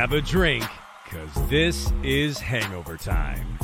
Grab 0.00 0.14
a 0.14 0.22
drink, 0.22 0.64
because 1.04 1.50
this 1.50 1.92
is 2.02 2.38
hangover 2.38 2.96
time. 2.96 3.58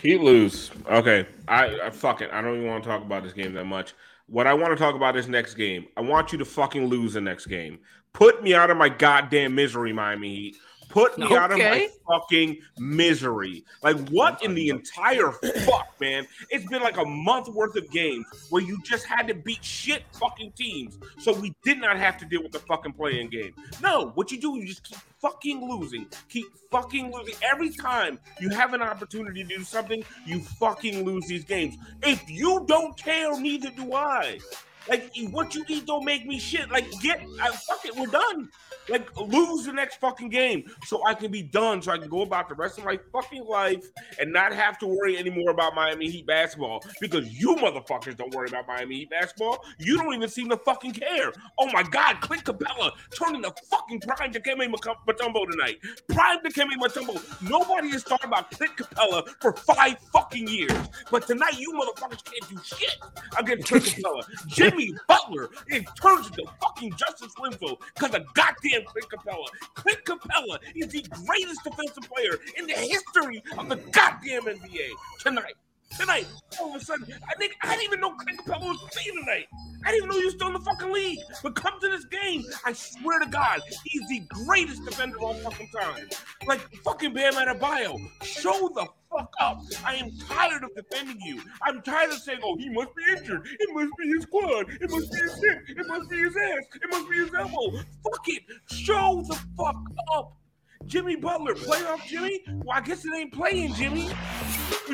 He 0.00 0.16
lose. 0.16 0.70
Okay. 0.90 1.26
I, 1.46 1.78
I 1.78 1.90
fuck 1.90 2.22
it. 2.22 2.30
I 2.32 2.40
don't 2.40 2.56
even 2.56 2.68
want 2.68 2.82
to 2.82 2.88
talk 2.88 3.02
about 3.02 3.22
this 3.22 3.34
game 3.34 3.52
that 3.52 3.66
much. 3.66 3.92
What 4.28 4.46
I 4.46 4.54
want 4.54 4.70
to 4.70 4.82
talk 4.82 4.94
about 4.94 5.14
is 5.14 5.28
next 5.28 5.56
game. 5.56 5.88
I 5.94 6.00
want 6.00 6.32
you 6.32 6.38
to 6.38 6.46
fucking 6.46 6.86
lose 6.86 7.12
the 7.12 7.20
next 7.20 7.44
game. 7.48 7.80
Put 8.14 8.42
me 8.42 8.54
out 8.54 8.70
of 8.70 8.78
my 8.78 8.88
goddamn 8.88 9.54
misery, 9.54 9.92
Miami 9.92 10.34
Heat. 10.34 10.56
Put 10.90 11.18
me 11.18 11.34
out 11.36 11.52
of 11.52 11.58
my 11.58 11.88
fucking 12.06 12.58
misery. 12.78 13.64
Like, 13.82 13.96
what 14.08 14.44
in 14.44 14.54
the 14.54 14.70
entire 14.70 15.30
fuck, 15.30 15.88
man? 16.00 16.26
It's 16.50 16.66
been 16.66 16.82
like 16.82 16.96
a 16.96 17.04
month 17.04 17.48
worth 17.48 17.76
of 17.76 17.88
games 17.90 18.26
where 18.50 18.62
you 18.62 18.80
just 18.82 19.06
had 19.06 19.28
to 19.28 19.34
beat 19.34 19.64
shit 19.64 20.02
fucking 20.12 20.52
teams. 20.52 20.98
So 21.18 21.32
we 21.32 21.54
did 21.62 21.80
not 21.80 21.96
have 21.96 22.16
to 22.18 22.24
deal 22.24 22.42
with 22.42 22.52
the 22.52 22.58
fucking 22.58 22.94
playing 22.94 23.30
game. 23.30 23.54
No, 23.80 24.10
what 24.14 24.32
you 24.32 24.40
do, 24.40 24.56
you 24.58 24.66
just 24.66 24.82
keep 24.82 24.98
fucking 25.20 25.68
losing. 25.70 26.06
Keep 26.28 26.46
fucking 26.70 27.12
losing. 27.12 27.34
Every 27.42 27.70
time 27.70 28.18
you 28.40 28.50
have 28.50 28.74
an 28.74 28.82
opportunity 28.82 29.44
to 29.44 29.48
do 29.48 29.62
something, 29.62 30.04
you 30.26 30.40
fucking 30.40 31.04
lose 31.04 31.26
these 31.26 31.44
games. 31.44 31.76
If 32.02 32.28
you 32.28 32.64
don't 32.66 32.96
care, 32.96 33.40
neither 33.40 33.70
do 33.70 33.92
I. 33.94 34.40
Like 34.88 35.14
what 35.30 35.54
you 35.54 35.64
eat 35.68 35.86
don't 35.86 36.04
make 36.04 36.26
me 36.26 36.38
shit. 36.38 36.70
Like 36.70 36.90
get, 37.00 37.20
I, 37.40 37.50
fuck 37.50 37.84
it, 37.84 37.94
we're 37.96 38.06
done. 38.06 38.48
Like 38.90 39.16
lose 39.16 39.66
the 39.66 39.72
next 39.72 39.96
fucking 39.96 40.28
game 40.30 40.70
so 40.84 41.04
I 41.06 41.14
can 41.14 41.30
be 41.30 41.42
done, 41.42 41.80
so 41.82 41.92
I 41.92 41.98
can 41.98 42.08
go 42.08 42.22
about 42.22 42.48
the 42.48 42.54
rest 42.54 42.78
of 42.78 42.84
my 42.84 42.98
fucking 43.12 43.44
life 43.44 43.86
and 44.18 44.32
not 44.32 44.52
have 44.52 44.78
to 44.80 44.86
worry 44.86 45.16
anymore 45.16 45.50
about 45.50 45.74
Miami 45.74 46.10
Heat 46.10 46.26
basketball 46.26 46.82
because 47.00 47.28
you 47.28 47.54
motherfuckers 47.56 48.16
don't 48.16 48.34
worry 48.34 48.48
about 48.48 48.66
Miami 48.66 48.96
Heat 48.96 49.10
basketball. 49.10 49.64
You 49.78 49.96
don't 49.96 50.14
even 50.14 50.28
seem 50.28 50.48
to 50.50 50.56
fucking 50.56 50.92
care. 50.92 51.32
Oh 51.58 51.70
my 51.72 51.82
God, 51.82 52.20
Clint 52.20 52.44
Capela 52.44 52.90
turning 53.14 53.42
the 53.42 53.52
fucking 53.70 54.00
prime 54.00 54.32
Dikembe 54.32 54.72
Mutombo 54.72 55.50
tonight. 55.50 55.78
Prime 56.08 56.38
Dikembe 56.44 56.76
Mutombo. 56.80 57.48
Nobody 57.48 57.90
has 57.90 58.02
thought 58.02 58.24
about 58.24 58.50
Clint 58.50 58.76
Capela 58.76 59.28
for 59.40 59.52
five 59.52 59.98
fucking 60.12 60.48
years, 60.48 60.72
but 61.10 61.26
tonight 61.26 61.58
you 61.58 61.72
motherfuckers 61.72 62.24
can't 62.24 62.50
do 62.50 62.58
shit 62.64 62.96
against 63.38 63.68
Clint 63.68 63.84
Capela. 63.84 64.24
Jimmy 64.48 64.94
Butler 65.08 65.48
it 65.68 65.86
turns 66.00 66.26
into 66.28 66.44
fucking 66.60 66.92
Justice 66.96 67.32
Winslow 67.38 67.78
because 67.94 68.14
of 68.14 68.22
goddamn 68.34 68.79
Clint 68.84 69.08
Capela. 69.08 69.46
Clint 69.74 70.04
Capela 70.04 70.58
is 70.74 70.88
the 70.88 71.02
greatest 71.26 71.64
defensive 71.64 72.04
player 72.12 72.38
in 72.56 72.66
the 72.66 72.72
history 72.72 73.42
of 73.58 73.68
the 73.68 73.76
goddamn 73.76 74.42
NBA 74.42 74.90
tonight. 75.20 75.54
Tonight, 75.98 76.26
all 76.60 76.74
of 76.74 76.80
a 76.80 76.84
sudden, 76.84 77.06
I 77.28 77.34
think 77.34 77.56
I 77.62 77.70
didn't 77.70 77.84
even 77.84 78.00
know 78.00 78.12
Clint 78.12 78.40
Capela 78.44 78.60
was 78.60 78.88
playing 78.92 79.18
tonight. 79.18 79.46
I 79.84 79.90
didn't 79.90 80.04
even 80.04 80.10
know 80.10 80.16
you 80.18 80.26
was 80.26 80.34
still 80.34 80.46
in 80.46 80.52
the 80.52 80.60
fucking 80.60 80.92
league. 80.92 81.18
But 81.42 81.56
come 81.56 81.80
to 81.80 81.88
this 81.88 82.04
game, 82.04 82.44
I 82.64 82.72
swear 82.72 83.18
to 83.18 83.26
God, 83.26 83.60
he's 83.84 84.08
the 84.08 84.20
greatest 84.46 84.84
defender 84.84 85.16
of 85.16 85.22
all 85.24 85.34
fucking 85.34 85.68
time. 85.68 86.08
Like 86.46 86.60
fucking 86.84 87.12
Bam 87.12 87.32
Adebayo, 87.34 87.98
show 88.22 88.70
the 88.74 88.86
fuck 89.10 89.32
up. 89.40 89.60
I 89.84 89.96
am 89.96 90.10
tired 90.28 90.64
of 90.64 90.70
defending 90.74 91.20
you. 91.20 91.42
I'm 91.62 91.82
tired 91.82 92.10
of 92.10 92.18
saying, 92.18 92.40
oh, 92.44 92.56
he 92.56 92.68
must 92.70 92.94
be 92.94 93.02
injured. 93.16 93.46
It 93.58 93.68
must 93.72 93.90
be 93.98 94.08
his 94.08 94.26
quad. 94.26 94.66
It 94.80 94.90
must 94.90 95.12
be 95.12 95.18
his 95.18 95.34
hip. 95.42 95.58
It 95.68 95.86
must 95.86 96.10
be 96.10 96.16
his 96.18 96.36
ass. 96.36 96.64
It 96.82 96.90
must 96.90 97.10
be 97.10 97.16
his 97.16 97.34
elbow. 97.34 97.70
Fuck 98.04 98.28
it. 98.28 98.42
Show 98.70 99.22
the 99.28 99.34
fuck 99.56 99.76
up. 100.14 100.36
Jimmy 100.86 101.14
Butler, 101.14 101.54
playoff 101.54 102.04
Jimmy? 102.06 102.42
Well, 102.48 102.76
I 102.76 102.80
guess 102.80 103.04
it 103.04 103.12
ain't 103.14 103.32
playing, 103.32 103.74
Jimmy. 103.74 104.08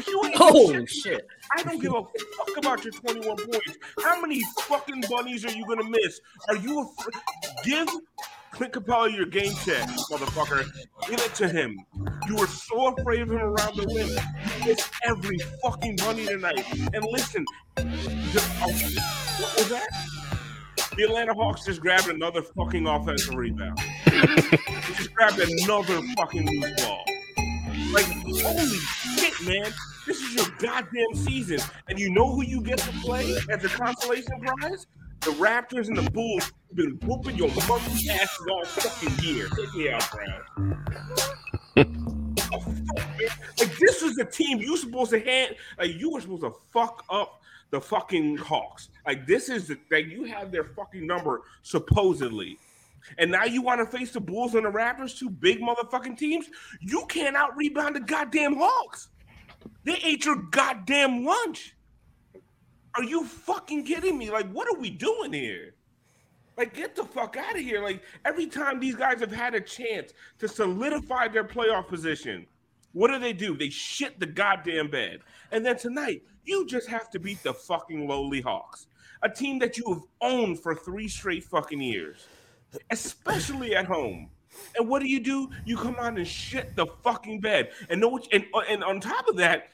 you 0.06 0.22
ain't 0.25 0.34
Oh 0.38 0.72
shit. 0.72 0.91
shit! 0.91 1.26
I 1.56 1.62
don't 1.62 1.81
give 1.81 1.93
a 1.94 2.03
fuck 2.03 2.56
about 2.59 2.84
your 2.84 2.93
21 2.93 3.37
points. 3.37 3.78
How 4.03 4.21
many 4.21 4.43
fucking 4.62 5.05
bunnies 5.09 5.44
are 5.44 5.53
you 5.53 5.65
gonna 5.66 5.88
miss? 5.88 6.21
Are 6.49 6.56
you 6.56 6.81
a 6.81 7.65
give 7.65 7.88
Clint 8.56 8.72
Capela 8.72 9.15
your 9.15 9.27
game 9.27 9.53
check, 9.65 9.87
motherfucker? 10.11 10.65
Give 11.06 11.21
it 11.21 11.34
to 11.34 11.47
him. 11.47 11.78
You 12.27 12.37
were 12.37 12.47
so 12.47 12.94
afraid 12.94 13.21
of 13.21 13.31
him 13.31 13.37
around 13.37 13.77
the 13.77 13.87
rim. 13.94 14.09
You 14.09 14.67
missed 14.67 14.91
every 15.05 15.39
fucking 15.62 15.97
bunny 15.97 16.25
tonight. 16.25 16.65
And 16.94 17.05
listen, 17.12 17.44
just, 17.77 18.50
oh, 18.62 18.72
what 19.43 19.56
was 19.56 19.69
that? 19.69 19.89
The 20.97 21.03
Atlanta 21.03 21.34
Hawks 21.34 21.67
just 21.67 21.83
grabbed 21.83 22.09
another 22.09 22.41
fucking 22.41 22.87
offensive 22.87 23.34
rebound. 23.34 23.78
They 24.06 24.22
just 24.94 25.12
grabbed 25.12 25.38
another 25.38 26.00
fucking 26.17 26.49
loose 26.49 26.83
ball. 26.83 27.05
Like, 27.93 28.06
holy 28.06 28.78
shit, 28.78 29.47
man. 29.47 29.71
This 30.06 30.23
is 30.23 30.34
your 30.34 30.47
goddamn 30.59 31.15
season. 31.15 31.61
And 31.88 31.99
you 31.99 32.09
know 32.09 32.33
who 32.33 32.43
you 32.43 32.62
get 32.62 32.78
to 32.78 32.91
play 33.03 33.37
as 33.50 33.62
a 33.65 33.69
consolation 33.69 34.41
prize? 34.41 34.87
The 35.21 35.31
Raptors 35.32 35.88
and 35.88 35.97
the 35.97 36.10
Bulls 36.10 36.44
have 36.44 36.77
been 36.77 36.99
whooping 37.04 37.37
your 37.37 37.49
monkey 37.69 38.10
asses 38.10 38.47
all 38.50 38.65
fucking 38.65 39.25
year. 39.25 39.49
Out, 39.93 40.10
Brown. 40.12 40.43
Oh. 42.53 42.75
Like, 43.59 43.76
this 43.78 44.03
was 44.03 44.15
the 44.15 44.28
team 44.31 44.59
you 44.59 44.76
supposed 44.76 45.10
to 45.10 45.21
hand. 45.21 45.56
Like, 45.78 45.94
you 45.97 46.10
were 46.10 46.21
supposed 46.21 46.43
to 46.43 46.53
fuck 46.72 47.05
up 47.10 47.43
the 47.71 47.81
fucking 47.81 48.37
Hawks. 48.37 48.88
Like, 49.06 49.26
this 49.26 49.49
is 49.49 49.69
the 49.69 49.78
like 49.91 50.06
you 50.06 50.25
have 50.25 50.53
their 50.53 50.65
fucking 50.65 51.06
number, 51.06 51.43
supposedly. 51.62 52.59
And 53.19 53.31
now 53.31 53.44
you 53.44 53.62
want 53.62 53.81
to 53.81 53.87
face 53.87 54.12
the 54.12 54.20
Bulls 54.20 54.55
and 54.55 54.64
the 54.64 54.70
Raptors, 54.70 55.17
two 55.17 55.31
big 55.31 55.61
motherfucking 55.61 56.19
teams. 56.19 56.46
You 56.81 57.06
can't 57.08 57.37
out 57.37 57.56
rebound 57.56 57.96
the 57.96 58.00
goddamn 58.00 58.56
Hawks. 58.56 59.08
They 59.85 59.96
ate 60.05 60.25
your 60.25 60.37
goddamn 60.37 61.25
lunch. 61.25 61.75
Are 62.96 63.04
you 63.04 63.25
fucking 63.25 63.84
kidding 63.84 64.16
me? 64.16 64.31
Like, 64.31 64.50
what 64.50 64.69
are 64.69 64.78
we 64.78 64.90
doing 64.90 65.32
here? 65.32 65.75
Like, 66.56 66.75
get 66.75 66.96
the 66.96 67.04
fuck 67.04 67.37
out 67.37 67.54
of 67.54 67.60
here. 67.60 67.82
Like, 67.82 68.02
every 68.25 68.46
time 68.46 68.81
these 68.81 68.94
guys 68.94 69.20
have 69.20 69.32
had 69.32 69.54
a 69.54 69.60
chance 69.60 70.12
to 70.38 70.48
solidify 70.48 71.28
their 71.28 71.44
playoff 71.44 71.88
position, 71.88 72.46
what 72.93 73.10
do 73.10 73.19
they 73.19 73.34
do? 73.34 73.54
They 73.56 73.69
shit 73.69 74.19
the 74.19 74.26
goddamn 74.26 74.90
bed. 74.90 75.20
And 75.52 75.64
then 75.66 75.76
tonight, 75.76 76.22
you 76.44 76.66
just 76.66 76.88
have 76.88 77.10
to 77.10 77.19
beat 77.19 77.43
the 77.43 77.52
fucking 77.52 78.08
lowly 78.08 78.40
Hawks, 78.40 78.87
a 79.22 79.28
team 79.28 79.58
that 79.58 79.76
you 79.76 79.84
have 79.93 80.02
owned 80.22 80.60
for 80.60 80.75
three 80.75 81.08
straight 81.08 81.44
fucking 81.44 81.82
years, 81.82 82.26
especially 82.90 83.76
at 83.76 83.84
home. 83.84 84.31
And 84.78 84.88
what 84.88 85.02
do 85.02 85.08
you 85.08 85.20
do? 85.20 85.50
You 85.66 85.76
come 85.76 85.96
out 85.96 86.16
and 86.16 86.26
shit 86.26 86.75
the 86.75 86.87
fucking 86.87 87.40
bed. 87.40 87.72
And 87.90 88.00
know 88.00 88.08
what? 88.08 88.26
And, 88.32 88.46
and 88.70 88.82
on 88.82 89.00
top 89.00 89.28
of 89.28 89.37
that, 89.37 89.69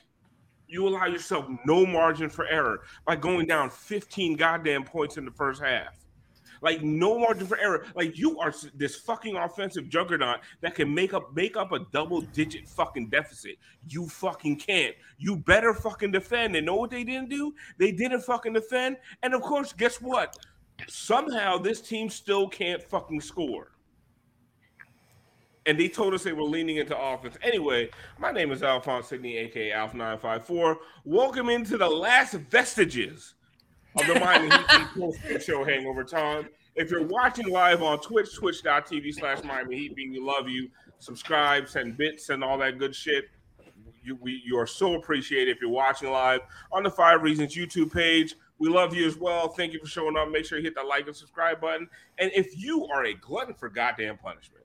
you 0.72 0.88
allow 0.88 1.06
yourself 1.06 1.46
no 1.66 1.84
margin 1.84 2.30
for 2.30 2.46
error 2.46 2.82
by 3.06 3.16
going 3.16 3.46
down 3.46 3.70
15 3.70 4.36
goddamn 4.36 4.84
points 4.84 5.18
in 5.18 5.24
the 5.24 5.30
first 5.30 5.62
half. 5.62 5.98
Like 6.62 6.82
no 6.82 7.18
margin 7.18 7.46
for 7.46 7.58
error. 7.58 7.84
Like 7.94 8.16
you 8.16 8.38
are 8.38 8.54
this 8.74 8.96
fucking 8.96 9.36
offensive 9.36 9.88
juggernaut 9.88 10.40
that 10.60 10.76
can 10.76 10.94
make 10.94 11.12
up 11.12 11.34
make 11.34 11.56
up 11.56 11.72
a 11.72 11.80
double 11.92 12.20
digit 12.20 12.68
fucking 12.68 13.08
deficit. 13.08 13.56
You 13.88 14.08
fucking 14.08 14.56
can't. 14.56 14.94
You 15.18 15.36
better 15.36 15.74
fucking 15.74 16.12
defend. 16.12 16.54
And 16.54 16.64
know 16.64 16.76
what 16.76 16.90
they 16.90 17.02
didn't 17.02 17.30
do? 17.30 17.52
They 17.78 17.90
didn't 17.90 18.20
fucking 18.20 18.52
defend. 18.52 18.96
And 19.24 19.34
of 19.34 19.42
course, 19.42 19.72
guess 19.72 20.00
what? 20.00 20.38
Somehow 20.88 21.58
this 21.58 21.80
team 21.80 22.08
still 22.08 22.48
can't 22.48 22.82
fucking 22.82 23.20
score 23.20 23.71
and 25.66 25.78
they 25.78 25.88
told 25.88 26.14
us 26.14 26.22
they 26.22 26.32
were 26.32 26.42
leaning 26.42 26.76
into 26.76 26.98
offense. 26.98 27.36
Anyway, 27.42 27.90
my 28.18 28.32
name 28.32 28.50
is 28.50 28.62
Alphonse 28.62 29.08
Sidney, 29.08 29.36
aka 29.38 29.70
Alf954. 29.70 30.76
Welcome 31.04 31.48
into 31.48 31.76
the 31.76 31.88
last 31.88 32.34
vestiges 32.34 33.34
of 33.96 34.06
the 34.06 34.18
Miami 34.18 34.50
Heat 34.50 34.88
post 34.96 35.46
show 35.46 35.64
hangover 35.64 36.04
time. 36.04 36.48
If 36.74 36.90
you're 36.90 37.06
watching 37.06 37.48
live 37.48 37.82
on 37.82 38.00
Twitch, 38.00 38.34
twitch.tv 38.34 39.14
slash 39.14 39.44
Miami 39.44 39.76
Heat, 39.76 39.94
we 39.94 40.18
love 40.18 40.48
you. 40.48 40.68
Subscribe, 40.98 41.68
send 41.68 41.96
bits, 41.96 42.30
and 42.30 42.42
all 42.42 42.58
that 42.58 42.78
good 42.78 42.94
shit. 42.94 43.26
You, 44.04 44.16
we, 44.16 44.42
you 44.44 44.58
are 44.58 44.66
so 44.66 44.94
appreciated 44.94 45.54
if 45.54 45.60
you're 45.60 45.70
watching 45.70 46.10
live 46.10 46.40
on 46.72 46.82
the 46.82 46.90
Five 46.90 47.22
Reasons 47.22 47.54
YouTube 47.54 47.92
page. 47.92 48.34
We 48.58 48.68
love 48.68 48.94
you 48.94 49.06
as 49.06 49.16
well. 49.16 49.48
Thank 49.48 49.72
you 49.72 49.80
for 49.80 49.86
showing 49.86 50.16
up. 50.16 50.28
Make 50.30 50.44
sure 50.44 50.58
you 50.58 50.64
hit 50.64 50.74
that 50.76 50.86
like 50.86 51.06
and 51.06 51.14
subscribe 51.14 51.60
button. 51.60 51.88
And 52.18 52.32
if 52.34 52.56
you 52.56 52.86
are 52.86 53.04
a 53.04 53.14
glutton 53.14 53.54
for 53.54 53.68
goddamn 53.68 54.18
punishment, 54.18 54.61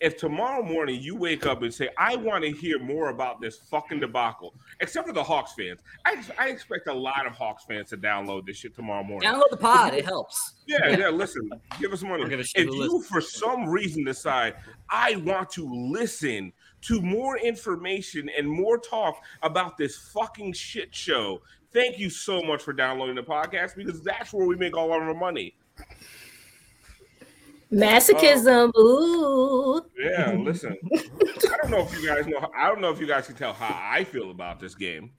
if 0.00 0.16
tomorrow 0.16 0.62
morning 0.62 1.00
you 1.00 1.16
wake 1.16 1.46
up 1.46 1.62
and 1.62 1.72
say, 1.72 1.88
I 1.98 2.16
want 2.16 2.44
to 2.44 2.50
hear 2.50 2.78
more 2.78 3.08
about 3.10 3.40
this 3.40 3.58
fucking 3.70 4.00
debacle, 4.00 4.54
except 4.80 5.06
for 5.06 5.12
the 5.12 5.22
Hawks 5.22 5.52
fans, 5.52 5.80
I, 6.04 6.22
I 6.38 6.48
expect 6.48 6.88
a 6.88 6.94
lot 6.94 7.26
of 7.26 7.32
Hawks 7.32 7.64
fans 7.64 7.90
to 7.90 7.96
download 7.96 8.46
this 8.46 8.56
shit 8.56 8.74
tomorrow 8.74 9.02
morning. 9.02 9.28
Download 9.28 9.50
the 9.50 9.56
pod, 9.56 9.94
it 9.94 10.04
helps. 10.04 10.54
Yeah, 10.66 10.96
yeah, 10.96 11.08
listen, 11.08 11.50
give 11.80 11.92
us 11.92 12.02
money. 12.02 12.24
If 12.32 12.54
you, 12.56 13.02
for 13.02 13.20
some 13.20 13.68
reason, 13.68 14.04
decide, 14.04 14.54
I 14.90 15.16
want 15.16 15.50
to 15.50 15.68
listen 15.90 16.52
to 16.82 17.00
more 17.00 17.38
information 17.38 18.30
and 18.36 18.48
more 18.48 18.78
talk 18.78 19.16
about 19.42 19.76
this 19.76 19.96
fucking 19.96 20.52
shit 20.52 20.94
show, 20.94 21.40
thank 21.72 21.98
you 21.98 22.10
so 22.10 22.42
much 22.42 22.62
for 22.62 22.72
downloading 22.72 23.16
the 23.16 23.22
podcast 23.22 23.76
because 23.76 24.02
that's 24.02 24.32
where 24.32 24.46
we 24.46 24.56
make 24.56 24.76
all 24.76 24.94
of 24.94 25.02
our 25.02 25.14
money. 25.14 25.54
Masochism. 27.74 28.70
Uh, 28.74 28.80
Ooh. 28.80 29.84
Yeah, 29.98 30.36
listen. 30.38 30.76
I 30.94 31.56
don't 31.62 31.70
know 31.70 31.80
if 31.80 32.00
you 32.00 32.06
guys 32.06 32.26
know. 32.26 32.50
I 32.56 32.68
don't 32.68 32.80
know 32.80 32.90
if 32.90 33.00
you 33.00 33.06
guys 33.06 33.26
can 33.26 33.36
tell 33.36 33.52
how 33.52 33.74
I 33.74 34.04
feel 34.04 34.30
about 34.30 34.60
this 34.60 34.74
game. 34.74 35.12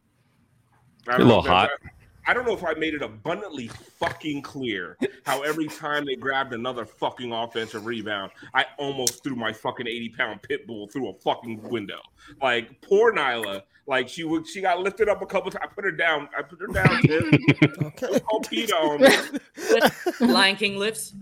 a 1.07 1.17
little 1.17 1.41
hot. 1.41 1.69
I, 1.83 1.89
I 2.27 2.33
don't 2.33 2.45
know 2.45 2.53
if 2.53 2.63
I 2.63 2.73
made 2.73 2.95
it 2.95 3.03
abundantly 3.03 3.67
fucking 3.67 4.41
clear 4.41 4.97
how 5.25 5.43
every 5.43 5.67
time 5.67 6.05
they 6.05 6.15
grabbed 6.15 6.53
another 6.53 6.85
fucking 6.85 7.31
offensive 7.31 7.85
rebound, 7.85 8.31
I 8.53 8.65
almost 8.79 9.23
threw 9.23 9.35
my 9.35 9.53
fucking 9.53 9.87
80 9.87 10.09
pound 10.17 10.41
pit 10.41 10.65
bull 10.65 10.87
through 10.87 11.09
a 11.09 11.13
fucking 11.13 11.61
window. 11.69 11.99
Like 12.41 12.81
poor 12.81 13.13
Nyla, 13.13 13.61
like 13.85 14.09
she 14.09 14.23
would, 14.23 14.47
she 14.47 14.61
got 14.61 14.79
lifted 14.79 15.07
up 15.07 15.21
a 15.21 15.25
couple 15.27 15.51
times. 15.51 15.65
I 15.69 15.73
put 15.73 15.83
her 15.83 15.91
down. 15.91 16.27
I 16.35 16.41
put 16.41 16.59
her 16.61 16.67
down. 16.67 16.99
okay. 17.83 18.19
Call 18.21 18.39
PETA 18.41 18.73
on 18.73 19.01
me. 19.01 20.27
Lion 20.33 20.55
King 20.55 20.77
lifts. 20.77 21.13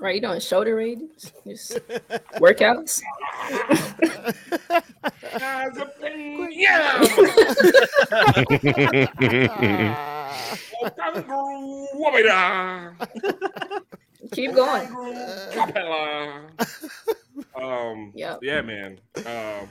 Right, 0.00 0.14
you 0.14 0.20
doing 0.22 0.40
shoulder 0.40 0.76
raises, 0.76 1.30
just 1.46 1.72
workouts. 2.36 3.02
Keep 14.32 14.54
going. 14.54 14.88
um, 17.54 18.12
yeah, 18.14 18.36
yeah, 18.40 18.62
man. 18.62 18.98
Um, 19.26 19.68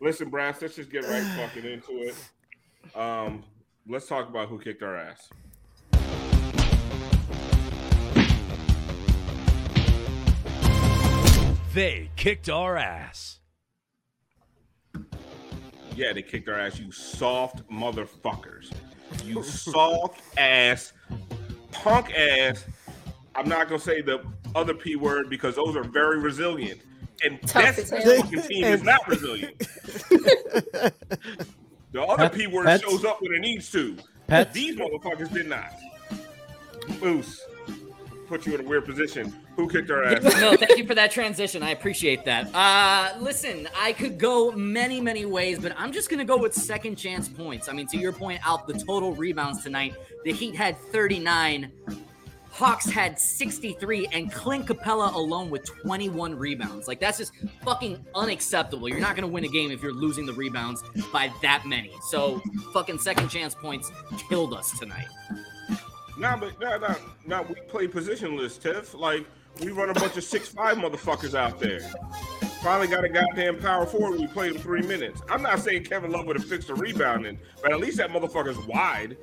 listen, 0.00 0.30
Brass, 0.30 0.62
let's 0.62 0.76
just 0.76 0.90
get 0.92 1.02
right 1.04 1.24
fucking 1.36 1.64
into 1.64 2.02
it. 2.02 2.14
Um, 2.96 3.42
let's 3.88 4.06
talk 4.06 4.28
about 4.28 4.48
who 4.48 4.60
kicked 4.60 4.84
our 4.84 4.96
ass. 4.96 5.28
They 11.74 12.08
kicked 12.14 12.48
our 12.48 12.76
ass. 12.76 13.40
Yeah, 15.96 16.12
they 16.12 16.22
kicked 16.22 16.48
our 16.48 16.56
ass, 16.56 16.78
you 16.78 16.92
soft 16.92 17.68
motherfuckers. 17.68 18.72
You 19.24 19.42
soft 19.42 20.22
ass, 20.38 20.92
punk 21.72 22.14
ass. 22.14 22.64
I'm 23.34 23.48
not 23.48 23.68
gonna 23.68 23.80
say 23.80 24.02
the 24.02 24.24
other 24.54 24.72
P 24.72 24.94
word 24.94 25.28
because 25.28 25.56
those 25.56 25.74
are 25.74 25.82
very 25.82 26.20
resilient. 26.20 26.80
And 27.24 27.42
Tough 27.42 27.74
that 27.74 27.88
fucking 27.88 28.42
team 28.42 28.64
is 28.66 28.84
not 28.84 29.08
resilient. 29.08 29.58
the 31.90 32.02
other 32.08 32.28
P 32.28 32.46
word 32.46 32.80
shows 32.82 33.04
up 33.04 33.20
when 33.20 33.34
it 33.34 33.40
needs 33.40 33.68
to. 33.72 33.96
Pets? 34.28 34.54
These 34.54 34.76
motherfuckers 34.76 35.32
did 35.32 35.48
not. 35.48 35.72
Moose 37.00 37.44
put 38.34 38.46
you 38.46 38.54
in 38.56 38.66
a 38.66 38.68
weird 38.68 38.84
position. 38.84 39.32
Who 39.54 39.68
kicked 39.68 39.92
our 39.92 40.02
ass? 40.02 40.24
no, 40.40 40.56
thank 40.56 40.76
you 40.76 40.84
for 40.84 40.96
that 40.96 41.12
transition. 41.12 41.62
I 41.62 41.70
appreciate 41.70 42.24
that. 42.24 42.52
Uh, 42.52 43.16
listen, 43.20 43.68
I 43.76 43.92
could 43.92 44.18
go 44.18 44.50
many, 44.50 45.00
many 45.00 45.24
ways, 45.24 45.60
but 45.60 45.72
I'm 45.78 45.92
just 45.92 46.10
gonna 46.10 46.24
go 46.24 46.36
with 46.36 46.52
second 46.52 46.96
chance 46.96 47.28
points. 47.28 47.68
I 47.68 47.72
mean, 47.74 47.86
to 47.88 47.96
your 47.96 48.12
point, 48.12 48.40
out 48.44 48.66
the 48.66 48.74
total 48.74 49.14
rebounds 49.14 49.62
tonight, 49.62 49.94
the 50.24 50.32
Heat 50.32 50.56
had 50.56 50.76
39. 50.76 51.70
Hawks 52.50 52.88
had 52.88 53.20
63 53.20 54.08
and 54.12 54.32
Clint 54.32 54.66
Capela 54.66 55.12
alone 55.14 55.48
with 55.50 55.64
21 55.82 56.36
rebounds. 56.36 56.88
Like 56.88 56.98
that's 56.98 57.18
just 57.18 57.32
fucking 57.64 58.04
unacceptable. 58.16 58.88
You're 58.88 59.00
not 59.00 59.16
going 59.16 59.28
to 59.28 59.32
win 59.32 59.44
a 59.44 59.48
game 59.48 59.72
if 59.72 59.82
you're 59.82 59.92
losing 59.92 60.24
the 60.24 60.34
rebounds 60.34 60.82
by 61.12 61.32
that 61.42 61.66
many. 61.66 61.92
So 62.08 62.40
fucking 62.72 62.98
second 62.98 63.28
chance 63.28 63.56
points 63.56 63.90
killed 64.28 64.54
us 64.54 64.76
tonight. 64.78 65.06
Nah, 66.16 66.36
but 66.36 66.60
nah, 66.60 66.76
nah, 66.78 66.94
nah. 67.26 67.42
We 67.42 67.54
play 67.68 67.88
positionless, 67.88 68.60
Tiff. 68.60 68.94
Like 68.94 69.26
we 69.60 69.70
run 69.70 69.90
a 69.90 69.94
bunch 69.94 70.16
of 70.16 70.24
six 70.24 70.48
five 70.48 70.76
motherfuckers 70.76 71.34
out 71.34 71.58
there. 71.58 71.80
Finally 72.64 72.88
got 72.88 73.04
a 73.04 73.10
goddamn 73.10 73.58
power 73.58 73.84
forward. 73.84 74.18
We 74.18 74.26
played 74.26 74.52
him 74.52 74.58
three 74.58 74.80
minutes. 74.80 75.20
I'm 75.28 75.42
not 75.42 75.60
saying 75.60 75.84
Kevin 75.84 76.10
Love 76.10 76.24
would 76.24 76.36
have 76.36 76.48
fixed 76.48 76.68
the 76.68 76.74
rebounding, 76.74 77.38
but 77.60 77.72
at 77.72 77.78
least 77.78 77.98
that 77.98 78.08
motherfucker's 78.08 78.56
wide. 78.66 79.18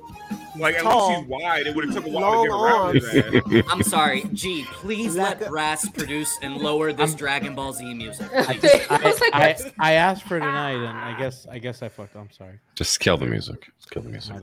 Like 0.56 0.76
at 0.76 0.82
Tall. 0.82 1.08
least 1.08 1.20
he's 1.22 1.28
wide. 1.28 1.66
It 1.66 1.74
would 1.74 1.86
have 1.86 1.94
took 1.94 2.06
a 2.06 2.08
while 2.08 2.46
Long 2.46 2.92
to 2.94 3.00
get 3.00 3.12
around 3.16 3.42
his 3.42 3.64
ass. 3.64 3.64
I'm 3.72 3.82
sorry, 3.82 4.22
G. 4.32 4.64
Please 4.70 5.16
let 5.16 5.44
Brass 5.48 5.88
produce 5.88 6.38
and 6.40 6.58
lower 6.58 6.92
this 6.92 7.10
I'm, 7.10 7.18
Dragon 7.18 7.56
Ball 7.56 7.72
Z 7.72 7.92
music. 7.92 8.28
I, 8.32 8.54
just, 8.58 8.92
I, 8.92 8.96
I, 9.32 9.72
I, 9.80 9.92
asked 9.94 10.22
for 10.22 10.38
tonight, 10.38 10.74
and 10.74 10.96
I 10.96 11.18
guess 11.18 11.44
I 11.50 11.58
guess 11.58 11.82
I 11.82 11.88
fucked. 11.88 12.14
I'm 12.14 12.30
sorry. 12.30 12.60
Just 12.76 13.00
kill 13.00 13.16
the 13.16 13.26
music. 13.26 13.72
Just 13.76 13.90
kill 13.90 14.02
the 14.02 14.08
music. 14.08 14.36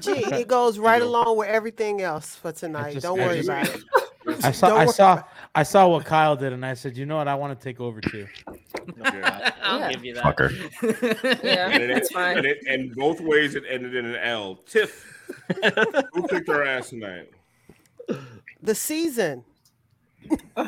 G. 0.00 0.10
It 0.34 0.48
goes 0.48 0.80
right 0.80 1.00
along 1.00 1.36
with 1.36 1.46
everything 1.48 2.02
else 2.02 2.34
for 2.34 2.50
tonight. 2.50 2.94
Just, 2.94 3.04
Don't 3.04 3.20
worry 3.20 3.38
about 3.38 3.68
it. 3.68 3.84
I 4.42 4.50
saw, 4.50 4.76
I 4.76 4.86
saw, 4.86 5.22
I 5.54 5.62
saw 5.62 5.88
what 5.88 6.04
Kyle 6.04 6.36
did, 6.36 6.52
and 6.52 6.64
I 6.64 6.74
said, 6.74 6.96
you 6.96 7.06
know 7.06 7.16
what? 7.16 7.28
I 7.28 7.34
want 7.34 7.58
to 7.58 7.64
take 7.64 7.80
over 7.80 8.00
too. 8.00 8.26
I'll 9.62 9.80
yeah. 9.80 9.92
give 9.92 10.04
you 10.04 10.14
that. 10.14 10.24
Fucker. 10.24 11.42
yeah, 11.44 11.70
and 11.70 11.90
that's 11.90 12.10
fine. 12.10 12.38
And, 12.38 12.46
it, 12.46 12.58
and 12.66 12.94
both 12.94 13.20
ways, 13.20 13.54
it 13.54 13.64
ended 13.68 13.94
in 13.94 14.04
an 14.04 14.16
L. 14.16 14.56
Tiff, 14.66 15.04
who 16.12 16.26
kicked 16.28 16.48
our 16.48 16.64
ass 16.64 16.90
tonight? 16.90 17.30
The 18.62 18.74
season. 18.74 19.44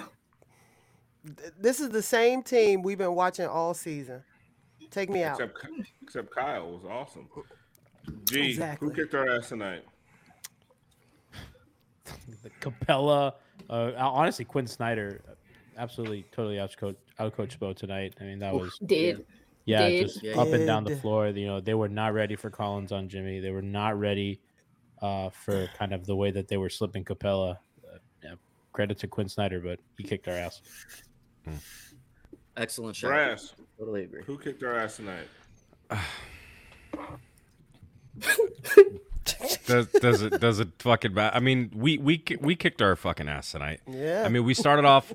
this 1.59 1.81
is 1.81 1.91
the 1.91 2.03
same 2.03 2.43
team 2.43 2.83
we've 2.83 2.99
been 2.99 3.15
watching 3.15 3.47
all 3.47 3.75
season. 3.75 4.23
Take 4.91 5.11
me 5.11 5.23
out. 5.23 5.41
Except, 5.41 5.67
except 6.03 6.31
Kyle 6.35 6.71
was 6.71 6.85
awesome. 6.85 7.29
G, 8.25 8.51
exactly. 8.51 8.89
who 8.89 8.95
kicked 8.95 9.15
our 9.15 9.29
ass 9.29 9.49
tonight? 9.49 9.85
the 12.43 12.51
Capela, 12.61 13.35
uh, 13.71 13.93
honestly, 13.97 14.45
Quin 14.45 14.67
Snyder, 14.67 15.23
absolutely, 15.77 16.25
totally 16.33 16.57
outcoached 16.57 16.97
outcoached 17.21 17.59
Bo 17.59 17.73
tonight. 17.73 18.15
I 18.21 18.25
mean, 18.25 18.39
that 18.39 18.55
was 18.55 18.79
did. 18.87 19.27
Yeah, 19.65 19.89
did. 19.89 20.07
just 20.07 20.23
did. 20.23 20.37
up 20.37 20.49
and 20.49 20.67
down 20.67 20.85
the 20.85 20.97
floor. 20.97 21.29
You 21.29 21.47
know, 21.47 21.61
they 21.61 21.75
were 21.75 21.89
not 21.89 22.15
ready 22.15 22.37
for 22.37 22.51
Collins 22.51 22.93
on 22.93 23.09
Jimmy. 23.09 23.41
They 23.41 23.51
were 23.51 23.63
not 23.63 23.99
ready 23.99 24.41
uh, 25.03 25.31
for 25.31 25.69
kind 25.79 25.93
of 25.93 26.07
the 26.07 26.17
way 26.17 26.31
that 26.31 26.49
they 26.49 26.57
were 26.57 26.71
slipping 26.71 27.05
Capela. 27.05 27.59
Uh, 27.85 27.99
yeah, 28.23 28.35
credit 28.73 28.99
to 29.01 29.09
Quin 29.09 29.29
Snyder, 29.29 29.61
but 29.61 29.79
he 29.97 30.05
kicked 30.05 30.29
our 30.29 30.35
ass. 30.35 30.63
Hmm. 31.45 31.57
Excellent 32.57 32.97
shot. 32.97 33.09
Brass. 33.09 33.55
Totally 33.79 34.05
agree. 34.05 34.23
Who 34.27 34.39
kicked 34.39 34.63
our 34.63 34.79
ass 34.79 34.97
tonight? 34.97 35.29
does, 39.67 39.87
does 39.89 40.23
it 40.23 40.41
does 40.41 40.61
it 40.61 40.69
fucking 40.79 41.15
matter? 41.15 41.37
I 41.37 41.41
mean, 41.41 41.71
we 41.75 41.99
we 41.99 42.23
we 42.41 42.57
kicked 42.57 42.81
our 42.83 42.97
fucking 42.97 43.29
ass 43.29 43.53
tonight. 43.53 43.81
Yeah. 43.87 44.23
I 44.25 44.29
mean, 44.29 44.45
we 44.45 44.55
started 44.55 44.85
off. 44.85 45.13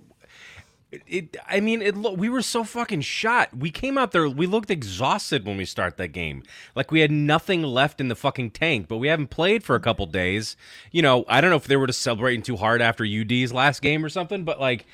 it 1.07 1.35
I 1.47 1.59
mean 1.59 1.81
it 1.81 1.95
lo- 1.97 2.13
we 2.13 2.29
were 2.29 2.41
so 2.43 2.63
fucking 2.63 3.01
shot. 3.01 3.55
We 3.57 3.71
came 3.71 3.97
out 3.97 4.11
there 4.11 4.29
we 4.29 4.45
looked 4.45 4.69
exhausted 4.69 5.45
when 5.45 5.57
we 5.57 5.65
start 5.65 5.97
that 5.97 6.09
game. 6.09 6.43
Like 6.75 6.91
we 6.91 6.99
had 6.99 7.11
nothing 7.11 7.63
left 7.63 7.99
in 7.99 8.09
the 8.09 8.15
fucking 8.15 8.51
tank, 8.51 8.87
but 8.87 8.97
we 8.97 9.07
haven't 9.07 9.29
played 9.31 9.63
for 9.63 9.75
a 9.75 9.79
couple 9.79 10.05
days. 10.05 10.55
You 10.91 11.01
know, 11.01 11.25
I 11.27 11.41
don't 11.41 11.49
know 11.49 11.55
if 11.55 11.65
they 11.67 11.77
were 11.77 11.87
just 11.87 12.01
celebrating 12.01 12.43
too 12.43 12.57
hard 12.57 12.81
after 12.81 13.03
UD's 13.03 13.51
last 13.51 13.81
game 13.81 14.05
or 14.05 14.09
something, 14.09 14.43
but 14.43 14.59
like 14.59 14.85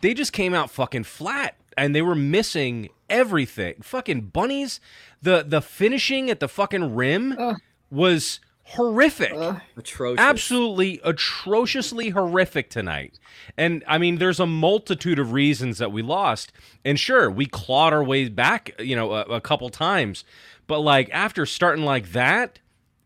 they 0.00 0.12
just 0.14 0.32
came 0.32 0.52
out 0.54 0.70
fucking 0.70 1.04
flat 1.04 1.56
and 1.78 1.94
they 1.94 2.02
were 2.02 2.14
missing 2.14 2.90
everything. 3.08 3.76
Fucking 3.82 4.20
bunnies, 4.26 4.80
the 5.22 5.42
the 5.46 5.62
finishing 5.62 6.28
at 6.28 6.40
the 6.40 6.48
fucking 6.48 6.94
rim 6.94 7.34
Ugh. 7.38 7.56
was 7.90 8.40
horrific 8.68 9.32
Atrocious. 9.76 10.20
absolutely 10.20 11.00
atrociously 11.02 12.10
horrific 12.10 12.68
tonight. 12.70 13.18
And 13.56 13.82
I 13.86 13.98
mean, 13.98 14.18
there's 14.18 14.40
a 14.40 14.46
multitude 14.46 15.18
of 15.18 15.32
reasons 15.32 15.78
that 15.78 15.90
we 15.90 16.02
lost. 16.02 16.52
And 16.84 17.00
sure, 17.00 17.30
we 17.30 17.46
clawed 17.46 17.92
our 17.92 18.04
way 18.04 18.28
back, 18.28 18.72
you 18.78 18.94
know, 18.94 19.12
a, 19.12 19.22
a 19.22 19.40
couple 19.40 19.68
times. 19.70 20.24
But 20.66 20.80
like 20.80 21.08
after 21.12 21.46
starting 21.46 21.84
like 21.84 22.12
that, 22.12 22.58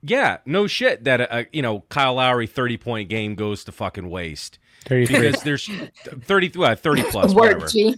yeah, 0.02 0.38
no 0.45 0.66
shit 0.66 1.04
that 1.04 1.21
a, 1.21 1.47
you 1.52 1.62
know 1.62 1.85
Kyle 1.88 2.14
Lowry 2.14 2.49
30 2.49 2.76
point 2.76 3.09
game 3.09 3.35
goes 3.37 3.62
to 3.64 3.73
fucking 3.73 4.11
waste. 4.11 4.59
33. 4.82 5.20
Because 5.20 5.42
there's 5.42 5.70
30, 6.22 6.52
well, 6.56 6.74
30 6.74 7.02
plus, 7.04 7.34
Work. 7.34 7.68
G. 7.70 7.94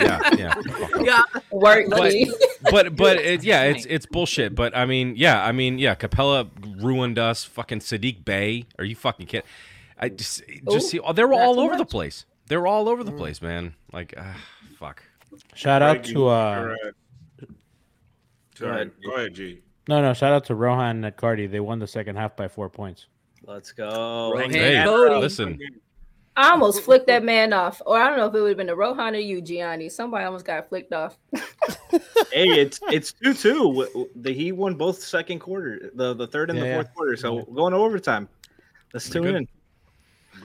Yeah, 0.00 0.34
yeah. 0.36 0.54
Yeah. 1.00 1.22
Work, 1.50 1.86
But- 1.90 2.10
G. 2.10 2.32
but 2.70 2.96
but 2.96 3.16
it, 3.18 3.44
yeah, 3.44 3.64
it's 3.64 3.86
it's 3.86 4.06
bullshit. 4.06 4.54
But 4.54 4.76
I 4.76 4.84
mean, 4.84 5.14
yeah, 5.16 5.44
I 5.44 5.52
mean, 5.52 5.78
yeah, 5.78 5.94
Capela 5.94 6.48
ruined 6.82 7.18
us. 7.18 7.44
Fucking 7.44 7.80
Saddiq 7.80 8.24
Bey. 8.24 8.64
Are 8.78 8.84
you 8.84 8.96
fucking 8.96 9.26
kidding? 9.26 9.46
I 9.98 10.08
just 10.10 10.42
just 10.46 10.86
Ooh, 10.86 10.88
see. 10.88 11.00
Oh, 11.00 11.12
they 11.12 11.24
were 11.24 11.34
all 11.34 11.54
too 11.54 11.60
over 11.62 11.76
the 11.76 11.84
place. 11.86 12.24
They 12.48 12.56
were 12.56 12.66
all 12.66 12.88
over 12.88 13.04
the 13.04 13.12
place, 13.12 13.42
man. 13.42 13.74
Like, 13.92 14.14
uh, 14.16 14.32
fuck. 14.78 15.02
Shout 15.54 15.82
out 15.82 16.04
to 16.04 16.28
uh. 16.28 16.74
Sorry. 18.56 18.90
Go 19.04 19.14
ahead, 19.14 19.34
G. 19.34 19.62
no 19.88 20.02
no 20.02 20.12
shout 20.14 20.32
out 20.32 20.44
to 20.46 20.54
Rohan 20.54 21.04
and 21.04 21.16
Cardi. 21.16 21.46
They 21.46 21.60
won 21.60 21.78
the 21.78 21.86
second 21.86 22.16
half 22.16 22.36
by 22.36 22.48
four 22.48 22.68
points. 22.68 23.06
Let's 23.48 23.72
go. 23.72 24.32
Rohan 24.34 24.50
Hey, 24.50 24.82
Cody. 24.84 25.14
listen, 25.16 25.58
I 26.36 26.50
almost 26.50 26.82
flicked 26.82 27.06
that 27.06 27.24
man 27.24 27.54
off. 27.54 27.80
Or 27.86 27.98
I 27.98 28.06
don't 28.08 28.18
know 28.18 28.26
if 28.26 28.34
it 28.34 28.40
would 28.42 28.48
have 28.48 28.56
been 28.58 28.66
the 28.66 28.76
Rohan 28.76 29.16
or 29.16 29.18
you, 29.20 29.40
Gianni. 29.40 29.88
Somebody 29.88 30.26
almost 30.26 30.44
got 30.44 30.68
flicked 30.68 30.92
off. 30.92 31.18
Hey, 32.30 32.46
it's 32.60 32.78
it's 32.92 33.12
two 33.14 33.32
two. 33.32 34.08
The 34.14 34.32
he 34.34 34.52
won 34.52 34.74
both 34.74 34.98
second 35.02 35.38
quarter, 35.38 35.90
the 35.94 36.12
the 36.12 36.26
third 36.26 36.50
and 36.50 36.58
Yeah, 36.58 36.64
the 36.64 36.68
yeah. 36.70 36.74
fourth 36.76 36.94
quarter. 36.94 37.16
So 37.16 37.42
going 37.44 37.72
to 37.72 37.78
overtime. 37.78 38.28
Let's 38.92 39.08
tune 39.08 39.22
Good. 39.22 39.34
in. 39.36 39.48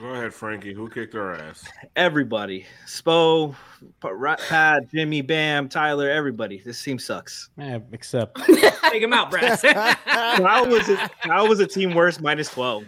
Go 0.04 0.10
ahead, 0.10 0.34
Franky. 0.34 0.74
Who 0.74 0.90
kicked 0.90 1.14
our 1.14 1.34
ass? 1.34 1.64
Everybody, 1.96 2.66
Spo, 2.86 3.54
Pa- 4.00 4.36
Pat, 4.50 4.90
Jimmy, 4.92 5.22
Bam, 5.22 5.66
Tyler, 5.66 6.10
everybody. 6.10 6.58
This 6.58 6.82
team 6.82 6.98
sucks. 6.98 7.48
Eh, 7.58 7.78
except 7.90 8.36
Take 8.44 9.02
him 9.02 9.14
out, 9.14 9.30
Brass. 9.30 9.62
How 10.04 10.66
was 10.68 10.90
it? 10.90 10.98
How 11.20 11.48
was 11.48 11.58
a 11.60 11.66
team 11.66 11.94
worse 11.94 12.20
minus 12.20 12.50
twelve? 12.50 12.84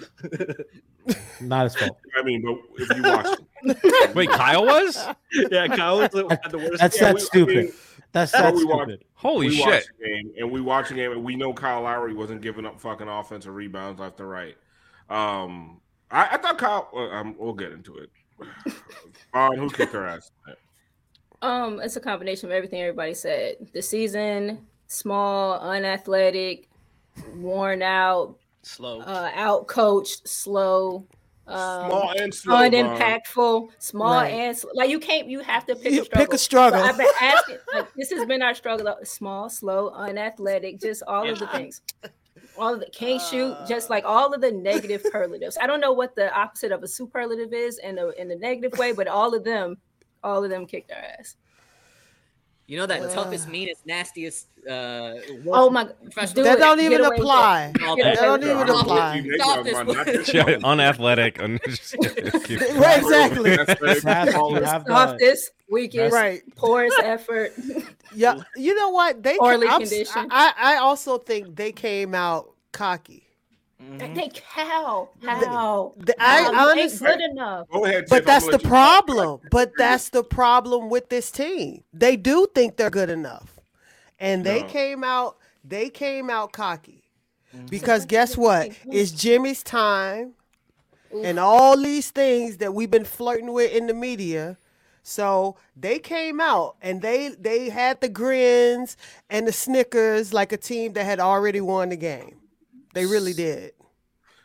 not 1.41 1.65
his 1.65 1.77
fault. 1.77 1.97
I 2.19 2.23
mean, 2.23 2.43
but 2.43 2.59
if 2.83 2.95
you 2.99 3.03
watch, 3.03 4.15
wait, 4.15 4.29
Kyle 4.29 4.67
was? 4.67 5.03
yeah, 5.51 5.69
Kyle 5.69 5.97
was 6.01 6.11
the, 6.11 6.29
had 6.43 6.51
the 6.53 6.59
worst. 6.59 6.81
That's 6.83 7.01
Yeah, 7.01 7.13
that's 7.15 7.15
we- 7.15 7.41
I 7.41 7.45
stupid. 7.45 7.57
mean, 7.57 7.73
that's 8.13 8.33
well, 8.35 8.43
that's 8.43 8.57
we 8.59 8.65
watched- 8.67 9.03
Holy 9.15 9.47
we 9.49 9.55
shit! 9.57 9.67
watched 9.67 9.91
game, 10.05 10.33
and 10.39 10.51
we 10.51 10.61
watched 10.61 10.91
the 10.91 10.97
game, 10.97 11.13
and 11.13 11.25
we 11.25 11.35
know 11.35 11.55
Kyle 11.55 11.81
Lowry 11.81 12.13
wasn't 12.13 12.43
giving 12.43 12.67
up 12.67 12.79
fucking 12.79 13.09
offensive 13.09 13.55
rebounds 13.55 14.01
left 14.01 14.21
and 14.21 14.29
right. 14.29 14.57
Um, 15.09 15.81
I, 16.11 16.29
I 16.33 16.37
thought 16.39 16.59
Kyle. 16.59 16.89
Well, 16.93 17.11
um, 17.11 17.35
we'll 17.39 17.53
get 17.53 17.73
into 17.73 17.97
it. 17.99 18.11
Vaughn, 19.33 19.59
who 19.59 19.71
kicked 19.71 19.95
our 19.95 20.07
ass? 20.07 20.31
Um, 21.43 21.81
it's 21.81 21.97
a 21.97 22.01
combination 22.01 22.49
of 22.49 22.53
everything 22.53 22.81
everybody 22.81 23.15
said. 23.15 23.57
The 23.73 23.83
season, 23.83 24.67
small, 24.87 25.59
unathletic, 25.61 26.69
worn 27.35 27.83
out, 27.83 28.37
slow. 28.63 29.01
uh, 29.01 29.31
out 29.35 29.67
coached, 29.67 30.27
slow, 30.29 31.07
um, 31.47 31.89
Small 31.91 32.13
and 32.19 32.35
slow. 32.35 32.55
Vaughn. 32.57 32.65
unimpactful, 32.75 33.71
small 33.79 34.15
Right. 34.23 34.33
and 34.33 34.57
sl- 34.57 34.69
like 34.75 34.91
you 34.91 34.99
can't. 34.99 35.29
You 35.29 35.41
have 35.41 35.65
to 35.67 35.77
pick 35.77 35.93
You 35.93 36.03
a 36.03 36.05
struggle. 36.05 36.27
pick 36.27 36.35
a 36.35 36.39
struggle. 36.39 36.81
So 36.81 36.85
I've 36.87 36.99
been 36.99 37.07
asking. 37.21 37.57
Like, 37.75 37.95
this 37.95 38.11
has 38.11 38.27
been 38.27 38.43
our 38.43 38.55
struggle: 38.55 38.97
small, 39.05 39.49
slow, 39.49 39.91
unathletic, 39.91 40.81
just 40.81 41.03
all 41.07 41.29
of 41.29 41.39
the 41.39 41.47
things. 41.49 41.83
All 42.59 42.75
of 42.75 42.81
the 42.81 42.87
can't 42.87 43.21
shoot, 43.21 43.57
just 43.69 43.91
like 43.91 44.05
uh. 44.05 44.09
all 44.09 44.33
of 44.33 44.41
the 44.41 44.53
negative 44.53 45.03
superlatives. 45.03 45.59
I 45.61 45.67
don't 45.67 45.81
know 45.81 45.93
what 45.93 46.15
the 46.15 46.35
opposite 46.37 46.73
of 46.73 46.83
a 46.83 46.89
superlative 46.89 47.53
is 47.53 47.79
in 47.79 47.99
a 47.99 48.09
in 48.11 48.29
the 48.29 48.37
negative 48.37 48.79
way, 48.79 48.93
but 48.93 49.09
all 49.09 49.35
of 49.35 49.45
them, 49.45 49.77
all 50.23 50.43
of 50.43 50.51
them 50.51 50.67
kicked 50.67 50.91
our 50.91 50.99
ass. 50.99 51.37
You 52.69 52.79
know 52.79 52.87
that 52.87 53.13
toughest, 53.13 53.49
meanest, 53.49 53.87
nastiest. 53.87 54.49
Uh, 54.69 55.15
Oh 55.53 55.71
my! 55.71 55.85
professional- 55.85 56.35
do 56.35 56.43
That 56.43 56.59
don't 56.59 56.81
even 56.81 57.01
away 57.05 57.17
apply. 57.17 57.73
All 57.87 57.97
that. 57.97 58.17
That 58.17 58.23
don't 58.23 58.43
even 58.43 58.69
apply. 58.69 59.21
this. 59.21 59.41
Stop 59.41 59.65
this. 59.65 59.73
Not 59.75 60.07
this 60.07 60.35
Yeah, 60.35 60.45
one. 60.45 60.65
unathletic. 60.65 61.41
un- 61.43 61.61
Right, 61.65 62.99
exactly. 62.99 63.57
That's 63.57 63.69
right. 63.69 63.79
Brass, 63.81 63.95
this- 63.95 64.05
have 64.69 64.85
the, 64.85 64.89
Softest, 64.89 65.51
weakest, 65.71 66.13
Right. 66.13 66.43
poorest 66.57 66.99
effort. 67.03 67.53
Yeah. 68.15 68.41
You 68.57 68.75
know 68.75 68.91
what? 68.91 69.23
They 69.23 69.37
Poorly 69.37 69.67
I'm 69.69 69.81
conditioned. 69.81 70.29
I, 70.31 70.53
I 70.57 70.77
also 70.77 71.19
think 71.19 71.55
they 71.55 71.71
came 71.71 72.15
out 72.15 72.55
cocky. 72.73 73.26
Mm-hmm. 73.83 74.15
They 74.15 74.31
cow, 74.33 75.11
how? 75.23 75.95
The- 75.99 76.15
I 76.19 76.25
How? 76.25 76.41
You 76.41 76.47
ain't 76.49 76.57
honestly- 76.57 77.07
good 77.09 77.21
enough. 77.31 77.69
Go 77.71 77.85
ahead, 77.85 78.07
But 78.09 78.25
that's 78.25 78.47
the 78.47 78.53
let 78.53 78.63
you 78.63 78.69
problem. 78.69 79.41
But 79.51 79.73
that's 79.77 80.09
the 80.09 80.25
problem 80.25 80.89
with 80.89 81.11
this 81.11 81.31
team. 81.31 81.85
They 81.93 82.17
do 82.17 82.47
think 82.55 82.77
they're 82.77 82.91
good 82.91 83.11
enough. 83.11 83.61
And 84.19 84.45
they 84.45 84.63
No. 84.63 84.69
came 84.69 85.05
out 85.05 85.37
they 85.63 85.91
came 85.91 86.31
out 86.31 86.53
cocky. 86.53 87.03
Mm-hmm. 87.55 87.67
Because 87.67 88.07
guess 88.07 88.37
what? 88.37 88.71
It's 88.91 89.11
Jimmy's 89.11 89.63
time 89.65 90.35
and 91.25 91.39
all 91.39 91.77
these 91.77 92.11
things 92.11 92.59
that 92.59 92.73
we've 92.73 92.91
been 92.91 93.05
flirting 93.05 93.53
with 93.53 93.73
in 93.73 93.89
the 93.89 93.95
media. 93.95 94.57
So 95.03 95.57
they 95.77 95.99
came 95.99 96.41
out 96.41 96.77
and 96.81 97.03
they 97.03 97.29
they 97.39 97.69
had 97.69 98.01
the 98.01 98.09
grins 98.09 98.97
and 99.29 99.47
the 99.47 99.53
snickers 99.53 100.33
like 100.33 100.53
a 100.53 100.57
team 100.57 100.95
that 100.95 101.05
had 101.05 101.21
already 101.21 101.61
won 101.61 101.91
the 101.91 101.97
game. 101.97 102.37
They 102.97 103.05
really 103.05 103.35
did. 103.35 103.73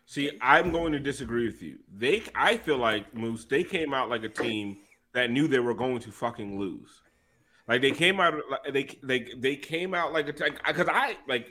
See, 0.06 0.30
I'm 0.42 0.74
going 0.74 0.92
to 0.92 1.00
disagree 1.00 1.46
with 1.46 1.62
you. 1.62 1.80
They, 1.90 2.22
I 2.36 2.58
feel 2.58 2.78
like 2.78 3.16
Moose. 3.16 3.46
They 3.46 3.64
came 3.64 3.94
out 3.94 4.10
like 4.10 4.24
a 4.24 4.30
team 4.30 4.80
that 5.14 5.32
knew 5.32 5.48
they 5.48 5.60
were 5.60 5.74
going 5.74 6.00
to 6.00 6.12
fucking 6.12 6.60
lose. 6.60 7.02
Like 7.66 7.82
they 7.82 7.92
came 7.92 8.20
out, 8.20 8.34
like, 8.52 8.74
they 8.74 9.00
they 9.04 9.28
they 9.38 9.56
came 9.56 9.94
out 9.94 10.12
like 10.12 10.28
a 10.28 10.34
because 10.68 10.90
I 10.90 11.16
like. 11.30 11.48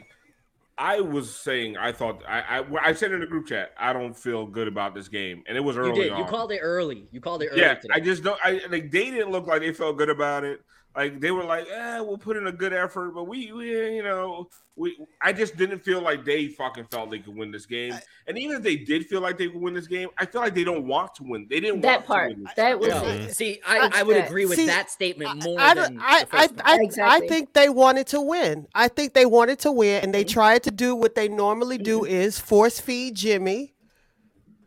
I 0.76 1.00
was 1.00 1.34
saying 1.34 1.78
I 1.78 1.92
thought 1.92 2.22
I, 2.28 2.60
I 2.60 2.88
I 2.88 2.92
said 2.92 3.12
in 3.12 3.20
the 3.20 3.26
group 3.26 3.46
chat 3.46 3.72
I 3.78 3.94
don't 3.94 4.14
feel 4.16 4.46
good 4.46 4.68
about 4.68 4.94
this 4.94 5.08
game, 5.08 5.42
and 5.46 5.56
it 5.56 5.60
was 5.60 5.76
You 5.76 5.82
early 5.82 6.02
did. 6.02 6.12
on. 6.12 6.18
You 6.18 6.24
called 6.26 6.52
it 6.52 6.60
early. 6.62 7.08
You 7.12 7.20
called 7.22 7.42
it 7.42 7.48
early. 7.52 7.60
yeah, 7.62 7.74
today. 7.74 7.94
I 7.94 8.00
just 8.00 8.22
don't. 8.22 8.38
I 8.44 8.60
like 8.68 8.90
they 8.90 9.10
didn't 9.10 9.30
look 9.30 9.46
like 9.46 9.60
they 9.62 9.72
felt 9.72 9.96
good 9.96 10.10
about 10.10 10.44
it. 10.44 10.60
Like 10.96 11.20
they 11.20 11.30
were 11.30 11.44
like, 11.44 11.66
eh, 11.72 12.00
we'll 12.00 12.18
put 12.18 12.36
in 12.36 12.48
a 12.48 12.52
good 12.52 12.72
effort, 12.72 13.12
but 13.14 13.24
we, 13.28 13.52
we 13.52 13.94
you 13.94 14.02
know, 14.02 14.48
we. 14.74 14.98
I 15.22 15.32
just 15.32 15.56
didn't 15.56 15.84
feel 15.84 16.00
like 16.02 16.24
they 16.24 16.48
fucking 16.48 16.86
felt 16.90 17.10
they 17.12 17.20
could 17.20 17.36
win 17.36 17.52
this 17.52 17.64
game. 17.64 17.94
And 18.26 18.36
even 18.36 18.56
if 18.56 18.62
they 18.64 18.74
did 18.76 19.06
feel 19.06 19.20
like 19.20 19.38
they 19.38 19.46
could 19.46 19.60
win 19.60 19.72
this 19.72 19.86
game, 19.86 20.08
I 20.18 20.26
feel 20.26 20.40
like 20.40 20.52
they 20.52 20.64
don't 20.64 20.88
want 20.88 21.14
to 21.14 21.22
win. 21.22 21.46
They 21.48 21.60
didn't 21.60 21.82
That 21.82 21.98
want 22.00 22.06
part. 22.06 22.28
To 22.30 22.34
win 22.34 22.42
this 22.44 22.54
That 22.56 22.80
was 22.80 22.88
game. 22.88 23.04
Yeah. 23.04 23.12
it. 23.26 23.36
See, 23.36 23.60
I, 23.64 23.88
I 23.94 24.02
would 24.02 24.16
agree 24.16 24.46
with 24.46 24.56
See, 24.56 24.66
that 24.66 24.90
statement 24.90 25.44
more 25.44 25.60
I, 25.60 25.74
than 25.74 25.94
don't- 25.94 26.02
I, 26.04 26.24
the 26.24 26.36
I, 26.36 26.40
first 26.40 26.56
one. 26.56 26.62
I, 26.66 26.72
I 26.72 26.78
Exactly. 26.82 27.28
think 27.28 27.52
they 27.52 27.68
wanted 27.68 28.06
to 28.08 28.20
win. 28.20 28.66
I 28.74 28.88
think 28.88 29.14
they 29.14 29.26
wanted 29.26 29.60
to 29.60 29.70
win, 29.70 30.02
and 30.02 30.12
they 30.12 30.24
tried 30.24 30.64
to 30.64 30.72
do 30.72 30.96
what 30.96 31.14
they 31.14 31.28
normally 31.28 31.78
do 31.78 32.04
is 32.04 32.40
force 32.40 32.80
feed 32.80 33.14
Jimmy, 33.14 33.74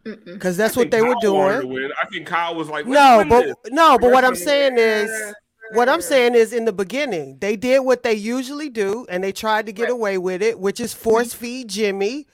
because 0.04 0.56
that's 0.56 0.78
I 0.78 0.82
what 0.82 0.92
they 0.92 1.02
were 1.02 1.16
Kyle 1.22 1.34
wanted 1.34 1.62
to 1.64 1.68
doing. 1.68 1.90
I 2.02 2.06
think 2.08 2.28
Kyle 2.28 2.56
was 2.56 2.70
like, 2.70 2.86
No, 2.88 3.26
but 3.28 3.46
this." 3.46 3.56
no, 3.72 3.98
but 3.98 4.12
what 4.12 4.24
I'm 4.24 4.36
saying 4.36 4.76
is, 4.78 5.10
what 5.74 5.90
I'm 5.90 6.02
saying 6.02 6.36
is, 6.36 6.54
in 6.54 6.66
the 6.66 6.74
beginning, 6.74 7.38
they 7.40 7.56
did 7.56 7.80
what 7.80 8.04
they 8.04 8.14
usually 8.14 8.70
do, 8.70 9.06
and 9.10 9.24
they 9.24 9.32
tried 9.32 9.66
to 9.66 9.72
get 9.72 9.90
away 9.90 10.18
with 10.18 10.42
it, 10.42 10.60
which 10.60 10.80
is 10.80 10.94
force 10.94 11.30
mm-hmm. 11.30 11.46
feed 11.46 11.68
Jimmy, 11.70 12.28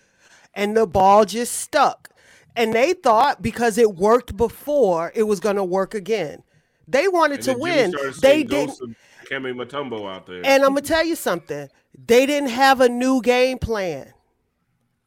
and 0.54 0.76
the 0.76 0.86
ball 0.86 1.26
just 1.26 1.56
stuck. 1.56 2.10
And 2.56 2.74
they 2.74 2.94
thought 2.94 3.42
because 3.42 3.78
it 3.78 3.96
worked 3.96 4.36
before, 4.36 5.12
it 5.16 5.24
was 5.24 5.40
going 5.40 5.56
to 5.56 5.64
work 5.64 5.94
again. 5.94 6.44
They 6.88 7.08
wanted 7.08 7.36
And 7.36 7.44
to 7.46 7.54
win. 7.58 7.96
They 8.22 8.44
didn't. 8.44 8.68
ghosts 8.68 8.82
of 8.82 8.96
Kemi 9.30 9.54
Mutombo 9.54 10.12
out 10.12 10.26
there. 10.26 10.42
And 10.44 10.64
I'm 10.64 10.70
gonna 10.70 10.82
tell 10.82 11.06
you 11.06 11.16
something. 11.16 11.70
They 12.08 12.26
didn't 12.26 12.50
have 12.50 12.82
a 12.82 12.90
new 12.90 13.22
game 13.22 13.60
plan. 13.60 14.14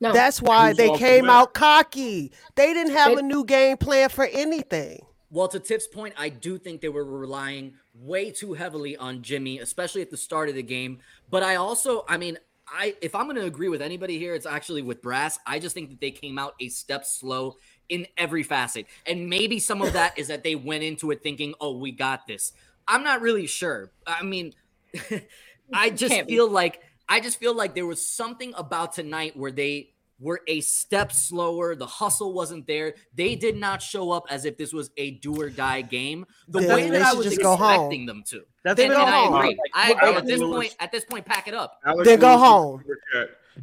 No, 0.00 0.12
That's 0.12 0.40
why 0.40 0.68
Who's 0.68 0.76
they 0.78 0.96
came 0.96 1.28
out 1.28 1.54
cocky. 1.54 2.32
They 2.54 2.72
didn't 2.72 2.92
have 2.92 3.14
They- 3.14 3.20
a 3.20 3.22
new 3.22 3.44
game 3.44 3.76
plan 3.76 4.08
for 4.08 4.24
anything. 4.24 5.04
Well, 5.30 5.48
to 5.48 5.58
Tiff's 5.58 5.86
point, 5.86 6.14
I 6.18 6.28
do 6.28 6.58
think 6.58 6.82
they 6.82 6.88
were 6.88 7.04
relying 7.04 7.74
way 8.02 8.30
too 8.30 8.54
heavily 8.54 8.96
on 8.96 9.22
Jimmy, 9.22 9.58
especially 9.58 10.02
at 10.02 10.10
the 10.10 10.16
start 10.16 10.48
of 10.48 10.54
the 10.54 10.62
game. 10.62 10.98
But 11.30 11.42
I 11.42 11.56
also, 11.56 12.04
I 12.08 12.16
mean, 12.16 12.38
I 12.66 12.96
if 13.00 13.14
I'm 13.14 13.24
going 13.24 13.36
to 13.36 13.44
agree 13.44 13.68
with 13.68 13.82
anybody 13.82 14.18
here, 14.18 14.34
it's 14.34 14.46
actually 14.46 14.82
with 14.82 15.02
Brass. 15.02 15.38
I 15.46 15.58
just 15.58 15.74
think 15.74 15.90
that 15.90 16.00
they 16.00 16.10
came 16.10 16.38
out 16.38 16.54
a 16.60 16.68
step 16.68 17.04
slow 17.04 17.56
in 17.88 18.06
every 18.16 18.42
facet. 18.42 18.86
And 19.06 19.28
maybe 19.28 19.58
some 19.58 19.82
of 19.82 19.92
that 19.92 20.18
is 20.18 20.28
that 20.28 20.42
they 20.42 20.54
went 20.54 20.82
into 20.82 21.10
it 21.10 21.22
thinking, 21.22 21.54
"Oh, 21.60 21.76
we 21.76 21.92
got 21.92 22.26
this." 22.26 22.52
I'm 22.88 23.04
not 23.04 23.20
really 23.20 23.46
sure. 23.46 23.92
I 24.06 24.22
mean, 24.22 24.54
I 25.72 25.90
just 25.90 26.12
Can't 26.12 26.26
be. 26.26 26.34
feel 26.34 26.50
like 26.50 26.82
I 27.08 27.20
just 27.20 27.38
feel 27.38 27.54
like 27.54 27.74
there 27.74 27.86
was 27.86 28.06
something 28.06 28.54
about 28.56 28.94
tonight 28.94 29.36
where 29.36 29.52
they 29.52 29.91
were 30.22 30.40
a 30.46 30.60
step 30.60 31.12
slower. 31.12 31.74
The 31.74 31.86
hustle 31.86 32.32
wasn't 32.32 32.66
there. 32.66 32.94
They 33.14 33.34
did 33.34 33.56
not 33.56 33.82
show 33.82 34.10
up 34.12 34.24
as 34.30 34.44
if 34.44 34.56
this 34.56 34.72
was 34.72 34.90
a 34.96 35.12
do 35.12 35.38
or 35.40 35.50
die 35.50 35.82
game. 35.82 36.24
The 36.48 36.60
Then 36.60 36.74
way 36.74 36.90
that 36.90 37.02
I 37.02 37.08
should 37.10 37.18
was 37.18 37.26
just 37.26 37.42
go 37.42 37.54
expecting 37.54 38.00
home. 38.00 38.06
them 38.06 38.22
to. 38.28 38.42
That's 38.64 38.80
And, 38.80 38.90
been 38.90 39.00
and 39.00 39.10
I 39.10 39.24
home. 39.24 39.34
agree. 39.34 39.58
I 39.74 39.88
Well, 39.90 39.96
agree. 39.98 40.08
At 40.08 40.14
Alex 40.14 40.26
this 40.28 40.40
Lewis- 40.40 40.54
point, 40.54 40.76
at 40.80 40.92
this 40.92 41.04
point, 41.04 41.26
pack 41.26 41.48
it 41.48 41.54
up. 41.54 41.78
Alex 41.84 42.08
Then 42.08 42.20
go 42.20 42.28
Lewis 42.28 42.40
home. 42.40 42.84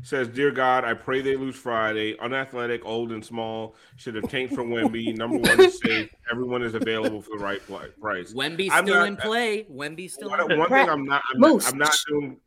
Says, 0.03 0.27
"Dear 0.27 0.51
God, 0.51 0.83
I 0.85 0.93
pray 0.93 1.21
they 1.21 1.35
lose 1.35 1.55
Friday. 1.55 2.15
Unathletic, 2.19 2.85
old 2.85 3.11
and 3.11 3.25
small. 3.25 3.75
Should 3.95 4.13
have 4.15 4.29
tanked 4.29 4.53
for 4.53 4.63
Wemby. 4.63 5.17
Number 5.17 5.37
one 5.37 5.59
is 5.61 5.79
safe. 5.79 6.11
Everyone 6.31 6.61
is 6.61 6.75
available 6.75 7.23
for 7.23 7.35
the 7.39 7.43
right 7.43 7.59
price. 7.99 8.31
Wemby's 8.33 8.69
I'm 8.71 8.85
still 8.85 8.97
not- 8.99 9.07
in 9.07 9.17
play. 9.17 9.63
Wemby's 9.63 10.13
still 10.13 10.29
One, 10.29 10.51
in 10.51 10.59
one 10.59 10.67
play. 10.67 10.81
thing 10.81 10.89
I'm 10.89 11.05
not, 11.05 11.23
I'm 11.33 11.39
not, 11.39 11.67
I'm 11.73 11.77
not 11.79 11.97
doing, 12.07 12.37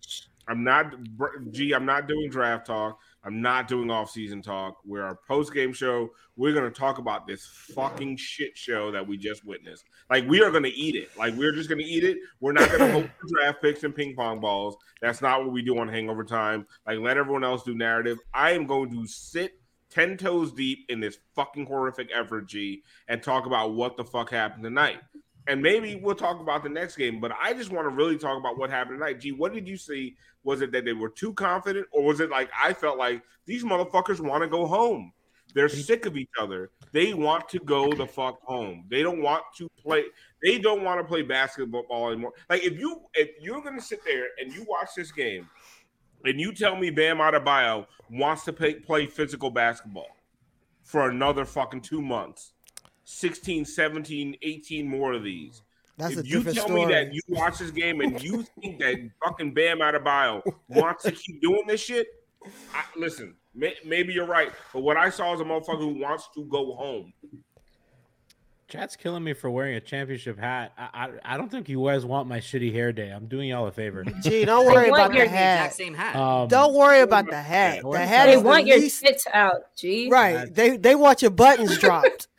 I'm 0.48 0.64
not, 0.64 0.94
G, 1.50 1.72
I'm 1.72 1.86
not 1.86 2.08
doing 2.08 2.30
draft 2.30 2.66
talk. 2.66 2.98
I'm 3.24 3.40
not 3.40 3.68
doing 3.68 3.90
off-season 3.90 4.42
talk. 4.42 4.78
We're 4.84 5.04
our 5.04 5.18
post-game 5.28 5.72
show. 5.72 6.10
We're 6.36 6.54
gonna 6.54 6.70
talk 6.70 6.98
about 6.98 7.26
this 7.26 7.46
fucking 7.46 8.16
shit 8.16 8.56
show 8.56 8.90
that 8.90 9.06
we 9.06 9.16
just 9.16 9.44
witnessed. 9.44 9.84
Like 10.10 10.28
we 10.28 10.42
are 10.42 10.50
gonna 10.50 10.70
eat 10.74 10.96
it. 10.96 11.16
Like 11.16 11.34
we're 11.34 11.52
just 11.52 11.68
gonna 11.68 11.82
eat 11.84 12.02
it. 12.02 12.18
We're 12.40 12.52
not 12.52 12.70
gonna 12.70 12.90
hope 12.90 13.06
for 13.20 13.28
draft 13.28 13.62
picks 13.62 13.84
and 13.84 13.94
ping 13.94 14.16
pong 14.16 14.40
balls. 14.40 14.76
That's 15.00 15.22
not 15.22 15.40
what 15.44 15.52
we 15.52 15.62
do 15.62 15.78
on 15.78 15.88
Hangover 15.88 16.24
Time. 16.24 16.66
Like 16.86 16.98
let 16.98 17.16
everyone 17.16 17.44
else 17.44 17.62
do 17.62 17.74
narrative. 17.74 18.18
I 18.34 18.52
am 18.52 18.66
going 18.66 18.90
to 18.90 19.06
sit 19.06 19.52
ten 19.88 20.16
toes 20.16 20.52
deep 20.52 20.86
in 20.88 20.98
this 20.98 21.18
fucking 21.36 21.66
horrific 21.66 22.08
effort, 22.12 22.48
G, 22.48 22.82
and 23.06 23.22
talk 23.22 23.46
about 23.46 23.74
what 23.74 23.96
the 23.96 24.04
fuck 24.04 24.30
happened 24.30 24.64
tonight 24.64 24.98
and 25.46 25.60
maybe 25.62 25.96
we'll 25.96 26.14
talk 26.14 26.40
about 26.40 26.62
the 26.62 26.68
next 26.68 26.96
game. 26.96 27.20
But 27.20 27.32
I 27.40 27.52
just 27.52 27.70
want 27.70 27.86
to 27.86 27.94
really 27.94 28.18
talk 28.18 28.38
about 28.38 28.58
what 28.58 28.70
happened 28.70 28.98
tonight. 28.98 29.20
Gee, 29.20 29.32
what 29.32 29.52
did 29.52 29.66
you 29.66 29.76
see? 29.76 30.16
Was 30.44 30.60
it 30.60 30.72
that 30.72 30.84
they 30.84 30.92
were 30.92 31.08
too 31.08 31.32
confident, 31.34 31.86
or 31.92 32.04
was 32.04 32.20
it 32.20 32.30
like 32.30 32.50
I 32.60 32.72
felt 32.72 32.98
like 32.98 33.22
these 33.46 33.64
motherfuckers 33.64 34.20
want 34.20 34.42
to 34.42 34.48
go 34.48 34.66
home? 34.66 35.12
They're 35.54 35.68
sick 35.68 36.06
of 36.06 36.16
each 36.16 36.30
other. 36.40 36.70
They 36.92 37.12
want 37.12 37.48
to 37.50 37.58
go 37.58 37.92
the 37.92 38.06
fuck 38.06 38.40
home. 38.42 38.86
They 38.90 39.02
don't 39.02 39.20
want 39.20 39.42
to 39.58 39.68
play. 39.82 40.04
They 40.42 40.58
don't 40.58 40.82
want 40.82 41.00
to 41.00 41.04
play 41.04 41.22
basketball 41.22 42.08
anymore. 42.08 42.32
Like 42.48 42.64
if 42.64 42.78
you 42.78 43.02
if 43.14 43.30
you're 43.40 43.62
gonna 43.62 43.80
sit 43.80 44.04
there 44.04 44.28
and 44.40 44.52
you 44.52 44.64
watch 44.68 44.90
this 44.96 45.12
game, 45.12 45.48
and 46.24 46.40
you 46.40 46.52
tell 46.52 46.76
me 46.76 46.90
Bam 46.90 47.18
Adebayo 47.18 47.86
wants 48.10 48.44
to 48.44 48.52
play, 48.52 48.74
play 48.74 49.06
physical 49.06 49.50
basketball 49.50 50.08
for 50.84 51.08
another 51.08 51.44
fucking 51.44 51.80
two 51.80 52.02
months 52.02 52.52
16 53.04 53.64
17 53.64 54.36
18 54.42 54.88
more 54.88 55.12
of 55.12 55.24
these 55.24 55.62
That's 55.96 56.16
a 56.16 56.20
if 56.20 56.26
you 56.28 56.42
tell 56.44 56.66
story. 56.66 56.86
me 56.86 56.92
that 56.92 57.12
you 57.12 57.20
watch 57.28 57.58
this 57.58 57.70
game 57.70 58.00
and 58.00 58.22
you 58.22 58.44
think 58.60 58.78
that 58.80 58.96
fucking 59.24 59.54
Bam 59.54 59.78
Adebayo 59.78 60.42
wants 60.68 61.04
to 61.04 61.12
keep 61.12 61.40
doing 61.42 61.64
this 61.66 61.80
shit, 61.80 62.06
I, 62.74 62.84
listen, 62.96 63.34
may, 63.54 63.74
maybe 63.84 64.12
you're 64.12 64.26
right. 64.26 64.52
But 64.72 64.80
what 64.80 64.96
I 64.96 65.10
saw 65.10 65.34
is 65.34 65.40
a 65.40 65.44
motherfucker 65.44 65.78
who 65.78 66.00
wants 66.00 66.28
to 66.34 66.44
go 66.44 66.74
home. 66.74 67.12
Chat's 68.72 68.96
killing 68.96 69.22
me 69.22 69.34
for 69.34 69.50
wearing 69.50 69.74
a 69.74 69.80
championship 69.80 70.38
hat. 70.38 70.72
I, 70.78 70.88
I 71.26 71.34
I 71.34 71.36
don't 71.36 71.50
think 71.50 71.68
you 71.68 71.84
guys 71.84 72.06
want 72.06 72.26
my 72.26 72.38
shitty 72.38 72.72
hair 72.72 72.90
day. 72.90 73.10
I'm 73.10 73.26
doing 73.26 73.50
y'all 73.50 73.66
a 73.66 73.70
favor. 73.72 74.02
Gee, 74.22 74.46
don't 74.46 74.64
worry 74.64 74.88
about 74.88 75.12
your 75.12 75.26
the 75.26 75.30
The 75.30 75.34
exact 75.34 75.62
hat. 75.62 75.74
same 75.74 75.92
hat. 75.92 76.16
Um, 76.16 76.48
Don't 76.48 76.72
worry 76.74 77.00
about 77.00 77.28
the 77.28 77.36
hat. 77.42 77.82
The 77.82 77.98
hat 78.06 78.26
They 78.28 78.32
is 78.32 78.42
the 78.42 78.48
want 78.48 78.64
your 78.66 78.78
least 78.78 79.02
tits 79.02 79.26
out, 79.34 79.76
G. 79.76 80.08
right. 80.10 80.54
They 80.54 80.78
they 80.78 80.94
want 80.94 81.20
your 81.20 81.32
buttons 81.32 81.76
dropped. 81.76 82.28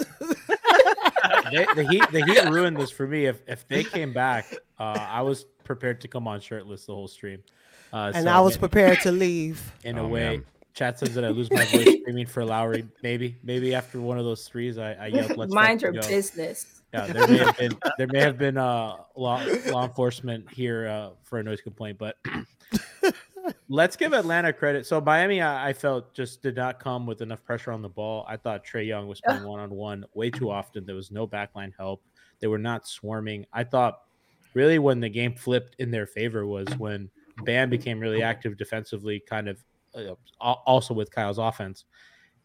they, 1.52 1.66
the 1.76 1.88
heat 1.90 2.12
the 2.12 2.26
heat 2.26 2.50
ruined 2.50 2.78
this 2.78 2.90
for 2.90 3.06
me. 3.08 3.26
If 3.26 3.42
if 3.48 3.68
they 3.68 3.84
came 3.84 4.12
back, 4.12 4.56
uh, 4.80 4.98
I 5.00 5.22
was 5.22 5.46
prepared 5.64 6.02
to 6.02 6.08
come 6.08 6.28
on 6.28 6.40
shirtless 6.42 6.86
the 6.88 6.96
whole 6.96 7.08
stream. 7.08 7.44
Uh, 7.92 8.12
and 8.16 8.24
so 8.26 8.32
I 8.32 8.40
was 8.40 8.56
in- 8.56 8.60
prepared 8.60 9.02
to 9.02 9.12
leave. 9.12 9.72
in 9.84 10.00
Oh, 10.00 10.06
a 10.06 10.08
way. 10.08 10.24
man. 10.38 10.46
Chat 10.74 10.98
says 11.00 11.14
that 11.14 11.24
I 11.24 11.30
lose 11.30 11.52
my 11.52 11.66
voice 11.66 12.00
screaming 12.02 12.26
for 12.26 12.44
Lowry. 12.44 12.88
Maybe, 13.04 13.38
maybe 13.44 13.76
after 13.76 14.02
one 14.02 14.18
of 14.18 14.26
those 14.26 14.48
threes, 14.48 14.78
I, 14.78 14.94
I 14.94 15.08
yelled, 15.08 15.38
"Let's 15.38 15.54
Mind 15.54 15.82
your 15.82 15.92
go." 15.92 16.02
business. 16.02 16.82
Yeah, 16.94 17.08
there 17.08 17.28
may 17.28 17.38
have 17.38 17.58
been 17.58 17.78
there 17.98 18.08
may 18.08 18.20
have 18.20 18.38
been 18.38 18.58
uh, 18.58 18.98
law 19.16 19.44
law 19.68 19.84
enforcement 19.86 20.50
here 20.52 20.88
uh, 20.88 21.10
for 21.22 21.40
a 21.40 21.44
noise 21.44 21.62
complaint, 21.62 21.98
but 22.00 22.18
let's 23.70 23.96
give 23.96 24.14
Atlanta 24.14 24.52
credit. 24.52 24.86
So 24.86 25.00
Miami, 25.00 25.42
I, 25.42 25.70
I 25.70 25.74
felt 25.74 26.14
just 26.14 26.42
did 26.42 26.56
not 26.56 26.80
come 26.80 27.06
with 27.06 27.22
enough 27.22 27.44
pressure 27.44 27.72
on 27.72 27.82
the 27.82 27.90
ball. 27.90 28.26
I 28.28 28.38
thought 28.38 28.66
Trae 28.66 28.88
Young 28.88 29.08
was 29.08 29.22
playing 29.22 29.44
one 29.44 29.60
on 29.60 29.70
one 29.70 30.06
way 30.14 30.30
too 30.30 30.50
often. 30.50 30.86
There 30.86 30.96
was 30.96 31.12
no 31.12 31.28
backline 31.28 31.72
help. 31.78 32.02
They 32.40 32.48
were 32.48 32.60
not 32.60 32.88
swarming. 32.88 33.46
I 33.54 33.64
thought 33.64 34.02
really 34.54 34.80
when 34.80 35.00
the 35.00 35.10
game 35.10 35.36
flipped 35.36 35.76
in 35.80 35.92
their 35.92 36.08
favor 36.08 36.46
was 36.46 36.68
when 36.78 37.10
Bam 37.44 37.70
became 37.70 38.00
really 38.00 38.22
active 38.22 38.58
defensively, 38.58 39.20
kind 39.20 39.48
of 39.48 39.64
uh, 39.96 40.14
also 40.40 40.94
with 40.94 41.12
Kyle's 41.12 41.38
offense 41.38 41.86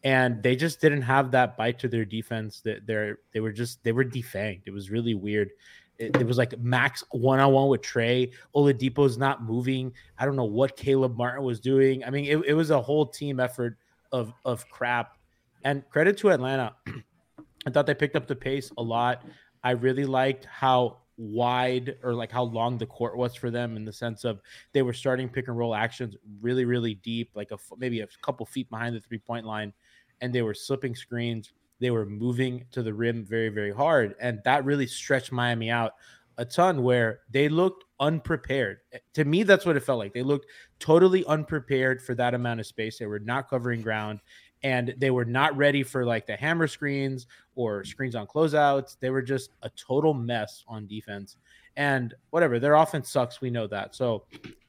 and 0.03 0.41
they 0.41 0.55
just 0.55 0.79
didn't 0.79 1.01
have 1.01 1.31
that 1.31 1.57
bite 1.57 1.79
to 1.79 1.87
their 1.87 2.05
defense. 2.05 2.61
That 2.61 2.85
they're 2.85 3.19
they 3.33 3.39
were 3.39 3.51
just 3.51 3.83
they 3.83 3.91
were 3.91 4.05
defanged. 4.05 4.63
It 4.65 4.71
was 4.71 4.89
really 4.89 5.13
weird. 5.13 5.51
It, 5.97 6.15
it 6.15 6.25
was 6.25 6.37
like 6.37 6.57
Max 6.59 7.03
one 7.11 7.39
on 7.39 7.51
one 7.51 7.67
with 7.67 7.81
Trae. 7.81 8.31
Oladipo's 8.55 9.17
not 9.17 9.43
moving. 9.43 9.91
I 10.17 10.25
don't 10.25 10.37
know 10.37 10.45
what 10.45 10.77
Caleb 10.77 11.17
Martin 11.17 11.43
was 11.43 11.59
doing. 11.59 12.03
I 12.05 12.09
mean, 12.09 12.25
it, 12.25 12.37
it 12.45 12.53
was 12.53 12.69
a 12.69 12.81
whole 12.81 13.05
team 13.05 13.39
effort 13.39 13.77
of 14.11 14.33
of 14.45 14.67
crap. 14.69 15.17
And 15.65 15.87
credit 15.89 16.17
to 16.19 16.29
Atlanta. 16.29 16.75
I 17.67 17.71
thought 17.71 17.85
they 17.85 17.93
picked 17.93 18.15
up 18.15 18.27
the 18.27 18.35
pace 18.35 18.71
a 18.77 18.81
lot. 18.81 19.25
I 19.61 19.71
really 19.71 20.05
liked 20.05 20.45
how 20.45 20.99
wide 21.19 21.97
or 22.01 22.13
like 22.13 22.31
how 22.31 22.43
long 22.43 22.77
the 22.77 22.85
court 22.85 23.17
was 23.17 23.35
for 23.35 23.51
them 23.51 23.75
in 23.75 23.83
the 23.83 23.91
sense 23.91 24.23
of 24.23 24.39
they 24.71 24.81
were 24.81 24.93
starting 24.93 25.27
pick 25.27 25.49
and 25.49 25.57
roll 25.57 25.75
actions 25.75 26.15
really 26.41 26.63
really 26.63 26.95
deep 26.95 27.29
like 27.35 27.51
a 27.51 27.57
maybe 27.77 27.99
a 27.99 28.07
couple 28.21 28.45
feet 28.45 28.69
behind 28.69 28.95
the 28.95 29.01
three 29.01 29.17
point 29.17 29.45
line 29.45 29.73
and 30.21 30.33
they 30.33 30.41
were 30.41 30.53
slipping 30.53 30.95
screens. 30.95 31.51
They 31.79 31.91
were 31.91 32.05
moving 32.05 32.65
to 32.71 32.81
the 32.81 32.93
rim 32.93 33.25
very 33.25 33.49
very 33.49 33.73
hard 33.73 34.15
and 34.21 34.39
that 34.45 34.63
really 34.63 34.87
stretched 34.87 35.33
Miami 35.33 35.69
out 35.69 35.91
a 36.37 36.45
ton 36.45 36.83
where 36.83 37.19
they 37.29 37.49
looked 37.49 37.83
unprepared. 37.99 38.77
Eh, 38.93 38.99
to 39.13 39.25
me 39.25 39.43
that's 39.43 39.65
what 39.65 39.75
it 39.75 39.83
felt 39.83 39.99
like. 39.99 40.13
They 40.13 40.23
looked 40.23 40.45
totally 40.79 41.25
unprepared 41.25 42.01
for 42.01 42.15
that 42.15 42.33
amount 42.33 42.61
of 42.61 42.65
space. 42.65 42.97
They 42.97 43.07
were 43.07 43.19
not 43.19 43.49
covering 43.49 43.81
ground 43.81 44.21
and 44.63 44.93
they 44.97 45.11
were 45.11 45.25
not 45.25 45.55
ready 45.55 45.83
for 45.83 46.05
like 46.05 46.25
the 46.25 46.35
hammer 46.35 46.67
screens 46.67 47.27
or 47.55 47.83
screens 47.83 48.15
on 48.15 48.27
closeouts. 48.27 48.97
They 48.99 49.09
were 49.09 49.21
just 49.21 49.51
a 49.63 49.69
total 49.69 50.13
mess 50.13 50.63
on 50.67 50.87
defense. 50.87 51.37
And 51.77 52.13
whatever, 52.31 52.59
their 52.59 52.75
offense 52.75 53.09
sucks. 53.09 53.41
We 53.41 53.49
know 53.49 53.67
that. 53.67 53.95
So 53.95 54.25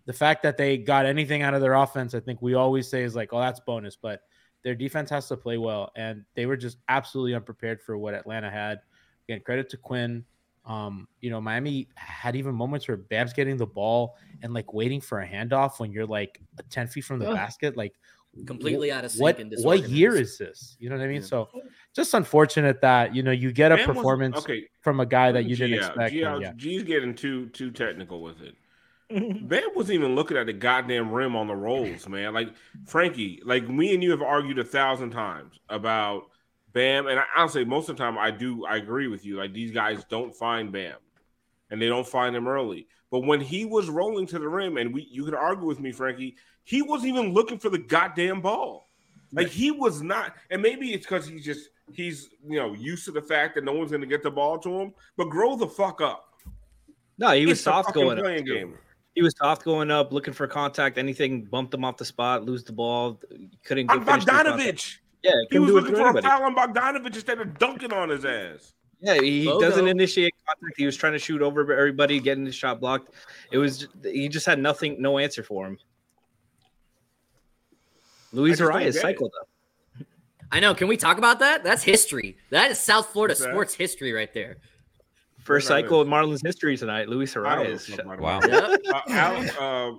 the 0.07 0.13
fact 0.13 0.43
that 0.45 0.57
they 0.57 0.79
got 0.79 1.07
anything 1.07 1.43
out 1.43 1.55
of 1.55 1.61
their 1.61 1.75
offense, 1.75 2.15
I 2.15 2.21
think 2.21 2.41
we 2.41 2.55
always 2.55 2.89
say 2.89 3.03
is 3.03 3.17
like, 3.17 3.33
oh, 3.33 3.41
that's 3.41 3.61
bonus. 3.61 3.97
But 3.97 4.23
their 4.63 4.75
defense 4.75 5.11
has 5.11 5.27
to 5.29 5.37
play 5.37 5.59
well. 5.59 5.91
And 5.97 6.25
they 6.35 6.47
were 6.47 6.57
just 6.57 6.79
absolutely 6.89 7.35
unprepared 7.35 7.81
for 7.83 7.99
what 7.99 8.15
Atlanta 8.15 8.51
had. 8.51 8.81
Again, 9.29 9.41
credit 9.45 9.69
to 9.71 9.77
Quin. 9.77 10.25
Um, 10.67 11.09
you 11.21 11.31
know, 11.31 11.41
Miami 11.41 11.89
had 11.95 12.37
even 12.37 12.55
moments 12.55 12.87
where 12.87 12.97
Bam's 12.97 13.33
getting 13.33 13.57
the 13.57 13.67
ball 13.67 14.17
and 14.43 14.53
like 14.53 14.73
waiting 14.73 15.01
for 15.01 15.21
a 15.21 15.27
handoff 15.27 15.81
when 15.81 15.91
you're 15.91 16.07
like 16.07 16.41
10 16.69 16.87
feet 16.89 17.05
from 17.05 17.19
the 17.19 17.33
basket. 17.33 17.77
Like, 17.77 17.95
Completely 18.47 18.93
out 18.93 19.05
of 19.05 19.11
sync 19.11 19.23
what 19.23 19.39
and 19.41 19.53
what 19.59 19.89
year 19.89 20.15
is 20.15 20.39
this? 20.39 20.77
You 20.79 20.89
know 20.89 20.97
what 20.97 21.05
I 21.05 21.09
mean? 21.09 21.21
Yeah. 21.21 21.27
So 21.27 21.49
just 21.95 22.15
unfortunate 22.15 22.81
that 22.81 23.15
you 23.15 23.25
know 23.25 23.33
you 23.33 23.51
get 23.53 23.73
a 23.73 23.77
Bam 23.77 23.89
was- 23.89 23.97
performance 23.97 24.37
okay, 24.39 24.69
from 24.81 25.01
a 25.01 25.07
guy 25.07 25.33
that 25.33 25.47
you 25.47 25.57
G 25.57 25.67
didn't 25.67 25.83
out. 25.83 25.91
expect. 25.91 26.13
G 26.13 26.23
and 26.23 26.43
yeah. 26.43 26.53
G's 26.57 26.85
getting 26.85 27.15
too 27.15 27.49
too 27.49 27.71
technical 27.73 28.23
with 28.23 28.37
it. 28.41 28.55
Bam 29.49 29.63
wasn't 29.75 29.97
even 29.97 30.15
looking 30.15 30.37
at 30.37 30.47
the 30.47 30.53
goddamn 30.53 31.11
rim 31.11 31.35
on 31.35 31.49
the 31.49 31.57
rolls, 31.57 32.09
man. 32.09 32.33
Like 32.33 32.51
Franky, 32.87 33.43
like 33.45 33.69
me 33.69 33.93
and 33.95 34.03
you 34.03 34.13
have 34.13 34.23
argued 34.23 34.61
a 34.61 34.65
thousand 34.65 35.11
times 35.11 35.59
about 35.69 36.23
Bam, 36.73 37.09
and 37.09 37.19
I, 37.19 37.25
I'll 37.35 37.49
say 37.49 37.65
most 37.65 37.89
of 37.89 37.97
the 37.97 38.03
time 38.03 38.17
I 38.17 38.31
do. 38.31 38.65
I 38.65 38.77
agree 38.77 39.09
with 39.09 39.27
you. 39.27 39.37
Like 39.39 39.53
these 39.53 39.73
guys 39.73 40.05
don't 40.05 40.33
find 40.33 40.71
Bam, 40.71 40.95
and 41.71 41.83
they 41.83 41.89
don't 41.89 42.07
find 42.07 42.35
him 42.37 42.47
early. 42.47 42.87
But 43.11 43.27
when 43.27 43.41
he 43.41 43.65
was 43.65 43.89
rolling 43.89 44.27
to 44.29 44.39
the 44.39 44.49
rim, 44.49 44.77
and 44.77 44.95
we 44.95 45.09
you 45.11 45.25
could 45.25 45.35
argue 45.35 45.67
with 45.67 45.81
me, 45.81 45.91
Franky, 45.91 46.37
he 46.65 46.83
wasn't 46.83 47.11
even 47.13 47.33
looking 47.33 47.59
for 47.59 47.69
the 47.71 47.79
goddamn 47.79 48.41
ball. 48.41 48.89
Like 49.33 49.49
he 49.49 49.71
was 49.71 50.03
not, 50.03 50.35
and 50.51 50.61
maybe 50.61 50.93
it's 50.93 51.07
because 51.07 51.27
he's 51.27 51.45
just 51.45 51.71
he's 51.93 52.31
you 52.47 52.59
know 52.59 52.73
used 52.75 53.05
to 53.05 53.13
the 53.13 53.23
fact 53.23 53.55
that 53.55 53.65
no 53.65 53.73
one's 53.73 53.91
going 53.91 54.01
to 54.01 54.07
get 54.07 54.23
the 54.25 54.31
ball 54.31 54.59
to 54.59 54.81
him. 54.81 54.93
But 55.17 55.27
grow 55.27 55.55
the 55.57 55.69
fuck 55.69 56.01
up. 56.01 56.25
No, 57.19 57.31
he 57.33 57.47
was 57.47 57.59
It's 57.59 57.63
soft 57.63 57.95
going 57.95 58.19
up. 58.19 58.45
game. 58.45 58.77
He 59.15 59.23
was 59.23 59.35
soft 59.37 59.65
going 59.65 59.91
up, 59.91 60.13
looking 60.13 60.33
for 60.35 60.47
contact. 60.47 60.97
Anything 60.99 61.45
bumped 61.45 61.75
him 61.75 61.85
off 61.85 61.97
the 61.97 62.05
spot, 62.05 62.45
lose 62.45 62.65
the 62.65 62.73
ball. 62.73 63.21
Couldn't 63.65 63.91
On 63.91 63.99
get 63.99 64.07
finish 64.07 64.25
the 64.25 64.31
contact. 64.33 64.59
Bogdanovich. 64.59 64.97
Yeah, 65.23 65.33
He 65.43 65.47
couldn't 65.49 65.63
was 65.63 65.71
do 65.73 65.77
it 65.77 65.81
looking 65.81 65.95
to 65.95 65.99
for 66.01 66.03
a 66.07 66.09
anybody. 66.11 66.27
foul 66.27 66.43
on 66.45 66.55
Bogdanovich 66.57 67.15
instead 67.15 67.41
of 67.41 67.59
dunking 67.59 67.93
on 67.93 68.09
his 68.09 68.25
ass. 68.25 68.73
Yeah, 69.03 69.15
he 69.21 69.47
Bogo. 69.47 69.61
doesn't 69.61 69.87
initiate 69.87 70.33
contact. 70.47 70.77
He 70.79 70.87
was 70.87 70.97
trying 70.97 71.13
to 71.13 71.19
shoot 71.19 71.43
over 71.43 71.61
everybody, 71.73 72.21
getting 72.21 72.47
his 72.47 72.55
shot 72.55 72.81
blocked. 72.81 73.13
It 73.53 73.59
was 73.59 73.87
he 74.03 74.29
just 74.29 74.47
had 74.47 74.59
nothing, 74.59 75.01
no 75.01 75.19
answer 75.19 75.43
for 75.43 75.67
him. 75.67 75.79
I 78.33 78.37
Luis 78.37 78.59
just 78.59 78.71
don't 78.71 78.81
Arraez 78.81 78.95
cycled 78.95 79.33
up. 79.41 79.49
I 80.53 80.61
know. 80.61 80.75
Can 80.75 80.89
we 80.89 80.97
talk 80.97 81.19
about 81.19 81.39
that? 81.41 81.63
That's 81.63 81.83
history. 81.83 82.37
That 82.51 82.73
is 82.73 82.79
South 82.79 83.07
Florida 83.09 83.33
What's 83.33 83.41
that? 83.43 83.51
sports 83.51 83.75
history 83.75 84.13
right 84.13 84.33
there. 84.35 84.57
First 85.39 85.69
Where's 85.71 85.83
cycle 85.83 86.01
of 86.01 86.09
Marlins 86.09 86.45
history 86.45 86.77
tonight. 86.77 87.09
Luis 87.09 87.37
I 87.37 87.57
don't 87.57 87.67
Arraez. 87.67 88.21
Wow. 88.21 88.41
Yep. 88.43 88.81
Uh, 88.93 89.01
Alex, 89.09 89.57
uh, 89.59 89.93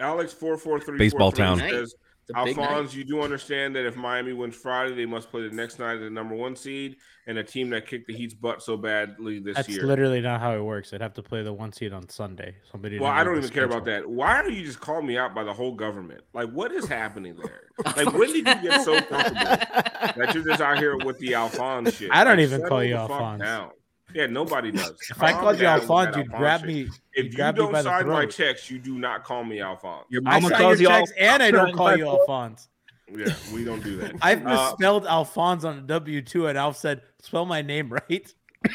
Alex 0.00 0.32
four 0.32 0.56
four 0.58 0.80
three 0.80 0.98
Baseball 0.98 1.30
four 1.30 1.36
three 1.36 1.44
town. 1.44 1.58
says, 1.58 1.94
It's 2.28 2.36
a 2.36 2.44
big 2.44 2.56
night. 2.56 2.70
Alphonse, 2.70 2.94
you 2.94 3.04
do 3.04 3.20
understand 3.22 3.76
that 3.76 3.86
if 3.86 3.94
Miami 3.94 4.32
wins 4.32 4.56
Friday, 4.56 4.94
they 4.96 5.06
must 5.06 5.30
play 5.30 5.46
the 5.48 5.54
next 5.54 5.78
night 5.78 5.94
at 5.94 6.00
the 6.00 6.10
number 6.10 6.34
one 6.34 6.56
seed 6.56 6.96
and 7.28 7.38
a 7.38 7.44
team 7.44 7.70
that 7.70 7.86
kicked 7.86 8.08
the 8.08 8.14
Heat's 8.14 8.34
butt 8.34 8.62
so 8.62 8.76
badly 8.76 9.38
this 9.38 9.54
That's 9.54 9.68
year. 9.68 9.78
That's 9.78 9.86
literally 9.88 10.20
not 10.20 10.40
how 10.40 10.56
it 10.56 10.60
works. 10.62 10.90
They'd 10.90 11.00
have 11.00 11.14
to 11.14 11.22
play 11.22 11.44
the 11.44 11.52
one 11.52 11.72
seed 11.72 11.92
on 11.92 12.08
Sunday. 12.08 12.56
Somebody. 12.72 12.98
well, 12.98 13.12
I 13.12 13.22
don't 13.22 13.34
the 13.34 13.42
even 13.42 13.50
care 13.50 13.64
about 13.64 13.84
that. 13.84 14.08
Why 14.08 14.40
are 14.40 14.50
you 14.50 14.64
just 14.64 14.80
calling 14.80 15.06
me 15.06 15.16
out 15.16 15.34
by 15.36 15.44
the 15.44 15.52
whole 15.52 15.74
government? 15.74 16.22
Like, 16.34 16.50
what 16.50 16.72
is 16.72 16.86
happening 16.86 17.36
there? 17.36 17.62
Like, 17.96 18.12
when 18.12 18.32
did 18.32 18.36
you 18.36 18.42
get 18.42 18.82
so 18.82 18.98
comfortable 19.02 19.40
that 20.16 20.30
you're 20.34 20.44
just 20.44 20.62
out 20.62 20.78
here 20.78 20.96
with 20.96 21.18
the 21.18 21.34
Alphonse 21.34 21.94
shit? 21.94 22.10
I 22.10 22.24
don't 22.24 22.38
Like, 22.38 22.44
even 22.44 22.62
call 22.66 22.82
you 22.82 22.94
the 22.94 23.00
fuck 23.00 23.10
Alphonse. 23.10 23.72
Down. 24.16 24.28
Yeah, 24.28 24.32
nobody 24.32 24.70
does. 24.72 24.94
If 25.10 25.22
I 25.22 25.32
called 25.32 25.56
you 25.56 25.62
down 25.62 25.80
with 25.80 25.90
Alphonse, 25.90 26.16
you'd 26.16 26.28
grab 26.32 26.60
shit. 26.60 26.68
me. 26.68 26.80
If 26.82 26.90
you'd 27.16 27.24
you 27.32 27.36
grab 27.36 27.54
me 27.56 27.62
don't 27.62 27.72
by 27.72 27.82
the 27.82 27.88
sign 27.90 28.06
my 28.08 28.22
throat. 28.22 28.30
checks, 28.30 28.70
you 28.70 28.78
do 28.78 28.98
not 28.98 29.24
call 29.24 29.44
me 29.44 29.60
Alphonse. 29.60 30.06
Your 30.10 30.22
I 30.26 30.34
mama 30.40 30.48
sign 30.48 30.58
calls 30.58 30.80
your 30.80 30.90
you 30.92 30.98
checks 30.98 31.12
and 31.18 31.42
I 31.42 31.50
don't 31.50 31.72
call 31.76 31.96
you 31.96 32.06
Alphonse. 32.08 32.68
Alphonse. 33.08 33.48
Yeah, 33.48 33.54
we 33.54 33.64
don't 33.64 33.82
do 33.84 33.96
that. 33.98 34.14
I've 34.22 34.44
Uh, 34.46 34.70
misspelled 34.70 35.06
Alphonse 35.06 35.64
on 35.64 35.78
a 35.78 35.82
W 35.82 36.22
two, 36.22 36.48
and 36.48 36.58
Alf 36.58 36.76
said, 36.76 37.02
"Spell 37.20 37.46
my 37.46 37.62
name 37.62 37.92
right." 38.08 38.32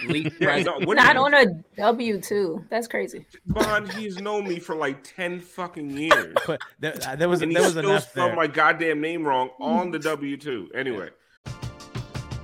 League 0.07 0.31
Yeah, 0.39 0.59
no, 0.63 0.77
Not 0.79 1.17
on 1.17 1.33
a 1.33 1.45
W 1.75 2.21
two. 2.21 2.63
That's 2.69 2.87
crazy. 2.87 3.25
Bond, 3.47 3.91
he's 3.91 4.19
known 4.21 4.47
me 4.47 4.57
for 4.57 4.73
like 4.73 5.03
ten 5.03 5.41
fucking 5.41 5.89
years, 5.89 6.33
But 6.47 6.61
there, 6.79 6.93
uh, 7.05 7.17
there 7.17 7.27
was 7.27 7.41
and 7.41 7.51
he 7.51 7.55
there 7.55 7.63
was 7.63 7.73
still 7.73 7.89
enough 7.89 8.09
spelled 8.09 8.29
there. 8.29 8.35
my 8.37 8.47
goddamn 8.47 9.01
name 9.01 9.25
wrong 9.27 9.49
on 9.59 9.91
the 9.91 9.99
W 9.99 10.37
two. 10.37 10.69
Anyway, 10.73 11.09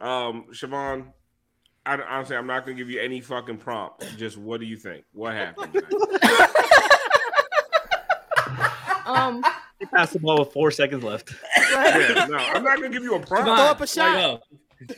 Um, 0.00 0.46
Siobhan, 0.52 1.12
I, 1.84 2.00
honestly, 2.00 2.36
I'm 2.36 2.46
not 2.46 2.64
gonna 2.66 2.76
give 2.76 2.90
you 2.90 3.00
any 3.00 3.20
fucking 3.20 3.58
prompt. 3.58 4.04
Just 4.16 4.36
what 4.36 4.60
do 4.60 4.66
you 4.66 4.76
think? 4.76 5.04
What 5.12 5.34
happened? 5.34 5.82
Um, 9.06 9.40
He 9.78 9.86
passed 9.86 10.14
the 10.14 10.18
ball 10.18 10.40
with 10.40 10.52
four 10.52 10.72
seconds 10.72 11.04
left. 11.04 11.32
yeah, 11.70 12.26
no, 12.28 12.38
I'm 12.38 12.64
not 12.64 12.76
gonna 12.76 12.88
give 12.88 13.04
you 13.04 13.14
a 13.14 13.20
prompt. 13.20 13.46
Throw 13.46 13.54
up 13.54 13.80
a 13.80 13.86
shot. 13.86 14.40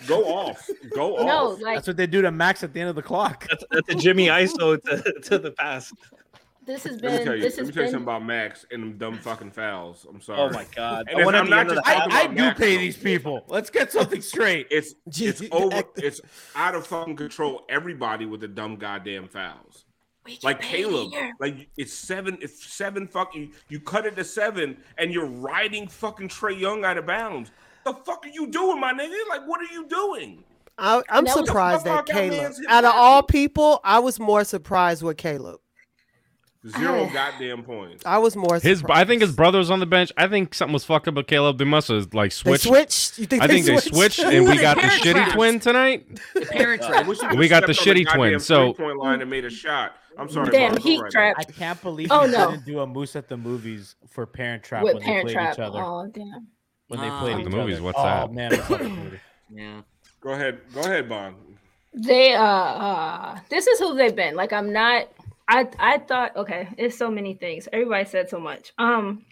Go 0.06 0.24
off. 0.24 0.68
Go 0.94 1.18
off. 1.18 1.26
no, 1.26 1.62
like 1.62 1.76
That's 1.76 1.86
what 1.86 1.96
they 1.96 2.06
do 2.06 2.22
to 2.22 2.30
Max 2.32 2.62
at 2.64 2.72
the 2.72 2.80
end 2.80 2.88
of 2.88 2.96
the 2.96 3.02
clock. 3.02 3.46
That's, 3.48 3.64
that's 3.70 3.88
a 3.90 3.94
Jimmy 3.94 4.26
ISO 4.28 4.82
to, 4.82 5.20
to 5.28 5.38
the 5.38 5.50
pass. 5.52 5.92
This 6.68 6.84
has 6.84 7.00
Let 7.00 7.02
me 7.02 7.08
been. 7.18 7.24
tell 7.26 7.34
you. 7.36 7.42
This 7.42 7.56
Let 7.56 7.66
me 7.66 7.72
tell 7.72 7.82
you 7.82 7.86
been. 7.86 7.92
something 7.92 8.02
about 8.04 8.24
Max 8.26 8.66
and 8.70 8.82
them 8.82 8.98
dumb 8.98 9.18
fucking 9.18 9.52
fouls. 9.52 10.06
I'm 10.08 10.20
sorry. 10.20 10.38
Oh 10.40 10.50
my 10.50 10.66
god! 10.76 11.08
And 11.10 11.18
I 11.18 11.22
if 11.22 11.34
I'm 11.34 11.48
not 11.48 11.66
just 11.66 11.80
I, 11.86 12.06
I 12.10 12.26
do 12.26 12.34
Max, 12.34 12.58
pay 12.60 12.74
though. 12.74 12.80
these 12.80 12.96
people. 12.98 13.42
Let's 13.48 13.70
get 13.70 13.90
something 13.90 14.20
straight. 14.20 14.66
It's 14.70 14.94
it's 15.06 15.42
over. 15.50 15.82
It's 15.96 16.20
out 16.54 16.74
of 16.74 16.86
fucking 16.86 17.16
control. 17.16 17.64
Everybody 17.70 18.26
with 18.26 18.42
the 18.42 18.48
dumb 18.48 18.76
goddamn 18.76 19.28
fouls. 19.28 19.86
We 20.26 20.32
get 20.34 20.44
Like 20.44 20.60
Caleb, 20.60 21.10
here. 21.12 21.32
like 21.40 21.70
it's 21.78 21.94
seven. 21.94 22.36
It's 22.42 22.62
seven. 22.70 23.06
Fucking. 23.08 23.52
You 23.70 23.80
cut 23.80 24.04
it 24.04 24.14
to 24.16 24.24
seven, 24.24 24.76
and 24.98 25.10
you're 25.10 25.24
riding 25.24 25.88
fucking 25.88 26.28
Trae 26.28 26.60
Young 26.60 26.84
out 26.84 26.98
of 26.98 27.06
bounds. 27.06 27.50
The 27.86 27.94
fuck 27.94 28.26
are 28.26 28.30
you 28.30 28.46
doing, 28.48 28.78
my 28.78 28.92
nigga? 28.92 29.16
Like, 29.30 29.48
what 29.48 29.62
are 29.62 29.72
you 29.72 29.86
doing? 29.88 30.44
I, 30.76 31.02
I'm 31.08 31.24
That 31.24 31.34
surprised 31.34 31.86
that 31.86 32.04
Caleb. 32.04 32.52
Out 32.68 32.84
of 32.84 32.92
all 32.94 33.22
people, 33.22 33.80
I 33.84 34.00
was 34.00 34.20
more 34.20 34.44
surprised 34.44 35.02
with 35.02 35.16
Caleb. 35.16 35.60
Zero 36.76 37.04
I- 37.04 37.12
goddamn 37.12 37.62
points. 37.62 38.04
I 38.06 38.18
was 38.18 38.36
more. 38.36 38.58
His, 38.60 38.78
surprised. 38.80 39.00
I 39.00 39.04
think 39.04 39.22
his 39.22 39.32
brother 39.34 39.58
was 39.58 39.70
on 39.70 39.80
the 39.80 39.86
bench. 39.86 40.12
I 40.16 40.26
think 40.28 40.54
something 40.54 40.72
was 40.72 40.84
fucked 40.84 41.08
up 41.08 41.14
with 41.14 41.26
Caleb. 41.26 41.58
They 41.58 41.64
must 41.64 41.88
have 41.88 42.12
like 42.14 42.32
switched. 42.32 42.64
They 42.64 42.68
switched. 42.70 42.92
switched. 42.92 43.18
You 43.18 43.26
think 43.26 43.42
I 43.42 43.46
they 43.46 43.54
think 43.62 43.66
they 43.66 43.76
switched? 43.78 44.16
switched, 44.16 44.32
and 44.32 44.48
we 44.48 44.58
got 44.58 44.76
the 44.76 44.82
shitty 44.82 45.12
traps. 45.14 45.32
twin 45.34 45.60
tonight. 45.60 46.06
Parent 46.50 46.82
trap. 46.82 47.06
We 47.36 47.48
got 47.48 47.66
the 47.66 47.72
shitty 47.72 48.12
twin, 48.14 48.40
so- 48.40 48.72
three-point 48.72 48.98
line 48.98 49.20
and 49.20 49.30
made 49.30 49.44
a 49.44 49.50
shot. 49.50 49.92
I'm 50.18 50.28
sorry. 50.28 50.50
Damn, 50.50 50.72
Bob, 50.72 50.82
go 50.82 50.88
heat 50.88 51.00
right 51.00 51.12
trap. 51.12 51.36
I 51.38 51.44
can't 51.44 51.80
believe 51.80 52.08
Oh, 52.10 52.24
you 52.24 52.32
no. 52.32 52.50
didn't 52.50 52.64
do 52.66 52.80
a 52.80 52.86
moose 52.88 53.14
at 53.14 53.28
the 53.28 53.36
movies 53.36 53.94
for 54.08 54.26
Parent 54.26 54.64
Trap 54.64 54.82
with 54.82 54.94
when 54.94 55.02
they 55.02 55.06
Parent 55.06 55.24
played 55.26 55.34
Trap. 55.34 55.54
each 55.54 55.58
other. 55.60 55.78
Oh 55.80 56.10
damn. 56.12 56.48
when 56.88 57.00
they 57.00 57.08
Ah. 57.08 57.20
played 57.20 57.32
Fuck 57.34 57.40
each 57.40 57.50
the 57.50 57.56
movies, 57.56 57.74
other. 57.76 57.84
what's 57.84 57.98
oh, 58.00 58.02
that? 58.02 58.32
man, 58.32 58.52
I 58.52 58.56
fuck 58.56 58.78
the 58.80 58.88
movie. 58.88 59.20
Yeah. 59.54 59.80
Go 60.20 60.30
ahead. 60.30 60.58
Go 60.74 60.80
ahead, 60.80 61.08
Bond. 61.08 61.36
They 61.94 62.34
uh 62.34 62.42
uh 62.42 63.38
this 63.48 63.66
is 63.68 63.78
who 63.78 63.94
they've 63.94 64.14
been. 64.14 64.34
Like 64.34 64.52
I'm 64.52 64.72
not 64.72 65.08
I 65.48 65.68
I 65.78 65.98
thought 65.98 66.36
okay, 66.36 66.68
it's 66.76 66.96
so 66.96 67.10
many 67.10 67.34
things. 67.34 67.68
Everybody 67.72 68.04
said 68.04 68.28
so 68.28 68.38
much. 68.38 68.72
Um 68.78 69.24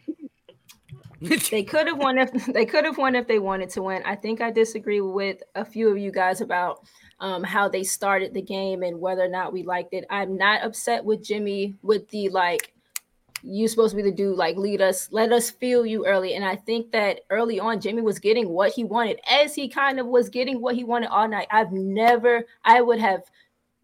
they 1.51 1.63
could 1.63 1.87
have 1.87 1.99
won 1.99 2.19
if 2.19 2.47
they 2.53 2.65
could 2.65 2.85
have 2.85 2.99
won 2.99 3.15
if 3.15 3.27
they 3.27 3.39
wanted 3.39 3.71
to 3.71 3.83
win. 3.83 4.03
I 4.05 4.17
think 4.17 4.41
I 4.41 4.51
disagree 4.51 5.01
with 5.01 5.43
a 5.55 5.65
few 5.65 5.91
of 5.91 5.99
you 5.99 6.11
guys 6.11 6.41
about 6.41 6.87
um 7.21 7.45
how 7.45 7.69
they 7.69 7.85
started 7.85 8.33
the 8.35 8.43
game 8.43 8.83
and 8.83 9.01
whether 9.01 9.23
or 9.23 9.29
not 9.29 9.53
we 9.53 9.63
liked 9.63 9.93
it. 9.93 10.07
I'm 10.11 10.37
not 10.37 10.65
upset 10.65 11.05
with 11.05 11.23
Jimmy 11.23 11.75
with 11.83 12.09
the 12.09 12.31
like 12.31 12.73
you 13.43 13.69
supposed 13.69 13.93
to 13.93 13.97
be 13.97 14.03
the 14.03 14.11
dude 14.11 14.37
like 14.37 14.57
lead 14.57 14.81
us 14.81 15.09
let 15.13 15.31
us 15.31 15.51
feel 15.51 15.85
you 15.85 16.07
early 16.07 16.35
and 16.35 16.45
i 16.45 16.57
think 16.57 16.91
that 16.91 17.21
early 17.31 17.61
on 17.61 17.81
jimmy 17.81 18.03
was 18.03 18.19
getting 18.19 18.49
what 18.49 18.73
he 18.73 18.83
wanted 18.83 19.21
as 19.31 19.55
he 19.55 19.69
kind 19.69 20.01
of 20.01 20.07
was 20.07 20.29
getting 20.29 20.61
what 20.61 20.75
he 20.75 20.83
wanted 20.83 21.09
all 21.11 21.29
night 21.29 21.47
i've 21.51 21.71
never 21.71 22.45
i 22.65 22.81
would 22.81 22.99
have 22.99 23.23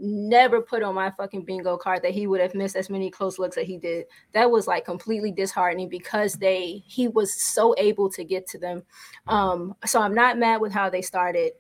never 0.02 0.60
put 0.60 0.82
on 0.82 0.94
my 0.94 1.10
fucking 1.12 1.44
bingo 1.44 1.76
card 1.76 2.02
that 2.02 2.12
he 2.12 2.26
would 2.26 2.40
have 2.40 2.54
missed 2.54 2.76
as 2.76 2.90
many 2.90 3.10
close 3.10 3.38
looks 3.38 3.56
that 3.56 3.64
he 3.64 3.78
did. 3.78 4.06
That 4.32 4.50
was 4.50 4.66
like 4.66 4.84
completely 4.84 5.30
disheartening 5.30 5.88
because 5.88 6.34
they 6.34 6.82
he 6.86 7.08
was 7.08 7.40
so 7.40 7.74
able 7.78 8.10
to 8.10 8.24
get 8.24 8.46
to 8.48 8.58
them. 8.58 8.82
Um, 9.28 9.74
so 9.86 10.00
I'm 10.00 10.14
not 10.14 10.38
mad 10.38 10.60
with 10.60 10.72
how 10.72 10.90
they 10.90 11.02
started. 11.02 11.52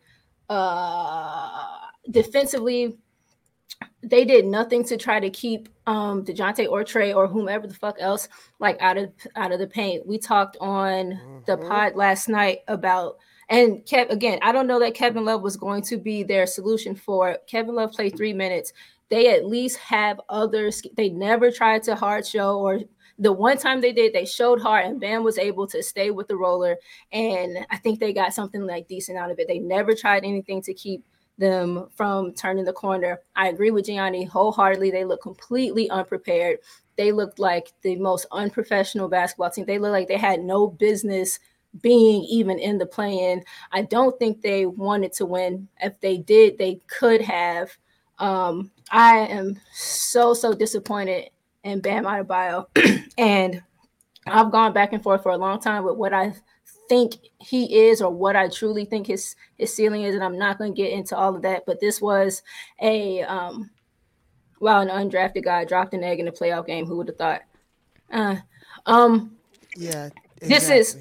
Uh, 0.48 1.78
defensively, 2.10 2.98
they 4.02 4.24
did 4.24 4.44
nothing 4.44 4.84
to 4.84 4.96
try 4.96 5.20
to 5.20 5.30
keep 5.30 5.68
um 5.86 6.24
DeJounte 6.24 6.68
or 6.68 6.84
Trae 6.84 7.14
or 7.14 7.28
whomever 7.28 7.66
the 7.66 7.74
fuck 7.74 7.96
else 8.00 8.28
like 8.58 8.76
out 8.80 8.98
of 8.98 9.12
out 9.36 9.52
of 9.52 9.60
the 9.60 9.66
paint. 9.66 10.06
We 10.06 10.18
talked 10.18 10.56
on 10.60 11.42
the 11.46 11.56
pod 11.56 11.94
last 11.94 12.28
night 12.28 12.58
about 12.68 13.18
and 13.52 13.84
Kev 13.84 14.10
again, 14.10 14.38
I 14.42 14.50
don't 14.50 14.66
know 14.66 14.80
that 14.80 14.94
Kevin 14.94 15.26
Love 15.26 15.42
was 15.42 15.56
going 15.56 15.82
to 15.82 15.98
be 15.98 16.22
their 16.22 16.46
solution 16.46 16.96
for. 16.96 17.36
Kevin 17.46 17.74
Love 17.74 17.92
played 17.92 18.16
three 18.16 18.32
minutes. 18.32 18.72
They 19.10 19.34
at 19.34 19.44
least 19.44 19.76
have 19.76 20.18
others. 20.30 20.82
They 20.96 21.10
never 21.10 21.50
tried 21.50 21.82
to 21.84 21.94
hard 21.94 22.26
show 22.26 22.58
or 22.58 22.80
the 23.18 23.32
one 23.32 23.58
time 23.58 23.82
they 23.82 23.92
did, 23.92 24.14
they 24.14 24.24
showed 24.24 24.60
hard, 24.60 24.86
and 24.86 24.98
Bam 24.98 25.22
was 25.22 25.38
able 25.38 25.66
to 25.68 25.82
stay 25.82 26.10
with 26.10 26.28
the 26.28 26.36
roller. 26.36 26.76
And 27.12 27.58
I 27.70 27.76
think 27.76 28.00
they 28.00 28.12
got 28.12 28.32
something 28.32 28.66
like 28.66 28.88
decent 28.88 29.18
out 29.18 29.30
of 29.30 29.38
it. 29.38 29.46
They 29.46 29.58
never 29.58 29.94
tried 29.94 30.24
anything 30.24 30.62
to 30.62 30.72
keep 30.74 31.04
them 31.38 31.88
from 31.94 32.32
turning 32.32 32.64
the 32.64 32.72
corner. 32.72 33.20
I 33.36 33.48
agree 33.48 33.70
with 33.70 33.84
Gianni 33.86 34.24
wholeheartedly. 34.24 34.90
They 34.90 35.04
look 35.04 35.22
completely 35.22 35.90
unprepared. 35.90 36.58
They 36.96 37.12
looked 37.12 37.38
like 37.38 37.72
the 37.82 37.96
most 37.96 38.26
unprofessional 38.32 39.08
basketball 39.08 39.50
team. 39.50 39.66
They 39.66 39.78
looked 39.78 39.92
like 39.92 40.08
they 40.08 40.16
had 40.16 40.40
no 40.40 40.66
business 40.66 41.38
being 41.80 42.22
even 42.24 42.58
in 42.58 42.78
the 42.78 42.86
play-in. 42.86 43.42
I 43.72 43.82
don't 43.82 44.18
think 44.18 44.42
they 44.42 44.66
wanted 44.66 45.12
to 45.14 45.26
win. 45.26 45.68
If 45.80 46.00
they 46.00 46.18
did, 46.18 46.58
they 46.58 46.80
could 46.86 47.22
have. 47.22 47.70
Um, 48.18 48.70
I 48.90 49.18
am 49.18 49.58
so 49.72 50.34
so 50.34 50.52
disappointed 50.52 51.30
in 51.64 51.80
Bam 51.80 52.04
Adebayo, 52.04 52.66
and 53.18 53.62
I've 54.26 54.52
gone 54.52 54.72
back 54.72 54.92
and 54.92 55.02
forth 55.02 55.22
for 55.22 55.32
a 55.32 55.36
long 55.36 55.60
time 55.60 55.84
with 55.84 55.96
what 55.96 56.12
I 56.12 56.34
think 56.88 57.16
he 57.38 57.86
is 57.86 58.02
or 58.02 58.10
what 58.10 58.36
I 58.36 58.48
truly 58.48 58.84
think 58.84 59.06
his 59.06 59.34
his 59.56 59.74
ceiling 59.74 60.02
is, 60.02 60.14
and 60.14 60.22
I'm 60.22 60.38
not 60.38 60.58
going 60.58 60.74
to 60.74 60.76
get 60.80 60.92
into 60.92 61.16
all 61.16 61.34
of 61.34 61.42
that. 61.42 61.64
But 61.66 61.80
this 61.80 62.00
was 62.00 62.42
a 62.80 63.22
um, 63.22 63.70
well, 64.60 64.80
an 64.80 64.88
undrafted 64.88 65.44
guy 65.44 65.64
dropped 65.64 65.94
an 65.94 66.04
egg 66.04 66.20
in 66.20 66.28
a 66.28 66.32
playoff 66.32 66.66
game. 66.66 66.86
Who 66.86 66.96
would 66.98 67.08
have 67.08 67.16
thought? 67.16 67.42
Uh, 68.12 68.36
um, 68.86 69.36
Yeah. 69.74 70.10
this 70.40 70.68
is 70.68 70.98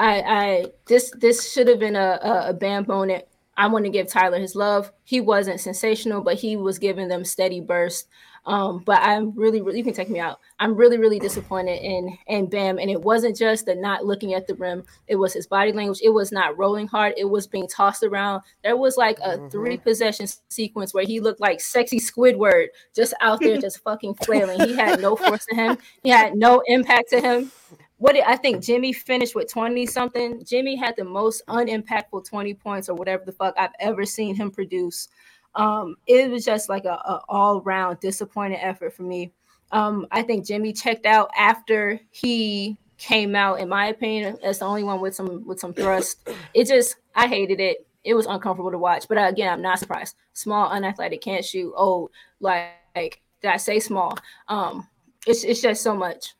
I 0.00 0.22
I 0.22 0.64
this 0.86 1.12
this 1.18 1.52
should 1.52 1.68
have 1.68 1.78
been 1.78 1.96
a 1.96 2.18
a, 2.22 2.48
a 2.48 2.52
Bam 2.54 2.86
moment. 2.88 3.24
I 3.56 3.66
want 3.66 3.84
to 3.84 3.90
give 3.90 4.08
Tyler 4.08 4.38
his 4.38 4.56
love. 4.56 4.90
He 5.04 5.20
wasn't 5.20 5.60
sensational, 5.60 6.22
but 6.22 6.36
he 6.36 6.56
was 6.56 6.78
giving 6.78 7.08
them 7.08 7.24
steady 7.24 7.60
bursts. 7.60 8.08
Um, 8.46 8.78
but 8.86 9.02
I'm 9.02 9.32
really, 9.32 9.60
really 9.60 9.76
you 9.76 9.84
can 9.84 9.92
take 9.92 10.08
me 10.08 10.18
out. 10.18 10.40
I'm 10.58 10.74
really, 10.74 10.96
really 10.96 11.18
disappointed 11.18 11.82
in 11.82 12.16
in 12.26 12.46
Bam. 12.46 12.78
And 12.78 12.90
it 12.90 13.02
wasn't 13.02 13.36
just 13.36 13.66
the 13.66 13.74
not 13.74 14.06
looking 14.06 14.32
at 14.32 14.46
the 14.46 14.54
rim, 14.54 14.84
it 15.06 15.16
was 15.16 15.34
his 15.34 15.46
body 15.46 15.72
language, 15.72 16.00
it 16.02 16.08
was 16.08 16.32
not 16.32 16.56
rolling 16.56 16.88
hard, 16.88 17.12
it 17.18 17.28
was 17.28 17.46
being 17.46 17.68
tossed 17.68 18.02
around. 18.02 18.40
There 18.64 18.78
was 18.78 18.96
like 18.96 19.18
a 19.22 19.50
three 19.50 19.76
possession 19.76 20.26
sequence 20.48 20.94
where 20.94 21.04
he 21.04 21.20
looked 21.20 21.42
like 21.42 21.60
sexy 21.60 22.00
Squidward 22.00 22.68
just 22.96 23.12
out 23.20 23.40
there 23.40 23.58
just 23.60 23.82
fucking 23.82 24.14
flailing. 24.14 24.66
He 24.66 24.74
had 24.74 25.02
no 25.02 25.16
force 25.16 25.44
to 25.50 25.54
him, 25.54 25.76
he 26.02 26.08
had 26.08 26.34
no 26.34 26.62
impact 26.66 27.10
to 27.10 27.20
him 27.20 27.52
what 28.00 28.14
did 28.14 28.24
I 28.24 28.34
think 28.34 28.64
Jimmy 28.64 28.94
finished 28.94 29.34
with 29.34 29.52
20 29.52 29.84
something? 29.84 30.42
Jimmy 30.42 30.74
had 30.74 30.96
the 30.96 31.04
most 31.04 31.42
unimpactful 31.48 32.24
20 32.24 32.54
points 32.54 32.88
or 32.88 32.94
whatever 32.94 33.26
the 33.26 33.32
fuck 33.32 33.54
I've 33.58 33.74
ever 33.78 34.06
seen 34.06 34.34
him 34.34 34.50
produce. 34.50 35.08
Um, 35.54 35.96
it 36.06 36.30
was 36.30 36.46
just 36.46 36.70
like 36.70 36.86
a, 36.86 36.94
a 36.94 37.20
all-round 37.28 38.00
disappointing 38.00 38.58
effort 38.58 38.94
for 38.94 39.02
me. 39.02 39.32
Um, 39.70 40.06
I 40.10 40.22
think 40.22 40.46
Jimmy 40.46 40.72
checked 40.72 41.04
out 41.04 41.28
after 41.36 42.00
he 42.10 42.78
came 42.96 43.36
out, 43.36 43.60
in 43.60 43.68
my 43.68 43.88
opinion, 43.88 44.38
as 44.42 44.60
the 44.60 44.64
only 44.64 44.82
one 44.82 45.02
with 45.02 45.14
some 45.14 45.46
with 45.46 45.60
some 45.60 45.74
thrust. 45.74 46.26
It 46.54 46.68
just 46.68 46.96
I 47.14 47.28
hated 47.28 47.60
it. 47.60 47.86
It 48.02 48.14
was 48.14 48.24
uncomfortable 48.24 48.70
to 48.70 48.78
watch. 48.78 49.08
But 49.08 49.18
again, 49.18 49.52
I'm 49.52 49.62
not 49.62 49.78
surprised. 49.78 50.16
Small, 50.32 50.70
unathletic, 50.70 51.20
can't 51.20 51.44
shoot. 51.44 51.74
Oh, 51.76 52.10
like, 52.40 52.70
like 52.96 53.20
did 53.42 53.50
I 53.50 53.58
say 53.58 53.78
small? 53.78 54.16
Um, 54.48 54.88
it's 55.26 55.44
it's 55.44 55.60
just 55.60 55.82
so 55.82 55.94
much. 55.94 56.34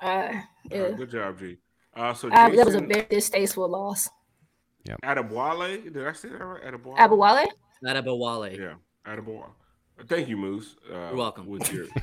Uh, 0.00 0.40
yeah. 0.70 0.78
right, 0.78 0.96
good 0.96 1.10
job, 1.10 1.38
G. 1.38 1.56
Uh, 1.94 2.12
so 2.14 2.28
Uh, 2.28 2.48
that 2.50 2.66
was 2.66 2.74
a 2.74 2.80
Jason 2.80 2.88
very 2.88 3.06
distasteful 3.08 3.68
loss. 3.68 4.10
Yeah. 4.84 4.96
Adebwale, 5.02 5.92
did 5.92 6.06
I 6.06 6.12
say 6.12 6.28
that 6.28 6.44
right? 6.44 6.62
Adebwale. 6.62 6.96
Abawale? 6.98 7.46
Adebawale. 7.84 8.58
Yeah, 8.58 8.74
Adebwale. 9.06 9.50
Thank 10.08 10.28
you, 10.28 10.36
Moose. 10.36 10.76
Uh, 10.92 11.08
You're 11.08 11.16
welcome. 11.16 11.46
With 11.46 11.72
your 11.72 11.86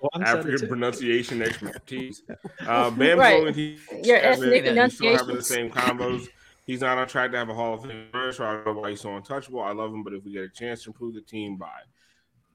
One 0.00 0.24
said 0.24 0.38
it 0.38 0.38
African 0.38 0.68
pronunciation 0.68 1.42
expertise. 1.48 2.22
Uh, 2.66 2.90
Bam 2.90 3.18
Right. 3.18 3.42
Jones, 3.42 3.56
he, 3.56 3.78
Your 4.04 4.16
he's 4.16 4.42
ethnic 4.42 4.92
still 4.92 5.16
having 5.16 5.36
the 5.36 5.42
same 5.42 5.70
combos. 5.70 6.28
He's 6.66 6.82
not 6.82 6.98
on 6.98 7.08
track 7.08 7.32
to 7.32 7.36
have 7.38 7.48
a 7.48 7.54
Hall 7.54 7.74
of 7.74 7.82
Fame 7.82 8.06
first, 8.12 8.38
so 8.38 8.44
I 8.44 8.52
don't 8.52 8.66
know 8.76 8.80
why 8.80 8.90
he's 8.90 9.00
so 9.00 9.16
untouchable. 9.16 9.60
I 9.60 9.72
love 9.72 9.92
him, 9.92 10.04
but 10.04 10.12
if 10.12 10.24
we 10.24 10.32
get 10.32 10.44
a 10.44 10.48
chance 10.48 10.84
to 10.84 10.90
improve 10.90 11.14
the 11.14 11.20
team 11.20 11.56
by, 11.56 11.66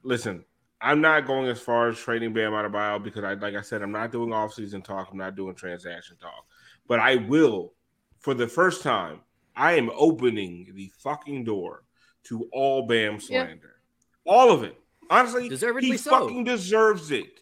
listen, 0.03 0.45
I'm 0.85 1.01
not 1.01 1.25
going 1.25 1.49
as 1.49 1.59
far 1.59 1.89
as 1.89 1.97
trading 1.97 2.31
Bam 2.31 2.53
out 2.53 2.63
of 2.63 2.71
bio 2.71 2.99
because 2.99 3.23
I, 3.23 3.33
like 3.33 3.55
I 3.55 3.61
said, 3.61 3.81
I'm 3.81 3.91
not 3.91 4.11
doing 4.11 4.31
off-season 4.31 4.83
talk. 4.83 5.09
I'm 5.11 5.17
not 5.17 5.35
doing 5.35 5.55
transaction 5.55 6.15
talk, 6.17 6.45
but 6.87 6.99
I 6.99 7.15
will, 7.15 7.73
for 8.19 8.35
the 8.35 8.47
first 8.47 8.83
time, 8.83 9.21
I 9.55 9.73
am 9.73 9.89
opening 9.95 10.71
the 10.75 10.91
fucking 10.99 11.43
door 11.43 11.83
to 12.25 12.47
all 12.53 12.85
Bam 12.85 13.19
slander, 13.19 13.77
all 14.25 14.51
of 14.51 14.63
it. 14.63 14.79
Honestly, 15.09 15.49
Deservedly 15.49 15.89
he 15.89 15.97
so. 15.97 16.11
fucking 16.11 16.43
deserves 16.43 17.09
it, 17.09 17.39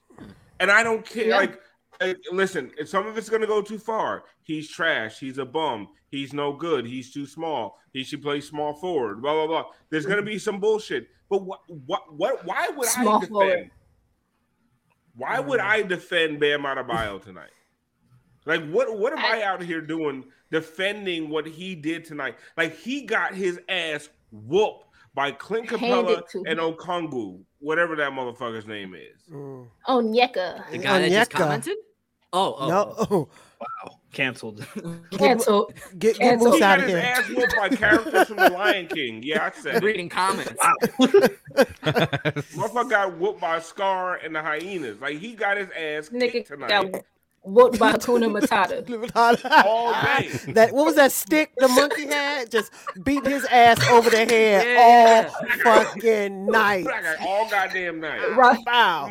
and 0.60 0.72
I 0.72 0.82
don't 0.84 1.06
care. 1.06 1.28
Yeah. 1.28 1.38
Like, 1.38 1.60
uh, 2.00 2.14
listen, 2.32 2.72
if 2.78 2.88
some 2.88 3.08
of 3.08 3.18
it's 3.18 3.30
gonna 3.30 3.48
go 3.48 3.62
too 3.62 3.80
far. 3.80 4.24
He's 4.44 4.70
trash. 4.70 5.20
He's 5.20 5.38
a 5.38 5.46
bum. 5.46 5.90
He's 6.14 6.32
no 6.32 6.54
good. 6.54 6.86
He's 6.86 7.12
too 7.12 7.26
small. 7.26 7.80
He 7.92 8.04
should 8.04 8.22
play 8.22 8.40
small 8.40 8.76
forward. 8.76 9.20
Blah 9.24 9.34
blah 9.34 9.48
blah. 9.48 9.72
There's 9.90 10.06
gonna 10.06 10.22
be 10.22 10.38
some 10.38 10.60
bullshit. 10.60 11.08
But 11.28 11.42
what 11.42 11.62
what 11.68 12.14
what? 12.14 12.46
Why 12.46 12.70
would 12.70 12.88
Small 12.88 13.16
I 13.16 13.20
defend? 13.22 13.32
forward. 13.32 13.72
Why 15.16 15.40
would 15.40 15.60
I 15.60 15.82
defend 15.82 16.40
Bam 16.40 16.62
Adebayo 16.62 17.20
tonight? 17.20 17.50
Like 18.46 18.64
what 18.70 18.96
what 18.96 19.14
am 19.14 19.26
I, 19.26 19.42
out 19.42 19.64
here 19.64 19.82
doing 19.82 20.26
defending 20.52 21.30
what 21.30 21.48
he 21.48 21.74
did 21.74 22.06
tonight? 22.06 22.36
Like 22.58 22.78
he 22.78 23.02
got 23.02 23.34
his 23.34 23.60
ass 23.68 24.08
whooped 24.32 24.86
by 25.16 25.32
Clint 25.32 25.68
Capela 25.68 26.22
and 26.46 26.60
him. 26.60 26.76
Okongwu, 26.76 27.40
whatever 27.58 27.96
that 27.96 28.12
motherfucker's 28.12 28.68
name 28.68 28.94
is. 28.94 29.20
Mm. 29.32 29.68
Onyeka. 29.88 30.70
The 30.70 30.78
guy 30.78 31.00
that 31.00 31.10
just 31.10 31.32
commented? 31.32 31.78
Oh, 32.34 32.56
oh. 32.60 32.68
No, 32.68 33.30
Canceled. 34.12 34.66
Canceled. 35.12 35.74
get 35.98 36.00
get 36.00 36.20
Cancel. 36.20 36.52
Moose 36.52 36.62
out 36.62 36.78
got 36.78 36.80
of 36.80 36.86
his 36.86 36.94
here. 36.94 37.00
ass 37.04 37.30
whooped 37.30 37.56
by 37.58 37.70
characters 37.70 38.28
from 38.28 38.38
The 38.38 38.50
Lion 38.50 38.88
King. 38.88 39.24
Yeah, 39.24 39.46
I 39.46 39.60
said 39.60 39.76
it. 39.78 39.84
Reading 39.84 40.08
comments. 40.10 40.54
Motherfucker 42.54 42.90
got 42.90 43.18
whooped 43.18 43.42
by 43.42 43.60
Scar 43.60 44.18
and 44.18 44.36
the 44.36 44.42
hyenas. 44.42 45.02
Like 45.02 45.18
he 45.18 45.34
got 45.34 45.58
his 45.58 45.70
ass 45.70 46.10
Nigga 46.10 46.32
kicked 46.32 46.48
tonight 46.50 46.70
got 46.70 47.04
whooped 47.44 47.78
by 47.80 47.92
Hakuna 47.94 48.30
Matata. 48.32 49.16
all 49.66 49.92
day. 49.94 50.30
that 50.54 50.72
what 50.74 50.86
was 50.86 50.96
that 50.96 51.12
stick 51.12 51.52
the 51.58 51.68
monkey 51.68 52.06
had? 52.08 52.50
Just 52.52 52.72
beat 53.04 53.26
his 53.26 53.46
ass 53.46 53.86
over 53.90 54.10
the 54.10 54.18
head 54.26 54.66
Yeah. 54.66 55.30
all 55.34 55.84
fucking 55.84 56.46
night. 56.46 56.88
All 57.22 57.50
goddamn 57.50 58.00
night. 58.00 58.36
Ra- 58.36 58.56
Wow. 58.66 59.10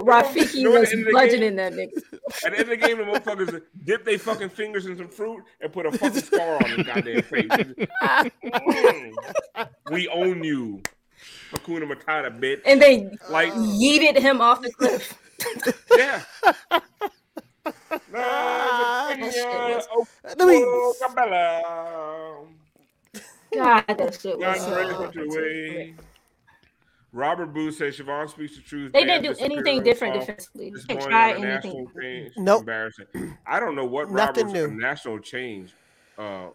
Rafiki 0.00 0.54
You 0.54 0.64
know, 0.70 0.80
was 0.80 0.90
the 0.90 0.96
end 0.98 1.06
of 1.06 1.10
bludgeoning 1.12 1.56
that 1.56 1.72
nigga. 1.72 1.96
At 2.44 2.52
the 2.52 2.58
end 2.58 2.60
of 2.60 2.68
the 2.68 2.76
game, 2.76 2.98
the 2.98 3.04
motherfuckers 3.04 3.62
dip 3.84 4.04
their 4.04 4.18
fucking 4.18 4.50
fingers 4.50 4.86
in 4.86 4.96
some 4.96 5.08
fruit 5.08 5.42
and 5.60 5.72
put 5.72 5.86
a 5.86 5.92
fucking 5.92 6.20
scar 6.22 6.56
on 6.56 6.70
his 6.70 6.86
goddamn 6.86 7.22
face. 7.22 7.48
Mm. 7.48 9.12
we 9.90 10.08
own 10.08 10.42
you, 10.44 10.82
Hakuna 11.52 11.90
Matata, 11.90 12.38
bitch. 12.38 12.60
And 12.66 12.80
they 12.82 13.08
Like, 13.30 13.52
yeeted 13.54 14.18
him 14.18 14.40
off 14.40 14.62
the 14.62 14.72
cliff. 14.72 15.18
yeah. 15.96 16.22
Ah, 18.14 19.14
No, 19.18 19.24
Let 20.36 20.48
me- 20.48 20.60
God, 23.54 23.84
that 23.86 24.18
shit 24.20 24.38
was 24.38 24.68
ready 24.70 24.90
so 24.90 25.94
for. 25.94 26.02
Robert 27.14 27.46
Booth 27.52 27.74
says 27.76 27.98
Siobhan 27.98 28.30
speaks 28.30 28.56
the 28.56 28.62
truth. 28.62 28.92
They 28.92 29.04
didn't 29.04 29.22
do 29.24 29.34
anything 29.38 29.82
different 29.82 30.14
fall 30.14 30.20
defensively. 30.20 30.70
This 30.70 30.86
They 30.86 30.94
morning 30.94 31.10
try 31.10 31.34
on 31.34 31.36
a 31.36 31.46
national 31.46 31.76
anything. 31.76 32.00
change. 32.00 32.32
Nope. 32.38 32.60
Embarrassing. 32.60 33.06
I 33.46 33.60
don't 33.60 33.76
know 33.76 33.84
what 33.84 34.10
Nothing 34.10 34.46
Robert's 34.46 34.52
new. 34.54 34.68
national 34.80 35.18
change. 35.18 35.72
Uh, 36.18 36.48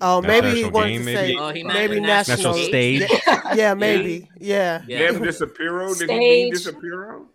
Oh, 0.00 0.20
maybe 0.20 0.48
he 0.48 0.54
National 0.54 0.70
wanted 0.72 0.88
game, 0.90 0.98
to 1.00 1.04
maybe? 1.06 1.32
say 1.34 1.38
Oh, 1.38 1.50
he 1.50 1.62
maybe 1.62 2.00
national, 2.00 2.36
national 2.54 2.54
stage. 2.68 3.10
Yeah, 3.54 3.74
maybe. 3.74 4.28
Yeah. 4.40 4.82
Yeah. 4.88 5.12
Bam 5.12 5.22
Disapiro? 5.22 5.96
Did 5.96 6.10
he 6.10 6.18
mean 6.18 6.54
Stage. 6.54 6.74
Disapiro? 6.74 7.26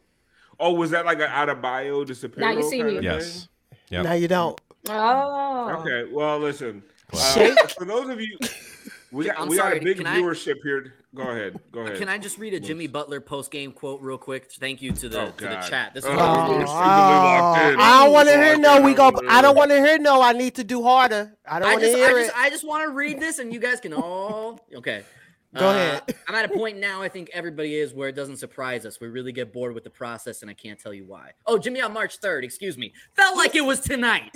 Oh, 0.60 0.74
was 0.74 0.92
that 0.92 1.06
like 1.06 1.18
an 1.20 1.30
out 1.30 1.50
of 1.50 1.62
bio 1.62 2.04
disappearance? 2.04 2.56
Now 2.56 2.62
you 2.62 2.70
see 2.70 2.80
kind 2.80 2.98
me. 2.98 3.04
Yes. 3.04 3.48
Yep. 3.90 4.04
Now 4.04 4.14
you 4.14 4.28
don't. 4.28 4.60
Oh. 4.90 5.70
Okay. 5.80 6.12
Well, 6.12 6.40
listen. 6.40 6.84
Uh, 7.12 7.56
for 7.78 7.86
those 7.86 8.10
of 8.10 8.22
you, 8.22 8.38
We 9.12 9.26
got 9.26 9.40
I'm 9.40 9.48
we 9.50 9.56
sorry, 9.58 9.76
got 9.80 9.82
a 9.82 9.86
big 9.86 9.98
can 9.98 10.06
I- 10.08 10.20
viewership 10.20 10.56
here. 10.64 10.94
Go 11.16 11.24
ahead. 11.24 11.60
Go 11.72 11.80
ahead. 11.82 11.98
Can 11.98 12.08
I 12.08 12.20
just 12.20 12.38
read 12.38 12.54
a 12.54 12.60
Jimmy 12.60 12.86
Butler 12.86 13.20
post 13.20 13.50
game 13.50 13.72
quote 13.72 14.00
real 14.02 14.20
quick? 14.20 14.52
Thank 14.52 14.84
you 14.84 14.92
to 14.92 15.10
the 15.10 15.22
Oh, 15.22 15.32
to 15.32 15.44
the 15.44 15.56
chat. 15.68 15.96
This 15.96 16.04
is 16.04 16.12
Oh, 16.12 16.16
what 16.16 16.20
Oh, 16.22 16.58
you're 16.60 16.68
secretly 16.68 16.68
locked 16.68 17.62
in. 17.74 17.80
I 17.80 18.04
don't 18.04 18.14
want 18.14 18.30
to 18.30 18.36
hear 18.38 18.58
no. 18.60 18.82
We 18.82 18.94
go. 18.94 19.12
I 19.28 19.42
don't 19.42 19.56
want 19.56 19.72
to 19.72 19.78
hear 19.78 19.98
no. 19.98 20.22
I 20.22 20.34
need 20.34 20.54
to 20.56 20.64
do 20.64 20.84
harder. 20.84 21.36
I 21.50 21.58
don't 21.58 21.70
want 21.72 21.82
to 21.82 21.88
hear 21.88 22.16
I 22.16 22.22
it. 22.22 22.32
I 22.36 22.50
just 22.52 22.64
want 22.68 22.88
to 22.88 22.94
read 22.94 23.20
this, 23.20 23.40
and 23.40 23.52
you 23.52 23.60
guys 23.60 23.80
can 23.80 23.94
all 23.94 24.64
okay. 24.76 25.04
Go 25.58 25.68
Uh, 25.68 25.72
ahead. 25.72 26.16
I'm 26.28 26.36
at 26.36 26.46
a 26.46 26.50
point 26.50 26.78
now. 26.78 27.02
I 27.02 27.10
think 27.10 27.30
everybody 27.34 27.76
is 27.76 27.94
where 27.94 28.10
it 28.10 28.16
doesn't 28.16 28.38
surprise 28.38 28.86
us. 28.86 29.00
We 29.00 29.08
really 29.08 29.32
get 29.32 29.52
bored 29.52 29.74
with 29.74 29.84
the 29.84 29.90
process, 29.90 30.42
and 30.42 30.50
I 30.52 30.54
can't 30.54 30.80
tell 30.80 30.94
you 30.94 31.06
why. 31.06 31.32
Oh, 31.48 31.58
Jimmy 31.58 31.82
on 31.82 31.94
March 31.94 32.20
3rd. 32.22 32.44
Excuse 32.44 32.78
me. 32.78 32.94
Felt 33.16 33.36
like 33.38 33.56
it 33.56 33.62
was 33.62 33.80
tonight. 33.80 34.36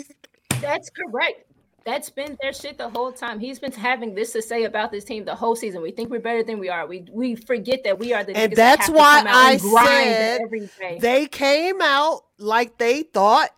That's 0.61 0.89
correct. 0.89 1.45
That's 1.85 2.09
been 2.09 2.37
their 2.41 2.53
shit 2.53 2.77
the 2.77 2.87
whole 2.89 3.11
time. 3.11 3.39
He's 3.41 3.59
been 3.59 3.73
having 3.73 4.15
this 4.15 4.31
to 4.31 4.41
say 4.41 4.63
about 4.63 4.89
this 4.89 5.03
team 5.03 5.25
the 5.25 5.35
whole 5.35 5.53
season. 5.55 5.81
We 5.81 5.91
think 5.91 6.09
we're 6.09 6.21
better 6.21 6.41
than 6.41 6.57
we 6.57 6.69
are. 6.69 6.87
We 6.87 7.05
we 7.11 7.35
forget 7.35 7.83
that 7.83 7.99
we 7.99 8.13
are 8.13 8.23
the 8.23 8.33
and 8.37 8.53
niggas 8.53 8.55
that 8.55 8.77
that's 8.77 8.89
why 8.89 9.21
I 9.27 9.51
and 9.51 9.61
grind 9.61 9.87
said 9.89 10.41
every 10.43 10.69
day. 10.79 10.97
they 11.01 11.25
came 11.25 11.81
out 11.81 12.21
like 12.37 12.77
they 12.77 13.03
thought 13.03 13.49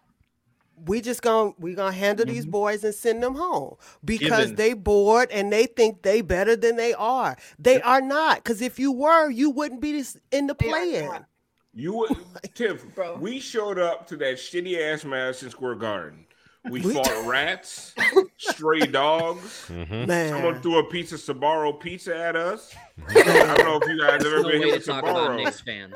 we 0.86 1.02
just 1.02 1.22
gonna 1.22 1.52
we 1.58 1.74
gonna 1.74 1.92
handle 1.92 2.26
Mm-hmm. 2.26 2.34
these 2.36 2.46
boys 2.46 2.84
and 2.84 2.94
send 2.94 3.22
them 3.24 3.36
home 3.36 3.76
because 4.04 4.30
Given. 4.50 4.56
they 4.56 4.74
bored 4.74 5.30
and 5.32 5.52
they 5.52 5.66
think 5.66 6.02
they 6.02 6.22
better 6.22 6.56
than 6.56 6.76
they 6.76 6.94
are. 6.94 7.38
They 7.60 7.82
are 7.82 8.02
not. 8.02 8.44
Because 8.44 8.62
if 8.62 8.78
you 8.80 8.92
were, 8.92 9.30
you 9.30 9.50
wouldn't 9.50 9.82
be 9.82 9.94
this 9.94 10.18
in 10.32 10.48
the 10.48 10.56
They 10.60 10.68
are 10.68 10.72
play-in. 10.72 11.06
not. 11.06 11.26
You 11.74 11.94
would, 11.98 12.18
Tiff. 12.56 12.86
Bro. 12.96 13.18
We 13.18 13.40
showed 13.40 13.80
up 13.80 14.08
to 14.08 14.18
that 14.18 14.36
shitty 14.36 14.80
ass 14.80 15.04
Madison 15.06 15.50
Square 15.50 15.76
Garden. 15.76 16.26
We, 16.70 16.82
We- 16.82 16.94
fought 16.94 17.26
rats, 17.28 17.94
stray 18.38 18.80
dogs. 18.88 19.66
Mhm. 19.68 20.30
Someone 20.30 20.62
threw 20.62 20.80
a 20.80 20.84
piece 20.84 21.12
of 21.12 21.20
Sbarro 21.20 21.80
pizza 21.80 22.18
at 22.18 22.36
us. 22.36 22.74
I 23.10 23.14
don't 23.24 23.58
know 23.60 23.80
if 23.82 23.88
you 23.90 24.00
guys 24.02 24.24
have 24.24 24.26
ever 24.26 24.42
No 24.42 24.50
been 24.50 24.62
here 24.64 24.72
to 24.72 24.78
with 24.78 24.86
talk 24.86 25.04
about 25.04 25.36
Knicks 25.36 25.62
Sbarro. 25.62 25.66
fans. 25.66 25.94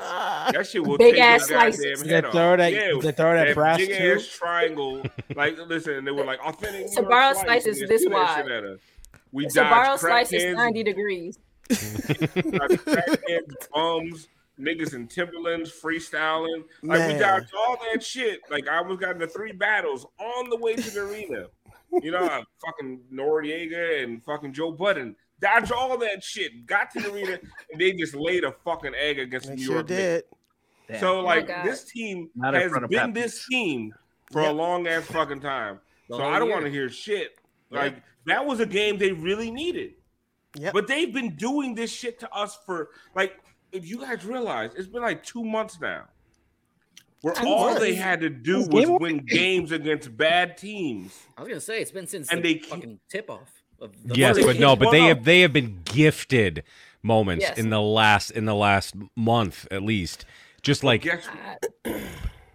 That 0.52 0.66
shit 0.66 0.86
will 0.86 0.98
Big 0.98 1.14
take 1.14 1.22
ass 1.22 1.48
your 1.50 1.58
goddamn 1.58 1.72
slices. 1.72 2.02
head 2.02 2.10
They 2.24 2.28
off. 2.28 2.32
throw 2.32 2.54
it 2.54 2.60
at- 2.60 2.72
yeah, 2.72 2.92
they 3.00 3.12
throw 3.12 3.34
it 3.34 3.38
at 3.38 3.46
that 3.48 3.54
brass, 3.54 3.78
big 3.78 3.98
too? 3.98 4.12
ass 4.16 4.26
triangle. 4.26 5.02
Like, 5.34 5.58
listen, 5.66 6.04
they 6.04 6.10
were 6.12 6.24
like 6.24 6.40
authentic. 6.40 6.86
New 6.86 6.92
York 7.02 7.06
Sbarro 7.10 7.32
slice, 7.32 7.44
slice 7.44 7.64
and 7.66 7.72
is 7.74 7.80
they 7.80 7.86
this 7.86 8.06
wide. 8.08 8.42
shit 8.44 8.52
at 8.52 8.64
us. 8.64 8.78
We 9.32 9.48
So 9.48 9.62
Barrow 9.62 9.84
dodged 9.86 10.00
slice 10.00 10.32
is 10.32 10.44
crackheads, 10.44 10.56
90 10.56 10.82
degrees. 10.84 11.38
bums, 13.74 14.28
niggas 14.60 14.94
in 14.94 15.06
Timberlands 15.08 15.70
freestyling. 15.70 16.64
Like 16.82 17.00
we 17.06 17.14
Man. 17.14 17.20
dodged 17.20 17.52
all 17.56 17.78
that 17.92 18.02
shit. 18.02 18.40
Like 18.50 18.68
I 18.68 18.80
was 18.80 18.98
got 18.98 19.12
into 19.14 19.26
three 19.26 19.52
battles 19.52 20.06
on 20.18 20.50
the 20.50 20.56
way 20.56 20.74
to 20.74 20.90
the 20.90 21.00
arena. 21.00 21.46
You 22.02 22.12
know, 22.12 22.24
I 22.24 22.42
fucking 22.64 23.00
Noreaga 23.12 24.04
and 24.04 24.22
fucking 24.24 24.52
Joe 24.52 24.70
Budden. 24.72 25.16
Dodge 25.40 25.72
all 25.72 25.96
that 25.98 26.22
shit. 26.22 26.66
Got 26.66 26.90
to 26.92 27.00
the 27.00 27.12
arena 27.12 27.38
and 27.72 27.80
they 27.80 27.92
just 27.92 28.14
laid 28.14 28.44
a 28.44 28.52
fucking 28.64 28.92
egg 28.94 29.18
against 29.18 29.48
they 29.48 29.54
New 29.56 29.62
sure 29.64 29.74
York 29.76 29.86
did. 29.86 30.24
Damn. 30.88 31.00
So 31.00 31.20
Oh 31.20 31.24
like 31.24 31.48
God. 31.48 31.66
this 31.66 31.84
team 31.84 32.30
Not 32.34 32.54
has 32.54 32.70
been 32.72 32.88
Pat 32.88 33.14
this 33.14 33.46
team 33.50 33.92
for 34.30 34.42
Yep. 34.42 34.50
a 34.50 34.54
long 34.54 34.86
ass 34.86 35.04
fucking 35.06 35.40
time. 35.40 35.80
The 36.08 36.16
so 36.16 36.22
I 36.24 36.38
don't 36.38 36.50
want 36.50 36.64
to 36.64 36.70
hear 36.70 36.88
shit. 36.88 37.38
Yeah. 37.70 37.78
Like 37.80 38.02
that 38.26 38.44
was 38.44 38.60
a 38.60 38.66
game 38.66 38.98
they 38.98 39.12
really 39.12 39.50
needed. 39.50 39.94
Yep. 40.56 40.72
But 40.74 40.86
they've 40.88 41.12
been 41.12 41.36
doing 41.36 41.74
this 41.74 41.90
shit 41.92 42.18
to 42.20 42.32
us 42.32 42.58
for 42.66 42.90
like 43.14 43.40
if 43.72 43.88
you 43.88 43.98
guys 43.98 44.24
realize 44.24 44.72
it's 44.76 44.88
been 44.88 45.02
like 45.02 45.22
two 45.24 45.44
months 45.44 45.78
now. 45.80 46.04
Where 47.22 47.34
Two 47.34 47.46
all 47.46 47.66
months. 47.66 47.80
they 47.80 47.94
had 47.94 48.20
to 48.20 48.30
do 48.30 48.58
was 48.58 48.68
game- 48.68 48.96
win 48.98 49.18
games 49.18 49.72
against 49.72 50.16
bad 50.16 50.56
teams. 50.56 51.18
I 51.36 51.42
was 51.42 51.48
gonna 51.48 51.60
say 51.60 51.80
it's 51.82 51.90
been 51.90 52.06
since 52.06 52.30
And 52.30 52.38
the 52.42 52.54
they 52.54 52.58
keep- 52.60 52.70
fucking 52.70 53.00
tip 53.10 53.28
off 53.30 53.62
of 53.78 53.92
the 54.04 54.14
Yes, 54.16 54.38
but 54.42 54.58
no, 54.58 54.74
but 54.74 54.90
they 54.90 55.00
one 55.00 55.08
have 55.08 55.24
they 55.24 55.40
have 55.40 55.52
been 55.52 55.80
gifted 55.84 56.64
moments 57.02 57.44
Yes. 57.46 57.58
in 57.58 57.68
the 57.70 57.80
last 57.80 58.30
in 58.30 58.46
the 58.46 58.54
last 58.54 58.94
month 59.16 59.66
at 59.70 59.82
least. 59.82 60.24
Just 60.62 60.82
like 60.82 61.02
Guess 61.02 61.26
Uh, 61.84 61.90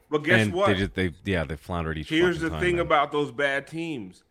but 0.09 0.23
guess 0.23 0.41
and 0.41 0.53
what? 0.53 0.67
they 0.67 0.73
just 0.75 0.93
they 0.95 1.13
yeah 1.25 1.43
they 1.43 1.55
floundered 1.55 1.97
each. 1.99 2.09
Here's 2.09 2.39
the 2.39 2.49
time, 2.49 2.59
thing 2.59 2.75
man. 2.77 2.85
about 2.87 3.11
those 3.11 3.31
bad 3.31 3.67
teams. 3.67 4.23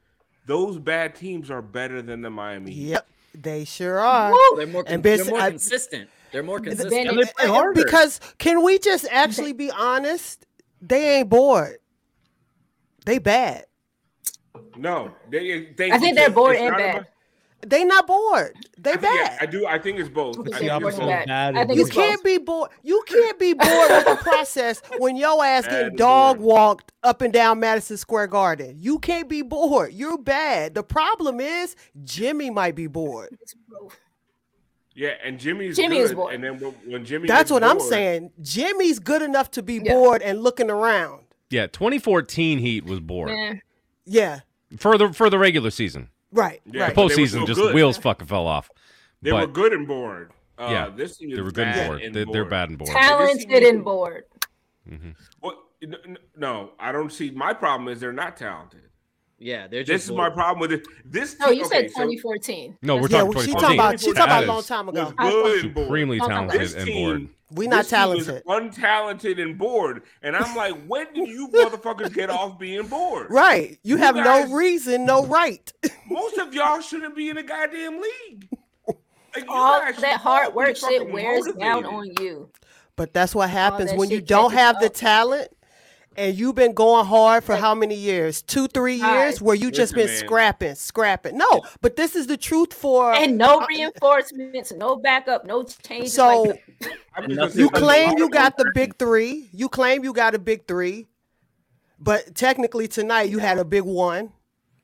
Those 0.46 0.78
bad 0.78 1.14
teams 1.14 1.48
are 1.50 1.62
better 1.62 2.02
than 2.02 2.22
the 2.22 2.30
Miami. 2.30 2.72
Yep, 2.72 3.06
they 3.34 3.64
sure 3.64 3.98
are. 4.00 4.32
They're 4.56 4.66
more, 4.66 4.82
con- 4.84 4.94
And 4.94 5.02
they're 5.02 5.24
more 5.24 5.40
I- 5.40 5.50
consistent. 5.50 6.10
They're 6.34 6.42
more 6.42 6.58
Then- 6.58 6.70
consistent. 6.76 7.08
And 7.10 7.16
they 7.18 7.30
play 7.38 7.46
harder. 7.46 7.80
Because 7.84 8.18
can 8.38 8.64
we 8.64 8.80
just 8.80 9.06
actually 9.08 9.52
be 9.52 9.70
honest? 9.70 10.44
They 10.82 11.18
ain't 11.18 11.28
bored. 11.28 11.76
They 13.06 13.18
bad. 13.20 13.66
No, 14.76 15.12
they. 15.30 15.66
they 15.76 15.92
I 15.92 15.98
think 15.98 16.16
they're 16.16 16.30
bored 16.30 16.56
and 16.56 16.70
not 16.70 16.78
bad. 16.78 16.94
about- 16.96 17.06
They 17.66 17.84
not 17.84 18.06
bored. 18.08 18.56
They 18.76 18.94
I, 18.94 18.96
think, 18.96 19.14
yeah, 19.14 19.28
bad. 19.28 19.38
I 19.42 19.46
do. 19.46 19.66
I 19.66 19.78
think 19.78 20.00
it's 20.00 20.08
both. 20.08 20.36
I 20.40 20.42
think 20.42 20.56
it's 20.62 20.70
opposite 20.70 21.00
and 21.02 21.10
of 21.12 21.18
both. 21.20 21.26
bad. 21.26 21.54
bad. 21.54 21.56
I 21.56 21.64
think 21.66 21.78
you 21.78 21.86
can't 21.86 22.24
be 22.24 22.38
bored. 22.38 22.70
You 22.82 23.02
can't 23.06 23.38
be 23.38 23.52
bored 23.54 23.90
with 23.90 24.04
the 24.06 24.16
process 24.20 24.82
when 24.98 25.16
your 25.16 25.44
ass 25.44 25.64
Bad 25.66 25.70
getting 25.70 25.96
dog 25.96 26.38
bored. 26.38 26.46
walked 26.48 26.92
up 27.04 27.22
and 27.22 27.32
down 27.32 27.60
Madison 27.60 27.96
Square 27.96 28.26
Garden. 28.28 28.76
You 28.80 28.98
can't 28.98 29.28
be 29.28 29.42
bored. 29.42 29.92
You're 29.92 30.18
bad. 30.18 30.74
The 30.74 30.82
problem 30.82 31.38
is 31.40 31.76
Jimmy 32.02 32.50
might 32.50 32.74
be 32.74 32.88
bored. 32.88 33.38
Yeah, 34.94 35.10
and 35.24 35.38
Jimmy's 35.40 35.76
Jimmy 35.76 35.96
good, 35.96 36.04
is 36.04 36.14
bored. 36.14 36.34
And 36.34 36.44
then 36.44 36.58
when, 36.60 36.72
when 36.86 37.04
Jimmy, 37.04 37.26
That's 37.26 37.42
gets 37.42 37.50
what 37.50 37.64
I'm 37.64 37.80
saying. 37.80 38.30
Jimmy's 38.40 38.98
good 39.00 39.22
enough 39.22 39.50
to 39.52 39.62
be 39.62 39.80
Yeah. 39.82 39.92
bored 39.94 40.22
and 40.22 40.42
looking 40.42 40.70
around. 40.70 41.22
Yeah, 41.50 41.66
2014 41.66 42.58
Heat 42.60 42.84
was 42.84 43.00
bored 43.00 43.30
Yeah. 43.30 43.54
Yeah. 44.06 44.40
for 44.78 44.96
the 44.96 45.12
for 45.12 45.28
the 45.30 45.38
regular 45.38 45.70
season. 45.70 46.10
Right. 46.32 46.60
Yeah, 46.64 46.84
right. 46.84 46.94
but 46.94 47.08
they 47.08 47.14
were 47.14 47.20
Postseason, 47.22 47.28
still 47.28 47.46
just 47.46 47.60
good. 47.60 47.74
wheels 47.74 47.96
fucking 47.96 48.26
fell 48.26 48.46
off. 48.46 48.70
They 49.22 49.30
but 49.30 49.48
were 49.48 49.52
good 49.52 49.72
and 49.72 49.86
bored. 49.86 50.30
Uh, 50.58 50.68
Yeah, 50.70 50.88
this 50.94 51.16
team 51.16 51.30
is 51.30 51.36
they 51.36 51.42
were 51.42 51.50
good 51.50 51.64
bad 51.64 51.78
and 51.78 51.88
bored. 51.88 52.02
and 52.02 52.14
They, 52.14 52.24
they're 52.32 52.44
bad 52.44 52.68
and 52.68 52.78
bored. 52.78 52.90
Talented 52.90 53.62
and 53.64 53.84
bored. 53.84 54.24
Well, 55.42 55.62
n- 55.82 55.96
n- 56.06 56.18
no, 56.36 56.70
I 56.78 56.92
don't 56.92 57.10
see. 57.12 57.30
My 57.30 57.52
problem 57.54 57.88
is 57.88 58.00
they're 58.00 58.12
not 58.12 58.36
talented. 58.36 58.82
Yeah, 59.38 59.66
they're 59.66 59.82
just. 59.82 59.88
This 59.88 60.04
is 60.06 60.10
my 60.16 60.30
problem 60.30 60.60
with 60.60 60.72
it. 60.72 60.86
This. 61.04 61.38
No, 61.38 61.50
you 61.50 61.64
okay, 61.64 61.88
said 61.88 61.90
so 61.90 62.02
2014. 62.04 62.78
No, 62.82 62.96
we're 62.96 63.02
That's 63.02 63.12
Yeah, 63.12 63.18
talking 63.20 63.34
well, 63.34 63.44
she 63.44 63.50
2014. 63.52 63.60
talking 63.60 63.78
about 63.78 64.00
she 64.00 64.06
talking 64.12 64.22
about 64.22 64.44
a 64.44 64.46
long 64.46 64.58
is 64.60 64.66
time 64.66 64.88
ago. 64.88 65.02
was 65.04 65.12
good 65.12 65.64
and 65.64 65.74
bored. 65.74 65.86
Supremely 65.86 66.18
Don't 66.18 66.28
talk 66.30 66.44
about 66.44 66.50
talented 66.52 66.60
This 66.60 66.74
and 66.74 66.86
bored. 66.94 67.18
team, 67.18 67.30
We 67.52 67.66
not 67.66 67.76
this 67.84 67.90
team 67.90 68.16
is 68.16 68.26
talented. 68.26 68.44
untalented 68.46 69.42
and 69.42 69.58
bored. 69.58 70.02
And 70.22 70.36
I'm 70.36 70.56
like, 70.56 70.86
when 70.86 71.12
do 71.14 71.28
you 71.28 71.48
motherfuckers 71.48 72.12
get 72.14 72.30
off 72.30 72.58
being 72.58 72.86
bored? 72.86 73.26
Right. 73.30 73.78
You, 73.82 73.96
You 73.96 73.96
have 73.98 74.14
guys- 74.16 74.48
no 74.50 74.56
reason, 74.56 75.04
no 75.04 75.26
right. 75.26 75.72
Most 76.08 76.38
of 76.38 76.54
y'all 76.54 76.80
shouldn't 76.80 77.14
be 77.16 77.28
in 77.30 77.36
the 77.36 77.42
goddamn 77.42 78.00
league. 78.00 78.48
Like, 78.86 79.44
you 79.46 79.50
All 79.50 79.80
guys 79.80 79.94
should 79.96 80.04
that 80.04 80.12
all 80.24 80.32
hard 80.32 80.52
be 80.52 80.56
work 80.56 80.76
shit 80.76 80.80
fucking 80.82 81.12
wears 81.12 81.44
down 81.58 81.82
motivated. 81.82 82.18
on 82.20 82.24
you. 82.24 82.50
But 82.96 83.12
that's 83.12 83.34
what 83.34 83.50
happens 83.50 83.90
that 83.90 83.98
when 83.98 84.08
you 84.08 84.18
shit 84.18 84.28
don't 84.28 84.50
catches 84.52 84.60
have 84.64 84.80
the 84.80 84.86
up. 84.86 84.94
talent 84.94 85.48
and 86.16 86.38
you've 86.38 86.54
been 86.54 86.72
going 86.72 87.06
hard 87.06 87.44
for 87.44 87.56
how 87.56 87.74
many 87.74 87.94
years? 87.94 88.42
Two, 88.42 88.68
three 88.68 88.94
years 88.96 89.40
where 89.42 89.54
you 89.54 89.70
just 89.70 89.94
been 89.94 90.06
man. 90.06 90.16
scrapping, 90.16 90.74
scrapping. 90.74 91.36
No, 91.36 91.62
but 91.80 91.96
this 91.96 92.14
is 92.14 92.26
the 92.26 92.36
truth 92.36 92.72
for 92.72 93.12
And 93.12 93.38
no 93.38 93.60
uh, 93.60 93.66
reinforcements, 93.68 94.72
no 94.72 94.96
backup, 94.96 95.44
no 95.44 95.64
changes. 95.64 96.14
So 96.14 96.42
like 96.42 96.64
I'm 97.16 97.28
just 97.28 97.36
Nothing 97.38 97.60
you 97.60 97.70
claim 97.70 98.18
you 98.18 98.28
got 98.30 98.56
the 98.56 98.70
big 98.74 98.96
three. 98.98 99.48
You 99.52 99.68
claim 99.68 100.04
you 100.04 100.12
got 100.12 100.34
a 100.34 100.38
big 100.38 100.66
three. 100.66 101.06
But 101.98 102.34
technically 102.34 102.88
tonight 102.88 103.30
you 103.30 103.38
had 103.38 103.58
a 103.58 103.64
big 103.64 103.84
one. 103.84 104.32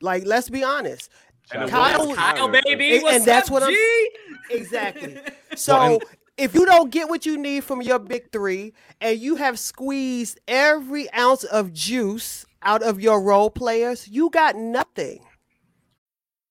Like, 0.00 0.24
let's 0.24 0.48
be 0.48 0.64
honest. 0.64 1.10
And 1.52 1.68
Kyle- 1.68 2.14
Kyle, 2.14 2.48
baby. 2.48 2.96
And- 2.98 3.06
and 3.06 3.24
that's 3.24 3.50
what 3.50 3.62
I'm- 3.62 3.72
G? 3.72 4.10
Exactly. 4.50 5.18
So 5.56 5.74
Well, 5.74 5.92
and- 5.94 6.02
if 6.36 6.54
you 6.54 6.64
don't 6.64 6.90
get 6.90 7.08
what 7.08 7.26
you 7.26 7.36
need 7.36 7.64
from 7.64 7.82
your 7.82 7.98
big 7.98 8.30
three 8.32 8.72
and 9.00 9.18
you 9.18 9.36
have 9.36 9.58
squeezed 9.58 10.40
every 10.48 11.12
ounce 11.12 11.44
of 11.44 11.72
juice 11.72 12.46
out 12.62 12.82
of 12.82 13.00
your 13.00 13.22
role 13.22 13.50
players, 13.50 14.08
you 14.08 14.30
got 14.30 14.56
nothing. 14.56 15.24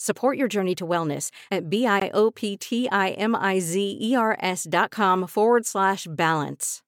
Support 0.00 0.38
your 0.38 0.46
journey 0.46 0.76
to 0.76 0.86
wellness 0.86 1.32
at 1.50 1.68
B-I-O-P-T-I-M-I-Z-E-R-S 1.68 4.66
dot 4.70 4.90
com 4.92 5.26
forward 5.26 5.66
slash 5.66 6.06
balance. 6.08 6.82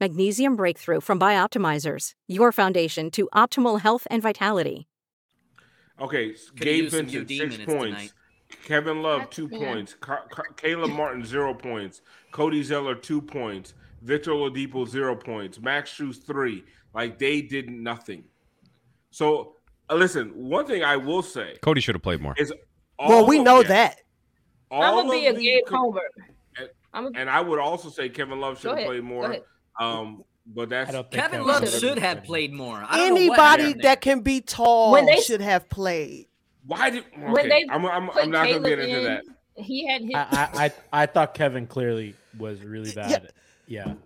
Magnesium 0.00 0.54
Breakthrough 0.54 1.00
from 1.00 1.18
Bioptimizers, 1.18 2.12
your 2.28 2.52
foundation 2.52 3.10
to 3.12 3.28
optimal 3.34 3.80
health 3.80 4.06
and 4.10 4.22
vitality. 4.22 4.86
Okay, 6.00 6.28
Could've 6.30 6.54
Gabe 6.54 6.88
Vincent 6.88 7.28
six 7.28 7.56
points. 7.64 7.96
tonight. 7.96 8.12
Kevin 8.64 9.02
Love 9.02 9.28
two 9.30 9.48
Yeah. 9.50 9.58
points. 9.58 9.94
Ca- 9.94 10.26
Ca- 10.30 10.52
Caleb 10.56 10.92
Martin 10.92 11.24
zero 11.24 11.54
points. 11.54 12.00
Cody 12.30 12.62
Zeller 12.62 12.94
two 12.94 13.20
points. 13.20 13.74
Victor 14.02 14.30
Oladipo 14.30 14.86
zero 14.86 15.16
points. 15.16 15.58
Max 15.60 15.92
Strus 15.92 16.22
three. 16.24 16.62
Like 16.94 17.18
they 17.18 17.42
did 17.42 17.68
nothing. 17.70 18.22
So 19.10 19.56
uh, 19.90 19.94
listen, 19.94 20.30
one 20.34 20.66
thing 20.66 20.82
I 20.84 20.96
will 20.96 21.22
say 21.22 21.56
Cody 21.62 21.80
should 21.80 21.94
have 21.94 22.02
played 22.02 22.20
more. 22.20 22.34
is 22.38 22.52
Well, 22.98 23.26
we 23.26 23.38
know 23.38 23.62
that. 23.62 24.00
I'm 24.70 25.06
gonna 25.06 25.10
be 25.10 25.26
a 25.26 25.30
of 25.30 25.38
Gabe 25.38 25.64
co- 25.66 25.76
Homer. 25.76 26.00
and- 26.58 26.68
I'm 26.94 27.06
And 27.14 27.28
I 27.30 27.40
would 27.40 27.58
also 27.58 27.88
say 27.90 28.08
Kevin 28.08 28.40
Love 28.40 28.58
should 28.60 28.70
Go 28.70 28.76
have 28.76 28.86
played 28.86 29.02
more. 29.02 29.36
Um, 29.78 30.24
but 30.46 30.68
that's 30.68 30.90
I 30.90 30.92
don't 30.92 31.10
think 31.10 31.22
Kevin 31.22 31.30
Kevin 31.40 31.46
Love 31.46 31.62
Love 31.62 31.80
should 31.80 31.98
have 31.98 32.24
played 32.24 32.52
more. 32.52 32.84
I 32.86 32.96
don't 32.98 33.08
know 33.20 33.26
what 33.28 33.38
Anybody 33.58 33.80
that 33.82 34.00
can 34.00 34.20
be 34.20 34.40
tall 34.40 34.92
When 34.92 35.06
they- 35.06 35.20
should 35.20 35.40
have 35.40 35.68
played. 35.68 36.26
why 36.66 36.90
did 36.90 37.04
when 37.16 37.32
okay, 37.32 37.48
they 37.48 37.66
I'm, 37.70 37.84
I'm, 37.86 38.10
I'm 38.10 38.30
not 38.30 38.48
gonna 38.48 38.60
get 38.68 38.78
into 38.78 38.98
in, 38.98 39.04
that. 39.04 39.24
He 39.56 39.86
had 39.86 40.02
his. 40.02 40.10
I, 40.14 40.26
I, 40.30 40.64
I 40.64 40.72
I 41.02 41.06
thought 41.06 41.34
Kevin 41.34 41.66
clearly 41.66 42.14
was 42.38 42.62
really 42.62 42.92
bad. 42.94 43.10
Yeah, 43.10 43.18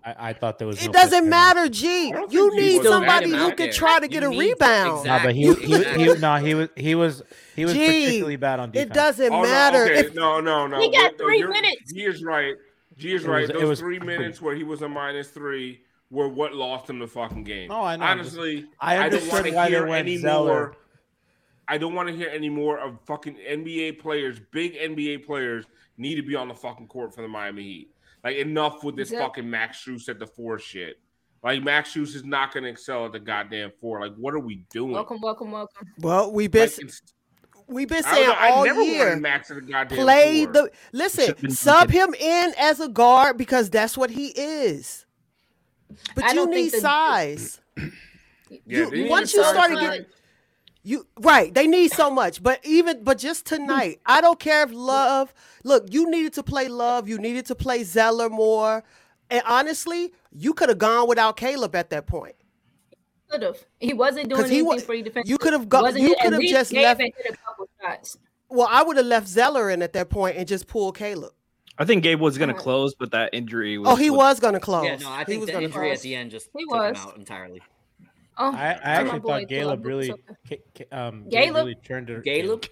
I, 0.03 0.15
I 0.29 0.33
thought 0.33 0.57
there 0.59 0.67
was. 0.67 0.81
It 0.81 0.87
no 0.87 0.91
doesn't 0.93 1.23
him. 1.23 1.29
matter, 1.29 1.67
G. 1.69 2.09
I 2.09 2.11
don't 2.11 2.31
You 2.31 2.55
need 2.55 2.83
somebody 2.83 3.31
who 3.31 3.47
can 3.49 3.55
there. 3.57 3.71
try 3.73 3.99
to 3.99 4.05
You 4.05 4.09
get 4.11 4.23
a 4.23 4.29
need 4.29 4.35
to- 4.35 4.39
rebound. 4.53 5.05
No, 5.05 5.19
but 5.23 5.35
he, 5.35 5.53
he, 5.55 5.83
he, 5.83 6.13
no, 6.15 6.35
he 6.37 6.53
was 6.55 6.69
he 6.75 6.95
was 6.95 7.23
he 7.55 7.65
was 7.65 7.73
Gee, 7.73 7.85
particularly 7.85 8.35
bad 8.37 8.59
on 8.59 8.71
defense. 8.71 8.91
It 8.91 8.93
doesn't 8.93 9.31
Oh, 9.33 9.41
matter. 9.41 9.85
No, 9.85 9.91
okay. 9.91 9.99
If, 9.99 10.13
no, 10.15 10.39
no, 10.39 10.67
no. 10.67 10.79
He 10.79 10.91
got 10.91 11.17
three 11.17 11.39
you're- 11.39 11.51
minutes. 11.51 11.91
G 11.93 12.03
is 12.05 12.23
right. 12.23 12.55
G 12.97 13.13
is 13.13 13.25
right. 13.25 13.41
was- 13.41 13.49
it 13.49 13.53
Those 13.59 13.67
was 13.69 13.79
three 13.79 13.99
minutes 13.99 14.41
where 14.41 14.55
he 14.55 14.63
was 14.63 14.81
a 14.81 14.89
minus 14.89 15.29
three 15.29 15.81
were 16.09 16.29
what 16.29 16.53
lost 16.53 16.89
him 16.89 16.99
the 16.99 17.07
fucking 17.07 17.43
game. 17.43 17.69
Oh, 17.69 17.83
I 17.83 17.95
know. 17.97 18.05
Honestly, 18.05 18.65
I 18.79 19.09
don't 19.09 19.27
want 19.29 19.45
to 19.45 19.65
hear 19.67 19.85
went 19.87 20.07
any 20.07 20.17
more. 20.17 20.75
I 21.67 21.77
don't 21.77 21.93
want 21.93 22.07
to 22.07 22.15
hear 22.15 22.29
any 22.29 22.49
more 22.49 22.79
of 22.79 22.97
fucking 23.05 23.35
NBA 23.35 23.99
players. 23.99 24.39
Big 24.51 24.75
NBA 24.75 25.25
players 25.25 25.65
need 25.97 26.15
to 26.15 26.21
be 26.21 26.33
on 26.35 26.47
the 26.47 26.53
fucking 26.55 26.87
court 26.87 27.13
for 27.13 27.21
the 27.21 27.27
Miami 27.27 27.63
Heat. 27.63 27.89
Like 28.27 28.37
enough 28.39 28.83
with 28.83 28.97
this 28.97 29.09
Yep. 29.09 29.21
fucking 29.21 29.49
Max 29.49 29.85
Strus 29.85 30.09
at 30.09 30.19
the 30.19 30.27
four 30.27 30.59
shit. 30.59 30.99
Like 31.41 31.63
Max 31.63 31.93
Strus 31.93 32.13
is 32.13 32.25
not 32.25 32.53
going 32.53 32.65
to 32.65 32.69
excel 32.69 33.05
at 33.05 33.13
the 33.13 33.21
goddamn 33.21 33.71
four. 33.79 34.01
Like 34.01 34.15
what 34.17 34.33
are 34.33 34.39
we 34.39 34.65
doing? 34.69 34.91
welcome, 34.91 35.21
welcome, 35.21 35.49
welcome. 35.49 35.87
well, 36.01 36.29
we've 36.33 36.51
been 36.51 36.67
Like, 36.77 36.91
we've 37.67 37.87
been 37.87 38.03
I, 38.03 38.09
don't 38.09 38.15
saying 38.15 38.27
know, 38.27 38.33
I 38.35 38.49
all 38.49 38.65
never 38.65 38.81
year. 38.83 39.15
Max 39.15 39.49
at 39.49 39.55
the 39.55 39.61
goddamn 39.61 39.97
Play 39.97 40.43
four. 40.43 40.51
the 40.53 40.71
listen. 40.91 41.49
Sub 41.51 41.89
him 41.89 42.13
in 42.15 42.53
as 42.59 42.81
a 42.81 42.89
guard 42.89 43.37
because 43.37 43.69
that's 43.69 43.97
what 43.97 44.09
he 44.09 44.27
is. 44.35 45.05
But 46.13 46.25
I 46.25 46.33
you 46.33 46.49
need 46.49 46.73
the- 46.73 46.81
size. 46.81 47.61
Yeah, 48.65 48.89
you- 48.91 49.09
once 49.09 49.33
you 49.33 49.41
start 49.41 49.55
started 49.55 49.73
playing- 49.77 49.91
getting 49.91 50.05
you 50.87 51.05
right, 51.19 51.53
they 51.53 51.67
need 51.67 51.91
so 51.91 52.09
much. 52.09 52.41
But 52.41 52.59
even 52.65 53.03
but 53.03 53.17
just 53.17 53.45
tonight, 53.45 53.99
I 54.05 54.21
don't 54.21 54.39
care 54.39 54.63
if 54.63 54.71
Love. 54.71 55.33
Look, 55.65 55.91
you 55.93 56.09
needed 56.09 56.33
to 56.33 56.43
play 56.43 56.69
Love. 56.69 57.09
You 57.09 57.17
needed 57.17 57.45
to 57.47 57.55
play 57.55 57.83
Zeller 57.83 58.29
more. 58.29 58.83
And 59.29 59.43
honestly, 59.45 60.13
you 60.31 60.53
could 60.53 60.69
have 60.69 60.77
gone 60.77 61.09
without 61.09 61.35
Caleb 61.35 61.75
at 61.75 61.89
that 61.89 62.07
point. 62.07 62.35
Could 63.29 63.41
have. 63.41 63.57
He 63.81 63.93
wasn't 63.93 64.29
doing 64.29 64.45
anything 64.45 64.65
wa- 64.65 64.77
for 64.77 64.93
you 64.93 65.03
defensively. 65.03 65.29
you 65.31 65.37
could 65.37 65.51
have 65.51 65.67
gone. 65.67 65.97
You 65.97 66.15
could 66.21 66.31
have 66.31 66.41
just 66.41 66.71
left- 66.71 67.01
a 67.01 67.11
couple 67.45 67.67
shots. 67.81 68.17
Well, 68.49 68.67
I 68.71 68.81
would 68.83 68.95
have 68.95 69.05
left 69.05 69.27
Zeller 69.27 69.69
in 69.69 69.81
at 69.81 69.91
that 69.91 70.09
point 70.09 70.37
and 70.37 70.47
just 70.47 70.67
pulled 70.67 70.95
Caleb. 70.97 71.33
I 71.77 71.83
think 71.83 72.01
Gabe 72.03 72.21
was 72.21 72.37
gonna 72.37 72.53
Uh, 72.53 72.57
close, 72.57 72.95
but 72.95 73.11
that 73.11 73.31
injury. 73.33 73.77
Was 73.77 73.89
Oh, 73.89 73.95
he 73.95 74.09
what- 74.09 74.19
was 74.19 74.39
gonna 74.39 74.61
close. 74.61 74.85
Yeah, 74.85 74.95
no, 74.95 75.09
I 75.09 75.19
he 75.19 75.25
think 75.25 75.39
was 75.41 75.47
the 75.47 75.51
gonna 75.53 75.65
injury 75.65 75.91
at 75.91 75.99
the 75.99 76.15
end 76.15 76.31
just 76.31 76.47
He 76.57 76.63
took 76.63 76.71
was. 76.71 76.97
him 76.97 77.07
out 77.09 77.17
entirely. 77.17 77.61
Oh, 78.39 78.51
I, 78.53 78.57
I 78.57 78.71
actually 78.83 79.19
boy, 79.19 79.27
thought 79.41 79.49
Caleb 79.49 79.49
Caleb, 79.49 79.85
really, 79.85 80.07
so- 80.07 80.17
Ca- 80.49 80.57
Ca- 80.77 80.97
um, 81.07 81.25
Caleb? 81.31 81.55
really 81.55 81.75
turned 81.75 82.09
it. 82.09 82.23
Caleb? 82.23 82.65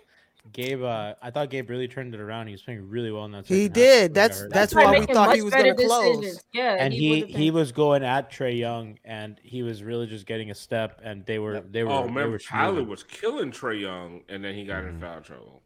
Gabe, 0.54 0.84
uh, 0.84 1.16
I 1.24 1.32
thought 1.32 1.50
Gabe 1.50 1.68
really 1.72 1.88
turned 1.88 2.14
it 2.14 2.20
around. 2.20 2.46
He 2.46 2.52
was 2.54 2.62
playing 2.62 2.88
really 2.88 3.12
well 3.12 3.26
in 3.26 3.32
that. 3.32 3.48
He 3.48 3.68
did. 3.68 4.12
when 4.12 4.14
That's 4.14 4.46
that's 4.50 4.76
why 4.76 5.00
we 5.00 5.08
thought 5.08 5.36
he 5.36 5.42
was 5.42 5.52
gonna 5.56 5.74
close. 5.74 6.40
Yeah, 6.54 6.76
and 6.80 6.94
he, 6.94 7.22
he 7.22 7.34
he 7.34 7.52
was 7.52 7.72
going 7.72 8.04
at 8.04 8.32
Trae 8.32 8.56
Young, 8.56 9.00
and 9.04 9.40
he 9.42 9.64
was 9.64 9.82
really 9.82 10.06
just 10.06 10.28
getting 10.28 10.52
a 10.52 10.56
step, 10.56 11.02
and 11.04 11.26
they 11.26 11.40
were 11.40 11.62
they 11.62 11.84
were. 11.84 11.90
Oh, 11.90 12.02
they 12.02 12.08
remember 12.10 12.30
were 12.34 12.38
Tyler 12.38 12.84
was 12.84 13.04
killing 13.04 13.52
Trae 13.52 13.82
Young, 13.82 14.22
and 14.30 14.44
then 14.44 14.54
he 14.54 14.66
got 14.66 14.84
Mm-hmm. 14.84 14.96
in 14.96 15.02
foul 15.02 15.22
trouble. 15.22 15.64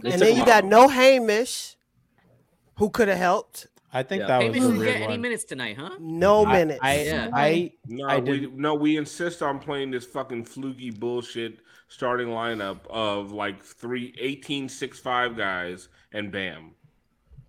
Good 0.00 0.12
And 0.14 0.20
then 0.20 0.36
you 0.36 0.44
got 0.44 0.64
no 0.64 0.88
Highsmith, 0.88 1.76
who 2.78 2.90
could 2.90 3.06
have 3.06 3.18
helped. 3.18 3.68
I 3.96 4.02
think 4.02 4.20
Yeah. 4.20 4.26
that 4.26 4.38
Maybe 4.40 4.60
was 4.60 4.60
we 4.60 4.64
a 4.64 4.68
didn't 4.68 4.78
weird 4.80 4.98
get 4.98 5.10
any 5.10 5.18
minutes 5.18 5.44
tonight, 5.44 5.76
huh? 5.78 5.90
No 5.98 6.44
I- 6.44 6.52
minutes. 6.52 6.80
I 6.82 7.02
Yeah. 7.02 7.30
I 7.32 7.72
No, 7.86 8.06
I 8.06 8.18
we 8.18 8.50
no, 8.54 8.74
we 8.74 8.96
insist 8.98 9.40
on 9.42 9.58
playing 9.58 9.90
this 9.92 10.04
fucking 10.04 10.44
fluky 10.44 10.90
bullshit 10.90 11.60
starting 11.88 12.28
lineup 12.28 12.80
of 12.90 13.32
like 13.32 13.62
three 13.62 14.14
18 14.18 14.68
6 14.68 14.98
5 14.98 15.36
guys 15.36 15.88
and 16.12 16.30
bam. 16.30 16.72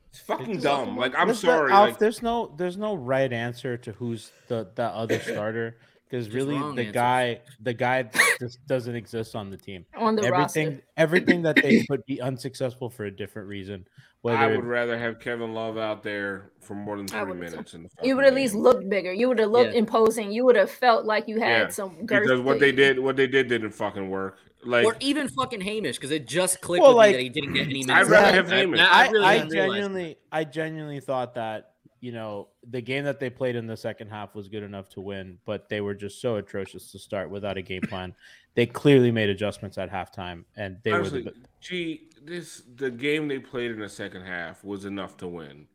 It's 0.10 0.20
fucking 0.22 0.62
dumb. 0.62 0.96
Like 0.98 1.14
I'm 1.18 1.28
There's 1.28 1.44
no- 1.44 1.50
sorry. 1.50 1.72
Alf, 1.74 1.90
like, 1.90 2.00
there's 2.00 2.22
no 2.24 2.54
there's 2.58 2.78
no 2.78 2.96
right 2.96 3.32
answer 3.34 3.76
to 3.78 3.92
who's 3.94 4.32
the 4.48 4.70
the 4.76 4.84
other 4.86 5.20
starter 5.20 5.78
because 6.10 6.30
really 6.30 6.58
the 6.58 6.64
answers. 6.66 6.92
guy 6.92 7.40
the 7.62 7.74
guy 7.74 8.10
just 8.40 8.66
doesn't 8.68 8.96
exist 8.96 9.36
on 9.36 9.50
the 9.50 9.58
team. 9.58 9.86
on 9.96 10.16
the 10.16 10.24
everything 10.24 10.68
roster. 10.70 10.84
everything 10.98 11.42
that 11.44 11.56
they 11.62 11.84
could 11.90 12.06
be 12.06 12.22
unsuccessful 12.22 12.90
for 12.90 13.06
a 13.06 13.12
different 13.12 13.48
reason. 13.48 13.86
Whether 14.22 14.38
I 14.40 14.48
would 14.48 14.66
rather 14.66 14.98
have 14.98 15.20
Kevin 15.20 15.54
Love 15.54 15.78
out 15.78 16.02
there 16.04 16.52
for 16.60 16.74
more 16.74 16.98
than 16.98 17.06
I 17.14 17.24
three 17.24 17.34
minutes 17.36 17.74
in 17.76 17.84
the 17.84 17.90
You 18.04 18.16
would 18.16 18.24
fucking 18.26 18.36
at 18.38 18.42
least 18.42 18.54
game. 18.56 18.64
looked 18.64 18.90
bigger. 18.90 19.14
You 19.14 19.28
would 19.30 19.40
have 19.40 19.52
looked 19.52 19.74
Yeah. 19.74 19.80
imposing. 19.80 20.32
You 20.32 20.44
would 20.46 20.56
have 20.56 20.72
felt 20.72 21.06
like 21.06 21.28
you 21.28 21.40
had 21.40 21.50
Yeah, 21.62 21.68
some 21.70 22.06
girth. 22.06 22.24
because 22.24 22.42
what 22.42 22.60
they 22.60 22.72
did 22.72 22.98
what 23.00 23.16
they 23.16 23.28
did 23.28 23.48
didn't 23.48 23.72
fucking 23.72 24.10
work. 24.10 24.38
Like 24.66 24.86
or 24.86 24.98
even 25.00 25.30
fucking 25.30 25.62
Highsmith, 25.62 25.94
because 25.94 26.10
it 26.12 26.28
just 26.28 26.62
clicked 26.62 26.82
Well, 26.82 26.92
with 26.94 26.98
like- 26.98 27.12
me 27.12 27.18
that 27.18 27.24
he 27.24 27.30
didn't 27.30 27.54
get 27.54 27.66
any 27.68 27.86
minutes. 27.86 27.92
I'd 27.92 28.08
rather 28.08 28.34
have 28.34 28.48
Highsmith. 28.48 28.80
I, 28.80 29.06
I, 29.08 29.10
really 29.12 29.26
I 29.26 29.38
didn't 29.38 29.52
realize 29.52 29.70
genuinely 29.78 30.18
I 30.32 30.44
genuinely 30.44 31.00
thought 31.00 31.36
that 31.36 31.74
you 32.08 32.14
know 32.14 32.48
the 32.70 32.80
game 32.80 33.04
that 33.04 33.20
they 33.20 33.30
played 33.30 33.58
in 33.58 33.68
the 33.68 33.76
second 33.76 34.08
half 34.08 34.34
was 34.34 34.48
good 34.48 34.64
enough 34.64 34.88
to 34.88 35.02
win, 35.02 35.40
but 35.44 35.68
they 35.68 35.82
were 35.82 35.94
just 35.94 36.22
so 36.22 36.38
atrocious 36.38 36.90
to 36.94 37.00
start 37.00 37.30
without 37.30 37.58
a 37.58 37.62
game 37.62 37.82
plan. 37.82 38.16
they 38.56 38.66
clearly 38.66 39.12
made 39.12 39.28
adjustments 39.28 39.78
at 39.78 39.92
halftime, 39.92 40.46
and 40.56 40.78
they 40.84 40.92
honestly, 40.92 41.24
were 41.24 41.32
the 41.32 41.36
gee, 41.60 42.08
this 42.24 42.64
the 42.78 42.90
game 42.90 43.28
they 43.28 43.40
played 43.40 43.72
in 43.72 43.80
the 43.82 43.90
second 43.90 44.22
half 44.22 44.64
was 44.64 44.86
enough 44.86 45.18
to 45.18 45.28
win. 45.28 45.68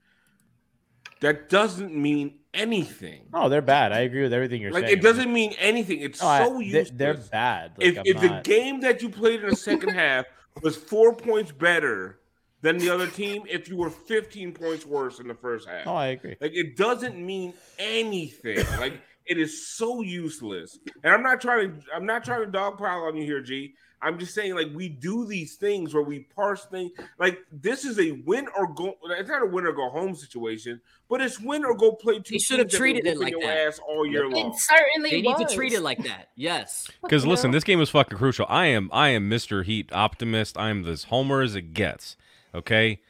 That 1.20 1.50
doesn't 1.50 1.94
mean 1.94 2.38
anything. 2.54 3.26
oh 3.34 3.50
they're 3.50 3.60
bad. 3.60 3.92
I 3.92 4.00
agree 4.00 4.22
with 4.22 4.32
everything 4.32 4.62
you're 4.62 4.72
Like 4.72 4.84
saying. 4.84 4.96
Like 4.96 5.04
it 5.04 5.06
doesn't 5.06 5.30
mean 5.30 5.52
anything. 5.58 6.00
It's 6.00 6.22
No, 6.22 6.46
so 6.46 6.58
they- 6.58 6.64
useless. 6.64 6.90
they're 6.94 7.14
bad. 7.30 7.72
Like, 7.76 7.88
if 7.88 8.16
if 8.16 8.20
the 8.22 8.40
game 8.42 8.80
that 8.80 9.02
you 9.02 9.10
played 9.10 9.44
in 9.44 9.50
the 9.50 9.56
second 9.56 9.90
half 10.04 10.24
was 10.62 10.78
four 10.78 11.14
points 11.14 11.52
better 11.52 12.20
than 12.62 12.78
the 12.78 12.88
other 12.90 13.06
team, 13.08 13.42
if 13.50 13.68
you 13.68 13.76
were 13.76 13.90
15 13.90 14.52
points 14.52 14.86
worse 14.86 15.18
in 15.20 15.28
the 15.28 15.34
first 15.34 15.68
half, 15.68 15.86
Oh, 15.86 15.94
I 15.94 16.06
agree. 16.08 16.36
like 16.40 16.52
it 16.54 16.76
doesn't 16.76 17.16
mean 17.18 17.52
anything. 17.78 18.58
like 18.80 18.94
it 19.26 19.38
is 19.38 19.66
so 19.68 20.00
useless. 20.02 20.78
And 21.04 21.12
I'm 21.12 21.22
not 21.22 21.40
trying 21.40 21.80
to 21.80 21.86
I'm 21.94 22.06
not 22.06 22.24
trying 22.24 22.50
to 22.50 22.58
dogpile 22.58 23.06
on 23.08 23.16
you 23.16 23.24
here, 23.24 23.40
G. 23.40 23.74
I'm 24.04 24.18
just 24.18 24.34
saying, 24.34 24.56
like, 24.56 24.66
we 24.74 24.88
do 24.88 25.24
these 25.26 25.54
things 25.54 25.94
where 25.94 26.02
we 26.02 26.26
parse 26.34 26.64
things. 26.64 26.90
Like, 27.20 27.38
this 27.52 27.84
is 27.84 28.00
a 28.00 28.10
win 28.26 28.48
or 28.58 28.66
go. 28.74 28.94
It's 29.10 29.28
not 29.28 29.44
a 29.44 29.46
win 29.46 29.64
or 29.64 29.70
go 29.70 29.90
home 29.90 30.16
situation, 30.16 30.80
but 31.08 31.20
it's 31.20 31.38
win 31.38 31.64
or 31.64 31.76
go 31.76 31.92
play 31.92 32.18
two. 32.18 32.34
You 32.34 32.40
should 32.40 32.58
have 32.58 32.68
treated 32.68 33.06
it 33.06 33.16
like 33.20 33.30
your 33.30 33.42
that. 33.42 33.58
ass 33.68 33.78
all 33.78 34.04
year 34.04 34.28
long. 34.28 34.48
It 34.50 34.54
certainly 34.58 35.10
They 35.10 35.20
need 35.22 35.36
to 35.36 35.54
treat 35.54 35.72
it 35.72 35.82
like 35.82 36.02
that. 36.02 36.30
Yes. 36.34 36.90
Because 37.00 37.24
listen, 37.24 37.52
this 37.52 37.62
game 37.62 37.78
was 37.78 37.90
fucking 37.90 38.18
crucial. 38.18 38.44
I 38.48 38.66
am 38.66 38.90
I 38.92 39.10
am 39.10 39.30
Mr. 39.30 39.64
Heat 39.64 39.92
optimist. 39.92 40.58
I 40.58 40.70
am 40.70 40.84
as 40.84 41.04
homer 41.04 41.40
as 41.40 41.54
it 41.54 41.72
gets. 41.72 42.16
Okay, 42.54 43.00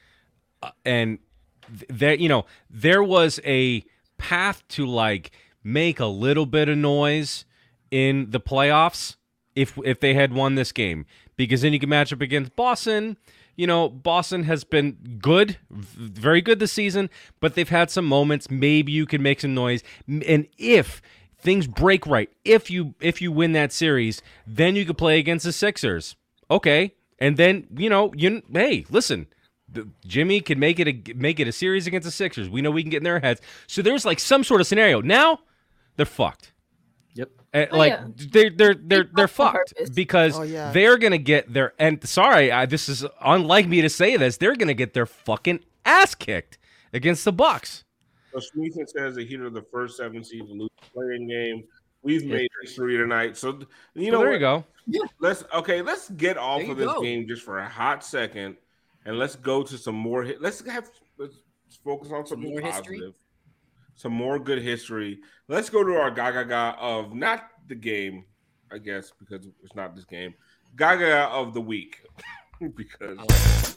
Uh, 0.63 0.71
and 0.85 1.19
th- 1.69 1.85
there 1.89 2.15
you 2.15 2.29
know 2.29 2.45
there 2.71 3.03
was 3.03 3.41
a 3.45 3.85
path 4.19 4.63
to 4.69 4.87
like 4.87 5.31
make 5.65 5.99
a 6.01 6.07
little 6.07 6.47
bit 6.47 6.69
of 6.69 6.79
noise 6.79 7.45
in 7.91 8.31
the 8.31 8.41
playoffs 8.41 9.17
if 9.57 9.77
if 9.85 10.01
they 10.01 10.15
had 10.15 10.33
won 10.33 10.55
this 10.55 10.73
game 10.73 11.05
because 11.37 11.63
then 11.63 11.73
you 11.73 11.79
can 11.81 11.89
match 11.89 12.13
up 12.13 12.21
against 12.21 12.55
Boston. 12.57 13.17
You 13.55 13.67
know, 13.67 13.89
Boston 13.91 14.45
has 14.45 14.65
been 14.65 15.19
good, 15.21 15.59
very 15.71 16.41
good 16.41 16.59
this 16.59 16.73
season, 16.73 17.11
but 17.39 17.55
they've 17.55 17.69
had 17.69 17.91
some 17.91 18.07
moments. 18.07 18.51
Maybe 18.51 18.93
you 18.93 19.05
can 19.05 19.23
make 19.23 19.41
some 19.41 19.53
noise, 19.55 19.83
and 20.09 20.47
if 20.57 21.03
things 21.39 21.67
break 21.67 22.07
right, 22.07 22.31
if 22.47 22.71
you 22.71 22.95
if 23.01 23.21
you 23.21 23.31
win 23.31 23.53
that 23.53 23.71
series, 23.73 24.23
then 24.47 24.75
you 24.75 24.87
could 24.87 24.97
play 24.97 25.19
against 25.19 25.45
the 25.45 25.53
Sixers. 25.53 26.17
Okay, 26.51 26.95
and 27.23 27.37
then 27.37 27.67
you 27.77 27.89
know 27.89 28.13
you 28.17 28.43
hey 28.53 28.85
listen. 28.91 29.27
Jimmy 30.07 30.43
can 30.43 30.59
make 30.59 30.79
it 30.81 30.87
a 30.89 31.15
make 31.15 31.41
it 31.41 31.49
a 31.49 31.53
series 31.53 31.87
against 31.87 32.05
the 32.05 32.11
Sixers. 32.11 32.51
We 32.51 32.61
know 32.61 32.71
we 32.71 32.83
can 32.83 32.91
get 32.91 32.99
in 32.99 33.05
their 33.05 33.21
heads. 33.21 33.41
So 33.67 33.81
there's 33.81 34.05
like 34.05 34.21
some 34.21 34.45
sort 34.45 34.61
of 34.61 34.67
scenario. 34.67 35.01
Now 35.01 35.39
they're 35.97 36.05
fucked. 36.05 36.53
Yep. 37.15 37.31
Uh, 37.55 37.67
Oh, 37.71 37.79
like 37.79 37.93
yeah. 37.93 38.05
they're 38.33 38.51
they're 38.51 38.75
they're 38.75 39.09
they're 39.15 39.29
fucked 39.29 39.75
purpose. 39.75 39.89
because 39.89 40.39
Oh, 40.39 40.43
yeah. 40.43 40.73
they're 40.73 40.99
gonna 40.99 41.17
get 41.17 41.51
their 41.51 41.73
and 41.79 42.07
sorry, 42.07 42.53
I, 42.53 42.67
this 42.67 42.87
is 42.91 43.07
unlike 43.23 43.67
me 43.67 43.81
to 43.81 43.89
say 43.89 44.19
this. 44.19 44.37
They're 44.37 44.57
gonna 44.57 44.75
get 44.75 44.93
their 44.93 45.07
fucking 45.07 45.61
ass 45.87 46.15
kicked 46.15 46.59
against 46.93 47.25
the 47.25 47.33
Bucks. 47.33 47.85
So 48.35 48.41
Smeathan 48.41 48.87
says 48.89 49.15
the 49.15 49.25
Heat 49.25 49.41
are 49.41 49.49
the 49.49 49.65
first 49.73 49.97
seven 49.97 50.23
seed 50.23 50.47
to 50.49 50.53
lose 50.53 50.69
a 50.83 50.91
playing 50.93 51.29
game. 51.29 51.65
We've 52.03 52.27
made 52.27 52.49
history 52.63 52.99
tonight. 52.99 53.39
So 53.39 53.59
you 53.95 54.11
know 54.11 54.19
Well, 54.19 54.21
there 54.21 54.29
what? 54.31 54.35
you 54.35 54.39
go. 54.41 54.65
Let's 55.21 55.45
okay. 55.55 55.83
Let's 55.83 56.11
get 56.11 56.37
off 56.37 56.61
There 56.63 56.73
of 56.73 56.77
this 56.77 56.87
go. 56.87 57.03
game 57.03 57.27
just 57.27 57.43
for 57.43 57.59
a 57.59 57.69
hot 57.69 58.05
second, 58.05 58.57
and 59.05 59.19
let's 59.19 59.37
go 59.37 59.63
to 59.63 59.79
some 59.79 59.95
more. 59.95 60.27
Let's 60.41 60.65
have 60.67 60.91
let's 61.19 61.37
focus 61.85 62.11
on 62.13 62.27
something 62.27 62.51
more 62.51 62.61
history? 62.61 62.97
positive. 62.99 63.15
Some 63.95 64.13
more 64.13 64.39
good 64.39 64.61
history. 64.61 65.21
Let's 65.49 65.71
go 65.71 65.85
to 65.85 65.95
our 65.97 66.11
Gaga 66.11 66.45
Gaga 66.45 66.79
of 66.81 67.15
not 67.15 67.49
the 67.69 67.75
game, 67.75 68.25
I 68.73 68.79
guess, 68.79 69.13
because 69.19 69.47
it's 69.63 69.75
not 69.75 69.95
this 69.95 70.05
game. 70.05 70.35
Gaga 70.77 71.29
of 71.29 71.55
the 71.55 71.61
week, 71.61 71.99
because 72.77 73.77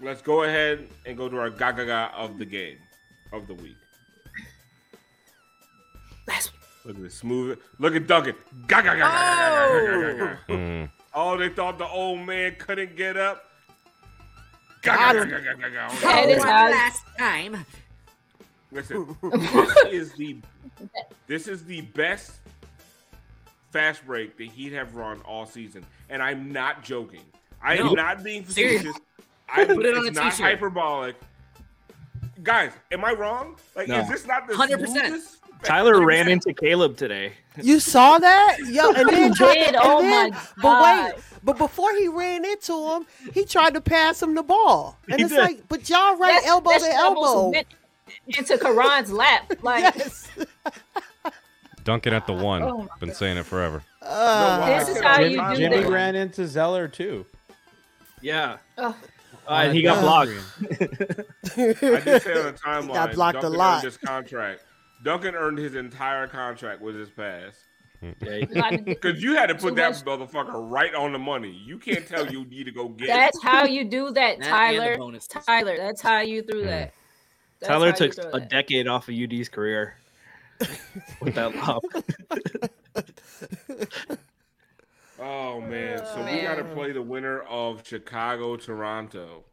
let's 0.00 0.22
go 0.22 0.44
ahead 0.44 0.88
and 1.06 1.16
go 1.16 1.28
to 1.28 1.38
our 1.38 1.50
Gaga 1.50 1.86
Gaga 1.86 2.14
of 2.16 2.38
the 2.38 2.44
game 2.44 2.78
of 3.32 3.46
the 3.46 3.54
week. 3.54 3.76
Look 6.84 6.96
at 6.96 7.02
this 7.02 7.14
smooth. 7.14 7.58
Look 7.78 7.96
at 7.96 8.06
Duncan. 8.06 8.34
Gaga 8.66 8.96
Gaga. 8.96 8.98
Gaga, 8.98 10.16
Gaga, 10.16 10.38
Gaga. 10.48 10.90
Oh, 11.14 11.36
they 11.38 11.48
thought 11.48 11.78
the 11.78 11.86
old 11.86 12.20
man 12.20 12.56
couldn't 12.58 12.94
get 12.94 13.16
up. 13.16 13.44
Gaga, 14.82 15.24
Gaga, 15.24 15.42
Gaga, 15.42 15.70
Gaga. 15.70 16.00
That 16.02 16.28
is 16.28 16.42
last 16.42 17.02
time. 17.18 17.64
Listen, 18.70 19.16
this 19.32 19.76
is 19.86 20.12
the 20.14 20.36
this 21.26 21.48
is 21.48 21.64
the 21.64 21.80
best 21.80 22.40
fast 23.74 24.06
break 24.06 24.36
that 24.38 24.46
he'd 24.46 24.72
have 24.72 24.94
run 24.94 25.20
all 25.22 25.44
season, 25.46 25.84
and 26.08 26.22
I'm 26.22 26.52
not 26.52 26.84
joking. 26.84 27.24
I 27.60 27.74
am 27.76 27.86
No. 27.86 27.92
not 27.94 28.22
being 28.22 28.44
facetious. 28.44 28.96
I 29.48 29.64
Put 29.66 29.84
it 29.84 29.96
on 29.98 30.06
it's 30.06 30.16
a 30.16 30.20
not 30.22 30.30
t-shirt. 30.30 30.46
hyperbolic. 30.46 31.16
Guys, 32.44 32.70
am 32.92 33.04
I 33.04 33.12
wrong? 33.14 33.56
Like, 33.74 33.88
No. 33.88 33.98
is 34.00 34.08
this 34.08 34.26
not 34.26 34.46
the 34.46 34.54
100%. 34.54 34.86
smoothest? 34.86 35.38
Tyler 35.64 36.04
ran 36.06 36.28
into 36.28 36.52
Caleb 36.52 36.96
today. 36.96 37.32
You 37.60 37.80
saw 37.80 38.18
that? 38.18 38.58
Yo, 38.66 38.90
and 38.96 39.08
then 39.08 39.30
He 39.32 39.36
tried, 39.36 39.54
did. 39.54 39.66
and 39.68 39.76
Oh 39.80 40.02
then- 40.02 40.30
my 40.30 40.38
But 40.62 41.14
wait, 41.16 41.24
but 41.42 41.58
before 41.58 41.92
he 41.96 42.06
ran 42.06 42.44
into 42.44 42.90
him, 42.90 43.06
he 43.32 43.44
tried 43.44 43.74
to 43.74 43.80
pass 43.80 44.22
him 44.22 44.34
the 44.36 44.42
ball, 44.44 44.96
and 45.08 45.16
He 45.18 45.24
it's 45.24 45.32
did. 45.34 45.40
like, 45.40 45.68
but 45.68 45.88
y'all 45.90 46.16
right 46.16 46.32
That's- 46.34 46.46
elbow 46.48 46.70
that's 46.70 46.84
to 46.84 46.92
elbow. 46.94 47.52
into 48.28 48.56
Karan's 48.58 49.10
lap. 49.10 49.50
Like 49.62 49.82
Yes. 49.96 50.28
Duncan 51.84 52.12
at 52.14 52.26
the 52.26 52.32
one. 52.32 52.62
Oh 52.62 52.88
Been 53.00 53.14
saying 53.14 53.36
it 53.36 53.46
forever. 53.46 53.82
Uh, 54.02 54.78
This 54.78 54.88
is 54.96 55.00
how 55.02 55.20
you 55.20 55.36
do 55.50 55.56
Jimmy 55.56 55.82
that. 55.82 55.90
ran 55.90 56.14
into 56.16 56.46
Zeller 56.46 56.88
too. 56.88 57.24
Yeah. 58.20 58.58
Ugh. 58.78 58.94
Uh, 59.46 59.70
he 59.70 59.82
got 59.82 60.00
blocked. 60.00 60.30
I 60.62 60.64
did 60.76 61.76
say 62.22 62.32
on 62.38 62.46
the 62.46 62.58
timeline. 62.64 62.94
Got 62.94 63.12
blocked 63.14 63.44
a 63.44 63.48
lot. 63.48 63.76
Earned 63.76 63.84
his 63.84 63.96
contract. 63.98 64.62
Duncan 65.04 65.34
earned 65.34 65.58
his 65.58 65.74
entire 65.74 66.26
contract 66.26 66.80
with 66.80 66.94
his 66.96 67.10
pass. 67.10 67.52
Yeah, 68.00 68.36
he- 68.38 68.46
Like, 68.46 68.84
Because 68.86 69.22
you 69.22 69.34
had 69.36 69.46
to 69.48 69.54
put 69.54 69.74
that 69.76 69.92
motherfucker 69.94 70.70
right 70.70 70.94
on 70.94 71.12
the 71.12 71.18
money. 71.18 71.50
You 71.50 71.78
can't 71.78 72.06
tell 72.06 72.26
you 72.30 72.46
need 72.46 72.64
to 72.64 72.70
go 72.72 72.88
get. 72.88 73.04
it. 73.04 73.12
That's 73.12 73.42
how 73.42 73.64
you 73.66 73.84
do 73.84 74.06
that, 74.12 74.14
That 74.14 74.32
and 74.36 74.42
the 74.42 74.48
Tyler. 74.48 74.96
bonuses. 74.96 75.28
Tyler, 75.28 75.76
that's 75.76 76.00
how 76.00 76.20
you 76.20 76.42
threw 76.42 76.64
that. 76.64 76.94
That's 77.60 77.68
Tyler 77.68 77.92
took 77.92 78.12
a 78.18 78.40
that. 78.40 78.48
decade 78.50 78.88
off 78.88 79.08
of 79.08 79.14
UD's 79.14 79.48
career 79.50 79.96
with 81.20 81.34
that 81.34 81.54
lob. 81.54 81.82
Oh 85.20 85.60
man! 85.60 85.98
So 85.98 86.14
Oh, 86.18 86.24
we 86.24 86.42
got 86.42 86.56
to 86.56 86.64
play 86.64 86.90
the 86.92 87.00
winner 87.00 87.40
of 87.42 87.86
Chicago 87.86 88.56
Toronto. 88.56 89.44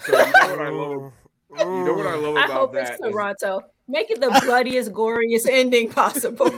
So 0.00 0.12
you 0.16 0.18
know 0.18 0.30
what 0.32 0.60
I 0.60 0.68
love? 0.68 1.12
You 1.58 1.84
know 1.84 1.94
what 1.94 2.06
I 2.06 2.14
love 2.14 2.36
I 2.36 2.44
about 2.44 2.56
hope 2.56 2.72
that? 2.74 2.92
it's 2.94 3.04
is- 3.04 3.10
Toronto. 3.12 3.60
Make 3.88 4.10
it 4.10 4.20
the 4.20 4.28
bloodiest, 4.44 4.92
goriest 4.92 5.48
ending 5.50 5.90
possible. 5.92 6.50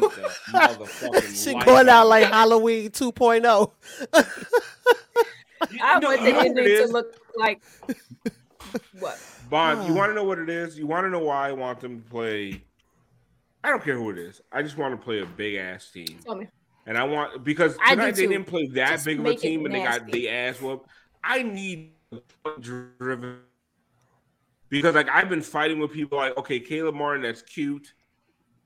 She 1.33 1.55
going 1.55 1.89
out 1.89 2.09
like 2.09 2.27
Halloween 2.27 2.91
oh. 3.01 3.11
2.0. 3.13 3.71
I 5.81 5.99
know- 6.01 6.09
want 6.09 6.21
you 6.21 6.27
the 6.27 6.33
know 6.33 6.39
ending 6.41 6.65
to 6.65 6.87
look 6.93 7.17
like 7.37 7.63
what? 8.99 9.19
Bond, 9.49 9.89
you 9.89 9.95
want 9.95 10.11
to 10.11 10.15
know 10.15 10.25
what 10.25 10.39
it 10.39 10.51
is? 10.51 10.79
You 10.79 10.87
want 10.87 11.07
to 11.07 11.11
know 11.11 11.21
why 11.21 11.49
I 11.49 11.53
want 11.53 11.81
them 11.81 12.03
to 12.03 12.11
play? 12.11 12.63
I 13.63 13.71
don't 13.71 13.83
care 13.83 13.97
who 13.97 14.11
it 14.11 14.19
is. 14.19 14.41
I 14.51 14.63
just 14.63 14.77
want 14.79 14.99
to 14.99 15.05
play 15.05 15.21
a 15.21 15.27
big 15.27 15.57
ass 15.57 15.91
team, 15.91 16.19
Tell 16.25 16.35
me. 16.35 16.49
and 16.87 16.97
I 16.97 17.05
want 17.05 17.45
because 17.45 17.77
I 17.83 17.95
tonight 17.95 18.15
they 18.17 18.27
didn't 18.27 18.47
play 18.47 18.67
that 18.69 18.91
Just 18.91 19.05
big 19.05 19.19
of 19.19 19.27
a 19.27 19.35
team, 19.35 19.67
and 19.67 19.75
they 19.75 19.83
got 19.83 20.11
the 20.11 20.29
ass 20.29 20.61
whooped. 20.61 20.89
I 21.23 21.43
need 21.43 21.93
driven 22.61 23.41
because 24.69 24.95
like 24.95 25.09
I've 25.09 25.29
been 25.29 25.43
fighting 25.43 25.79
with 25.79 25.93
people 25.93 26.19
like, 26.19 26.37
okay, 26.39 26.59
Caleb 26.61 26.95
Martin, 26.95 27.23
that's 27.23 27.43
cute, 27.43 27.93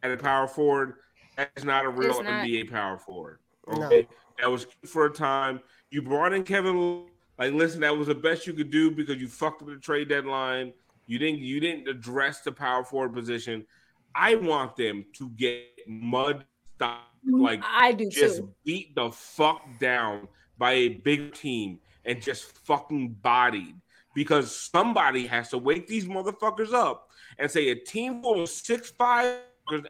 and 0.02 0.12
a 0.12 0.16
power 0.16 0.46
forward. 0.46 0.94
That's 1.36 1.64
not 1.64 1.84
a 1.84 1.88
real 1.88 2.22
not. 2.22 2.44
NBA 2.44 2.70
power 2.70 2.98
forward. 2.98 3.38
No. 3.66 3.86
Okay, 3.86 4.06
that 4.40 4.50
was 4.50 4.66
for 4.86 5.06
a 5.06 5.10
time. 5.12 5.60
You 5.90 6.02
brought 6.02 6.32
in 6.32 6.44
Kevin. 6.44 7.06
Like, 7.36 7.52
listen, 7.52 7.80
that 7.80 7.96
was 7.96 8.06
the 8.06 8.14
best 8.14 8.46
you 8.46 8.52
could 8.52 8.70
do 8.70 8.92
because 8.92 9.20
you 9.20 9.26
fucked 9.26 9.62
up 9.62 9.68
the 9.68 9.76
trade 9.76 10.08
deadline. 10.08 10.72
You 11.06 11.18
didn't. 11.18 11.40
You 11.40 11.58
didn't 11.58 11.88
address 11.88 12.42
the 12.42 12.52
power 12.52 12.84
forward 12.84 13.12
position. 13.12 13.66
I 14.14 14.36
want 14.36 14.76
them 14.76 15.04
to 15.18 15.30
get 15.30 15.64
mud 15.86 16.44
stop 16.76 17.08
mm-hmm. 17.26 17.40
like 17.40 17.60
I 17.64 17.92
do 17.92 18.08
just 18.08 18.38
too. 18.38 18.54
beat 18.64 18.94
the 18.94 19.10
fuck 19.10 19.62
down 19.80 20.28
by 20.58 20.72
a 20.72 20.88
big 20.88 21.34
team 21.34 21.80
and 22.04 22.22
just 22.22 22.44
fucking 22.44 23.16
bodied 23.22 23.76
because 24.14 24.54
somebody 24.54 25.26
has 25.26 25.50
to 25.50 25.58
wake 25.58 25.86
these 25.86 26.06
motherfuckers 26.06 26.72
up 26.72 27.08
and 27.38 27.50
say 27.50 27.70
a 27.70 27.74
team 27.74 28.22
full 28.22 28.42
of 28.42 28.48
six 28.48 28.90
five 28.90 29.38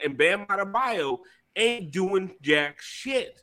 and 0.02 0.16
Bam 0.16 0.46
Adebayo 0.46 1.18
ain't 1.56 1.90
doing 1.90 2.34
jack 2.40 2.80
shit. 2.80 3.42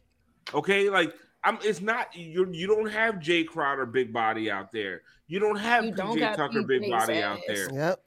Okay, 0.53 0.89
like 0.89 1.13
I'm. 1.43 1.57
It's 1.61 1.81
not 1.81 2.15
you. 2.15 2.47
You 2.51 2.67
don't 2.67 2.89
have 2.89 3.15
Jae 3.15 3.47
Crowder 3.47 3.85
big 3.85 4.11
body 4.11 4.49
out 4.49 4.71
there. 4.71 5.01
You 5.27 5.39
don't 5.39 5.57
have 5.57 5.85
You 5.85 5.93
don't 5.93 6.17
PJ 6.17 6.35
Tucker 6.35 6.63
big 6.63 6.89
body 6.89 7.21
out 7.21 7.39
there. 7.47 7.71
Yep. 7.73 8.03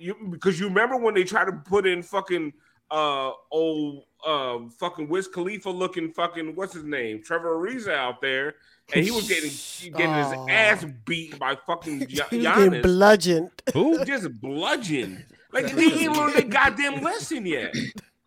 You 0.00 0.16
because 0.30 0.58
you 0.58 0.66
remember 0.66 0.96
when 0.96 1.12
they 1.14 1.24
tried 1.24 1.44
to 1.46 1.52
put 1.52 1.86
in 1.86 2.02
fucking 2.02 2.52
uh 2.90 3.30
old 3.52 4.04
uh 4.26 4.58
fucking 4.78 5.08
Wiz 5.08 5.28
Khalifa 5.28 5.68
looking 5.70 6.12
fucking 6.12 6.56
what's 6.56 6.72
his 6.74 6.84
name 6.84 7.22
Trevor 7.22 7.54
Ariza 7.56 7.92
out 7.94 8.20
there, 8.22 8.54
and 8.94 9.04
he 9.04 9.10
was 9.10 9.28
getting 9.28 9.50
getting 9.94 10.14
his 10.14 10.26
Oh. 10.34 10.48
ass 10.48 10.86
beat 11.04 11.38
by 11.38 11.54
fucking 11.66 12.06
Gi- 12.06 12.22
He 12.30 12.36
was 12.38 12.46
getting 12.46 12.70
Giannis. 12.72 12.82
bludgeoned. 12.82 13.50
Who? 13.74 14.02
Just 14.06 14.40
bludgeoned. 14.40 15.22
Like 15.52 15.66
they 15.66 15.74
didn't 15.88 16.00
even 16.00 16.16
learn 16.16 16.32
their 16.32 16.42
goddamn 16.44 17.02
lesson 17.02 17.44
yet. 17.44 17.74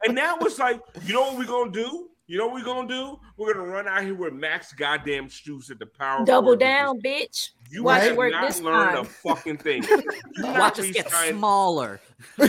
And 0.06 0.14
now 0.16 0.38
it's 0.42 0.60
like, 0.60 0.80
you 1.06 1.14
know 1.14 1.22
what 1.22 1.38
we're 1.38 1.46
gonna 1.46 1.72
do? 1.72 2.10
You 2.28 2.38
know 2.38 2.48
what 2.48 2.56
we're 2.56 2.66
gonna 2.66 2.88
do? 2.88 3.20
We're 3.38 3.54
gonna 3.56 3.68
run 3.68 3.88
out 3.88 4.04
here 4.04 4.14
with 4.16 4.34
Max 4.34 4.74
goddamn 4.74 5.28
Strus 5.28 5.72
at 5.72 5.80
the 5.80 5.86
power. 5.88 6.24
Double 6.26 6.56
down, 6.56 7.02
bitch. 7.02 7.50
You 7.74 7.84
Watch 7.84 8.02
have 8.04 8.12
it 8.12 8.18
work 8.18 8.32
not 8.32 8.48
this 8.48 8.62
learned 8.62 8.92
time. 8.92 9.00
a 9.00 9.04
fucking 9.06 9.58
thing. 9.58 9.84
You 10.36 10.44
Watch 10.46 10.80
us 10.80 10.90
get 10.92 11.06
re-sign- 11.06 11.34
smaller. 11.34 12.00
slower 12.38 12.48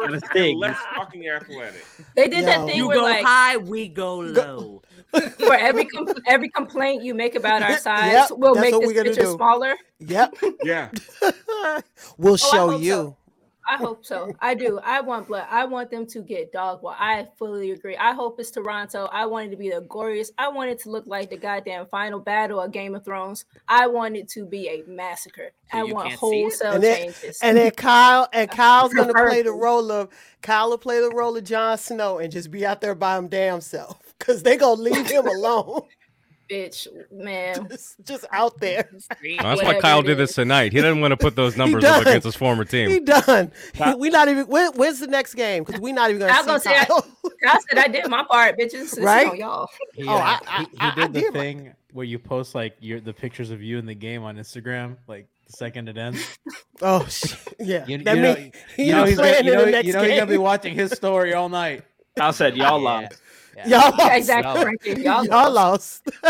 Gotta 0.00 0.12
and 0.12 0.22
think. 0.32 0.58
less 0.60 0.78
fucking 0.96 1.26
athletic. 1.28 1.84
They 2.14 2.28
did 2.28 2.44
that 2.46 2.66
thing 2.66 2.76
You 2.76 2.88
where 2.88 2.98
go 2.98 3.02
like 3.04 3.24
high, 3.24 3.56
we 3.56 3.88
go 3.88 4.18
low. 4.18 4.82
for 5.12 5.54
every 5.54 5.86
com- 5.86 6.08
every 6.26 6.48
complaint 6.50 7.02
you 7.02 7.14
make 7.14 7.34
about 7.34 7.62
our 7.62 7.78
size, 7.78 8.12
Yep, 8.12 8.30
we'll 8.32 8.54
make 8.54 8.74
what 8.74 8.82
this 8.94 9.02
picture 9.02 9.22
do. 9.22 9.34
smaller. 9.36 9.74
Yep. 10.00 10.34
Yeah. 10.62 10.90
we'll 12.18 12.34
Oh, 12.34 12.36
show 12.36 12.76
you. 12.78 12.92
so. 12.92 13.16
I 13.68 13.76
hope 13.76 14.04
so. 14.04 14.32
I 14.40 14.54
do. 14.54 14.78
I 14.82 15.00
want 15.00 15.28
blood. 15.28 15.46
I 15.48 15.64
want 15.64 15.90
them 15.90 16.06
to 16.06 16.20
get 16.22 16.52
dog. 16.52 16.82
Well, 16.82 16.96
I 16.98 17.28
fully 17.38 17.70
agree. 17.70 17.96
I 17.96 18.12
hope 18.12 18.40
it's 18.40 18.50
Toronto. 18.50 19.08
I 19.12 19.26
want 19.26 19.46
it 19.46 19.50
to 19.50 19.56
be 19.56 19.70
the 19.70 19.80
glorious. 19.82 20.32
I 20.36 20.48
want 20.48 20.70
it 20.70 20.80
to 20.80 20.90
look 20.90 21.06
like 21.06 21.30
the 21.30 21.36
goddamn 21.36 21.86
final 21.86 22.18
battle 22.20 22.60
of 22.60 22.72
Game 22.72 22.94
of 22.94 23.04
Thrones. 23.04 23.44
I 23.68 23.86
want 23.86 24.16
it 24.16 24.28
to 24.30 24.44
be 24.44 24.68
a 24.68 24.82
massacre. 24.88 25.52
So 25.70 25.78
I 25.78 25.82
want 25.84 26.08
can't 26.08 26.20
see 26.20 26.42
wholesale 26.42 26.72
And 26.72 26.82
then, 26.82 26.96
changes. 27.12 27.38
and 27.42 27.56
then 27.56 27.70
Kyle 27.72 28.28
and 28.32 28.50
Kyle's 28.50 28.92
gonna 28.94 29.12
play 29.14 29.42
the 29.42 29.52
role 29.52 29.90
of 29.92 30.08
Kyle 30.42 30.70
will 30.70 30.78
play 30.78 31.00
the 31.00 31.10
role 31.10 31.36
of 31.36 31.44
Jon 31.44 31.78
Snow 31.78 32.18
and 32.18 32.32
just 32.32 32.50
be 32.50 32.66
out 32.66 32.80
there 32.80 32.94
by 32.94 33.16
him 33.16 33.28
damn 33.28 33.60
self 33.60 33.98
because 34.18 34.42
they 34.42 34.56
gonna 34.56 34.80
leave 34.80 35.06
him 35.08 35.26
alone, 35.26 35.82
bitch, 36.52 36.86
man. 37.10 37.66
just, 37.70 38.04
just 38.04 38.24
out 38.30 38.58
there. 38.60 38.88
Well, 38.92 39.36
that's 39.38 39.62
why 39.62 39.80
Kyle 39.80 40.02
did 40.02 40.18
this 40.18 40.34
tonight. 40.34 40.72
He 40.72 40.78
didn't 40.80 41.00
want 41.00 41.12
to 41.12 41.16
put 41.16 41.34
those 41.36 41.56
numbers 41.56 41.84
up 41.84 42.02
against 42.02 42.24
his 42.24 42.36
former 42.36 42.64
team. 42.64 42.90
He 42.90 43.00
done. 43.00 43.50
He- 43.74 43.94
we 43.94 44.10
not 44.10 44.28
even. 44.28 44.46
When, 44.46 44.72
when's 44.74 45.00
the 45.00 45.06
next 45.06 45.34
game? 45.34 45.64
Because 45.64 45.80
we 45.80 45.92
not 45.92 46.10
even 46.10 46.20
gonna 46.20 46.32
was 46.32 46.40
see 46.62 46.68
gonna 46.70 46.78
say, 46.80 46.84
Kyle. 46.86 47.06
I 47.46 47.58
said 47.68 47.78
I 47.78 47.88
did 47.88 48.08
my 48.08 48.24
part, 48.24 48.58
bitches. 48.58 48.72
This 48.94 48.98
Right? 49.00 49.28
on 49.28 49.36
y'all. 49.36 49.68
He, 49.94 50.04
Oh, 50.06 50.14
uh, 50.14 50.18
I- 50.18 50.40
I- 50.46 50.58
he, 50.60 50.64
he 50.66 50.76
I- 50.78 50.90
I 50.90 50.94
did 50.94 51.12
the 51.14 51.20
did 51.20 51.34
my- 51.34 51.40
thing 51.40 51.74
where 51.92 52.06
you 52.06 52.18
post 52.18 52.54
like 52.54 52.76
your 52.80 53.00
the 53.00 53.12
pictures 53.12 53.50
of 53.50 53.62
you 53.62 53.78
in 53.78 53.86
the 53.86 53.94
game 53.94 54.22
on 54.22 54.36
Instagram, 54.36 54.96
like 55.08 55.26
the 55.46 55.52
second 55.52 55.88
it 55.88 55.96
ends. 55.96 56.38
oh 56.82 57.06
shit. 57.06 57.38
Yeah. 57.60 57.84
You, 57.86 57.98
that 57.98 58.16
you 58.16 58.22
know, 58.22 58.34
mean 58.34 58.52
he 58.76 58.84
you 58.86 58.92
know 58.92 59.04
he's 59.04 59.16
gonna, 59.16 59.28
playing 59.28 59.44
you 59.46 59.52
in 59.52 59.58
know, 59.58 59.64
the 59.66 59.70
next 59.70 59.86
you 59.86 59.92
know 59.92 60.02
he's 60.02 60.18
gonna 60.18 60.26
be 60.30 60.38
watching 60.38 60.74
his 60.74 60.90
story 60.92 61.34
all 61.34 61.48
night. 61.48 61.82
Kyle 62.16 62.32
said 62.32 62.56
y'all 62.56 62.78
Yeah. 62.80 62.84
lost. 63.00 63.20
Yeah. 63.56 63.68
Y'all 63.68 63.96
lost. 63.96 64.12
exactly. 64.16 65.02
Y'all, 65.02 65.24
Y'all 65.26 65.50
lost. 65.52 66.08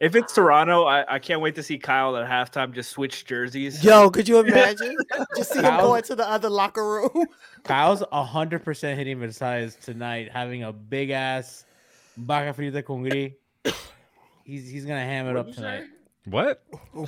If 0.00 0.16
it's 0.16 0.34
Toronto, 0.34 0.84
I, 0.84 1.14
I 1.14 1.18
can't 1.20 1.40
wait 1.40 1.54
to 1.54 1.62
see 1.62 1.78
Kyle 1.78 2.16
at 2.16 2.28
halftime 2.28 2.72
just 2.72 2.90
switch 2.90 3.24
jerseys. 3.24 3.84
Yo, 3.84 4.10
could 4.10 4.26
you 4.28 4.40
imagine? 4.40 4.96
Just 5.36 5.52
see 5.52 5.60
him 5.60 5.76
going 5.76 6.02
to 6.04 6.16
the 6.16 6.28
other 6.28 6.48
locker 6.50 6.84
room. 6.84 7.26
Kyle's 7.64 8.02
hundred 8.12 8.64
percent 8.64 8.98
hitting 8.98 9.20
his 9.20 9.36
size 9.36 9.76
tonight, 9.76 10.30
having 10.32 10.64
a 10.64 10.72
big 10.72 11.10
ass 11.10 11.66
vaca 12.16 12.52
frita 12.58 12.84
con 12.84 13.02
gris. 13.02 13.32
He's 14.44 14.68
he's 14.68 14.84
gonna 14.84 15.04
ham 15.04 15.26
it 15.28 15.34
What'd 15.34 15.40
up 15.40 15.46
you 15.48 15.54
tonight. 15.54 15.84
What? 16.24 16.62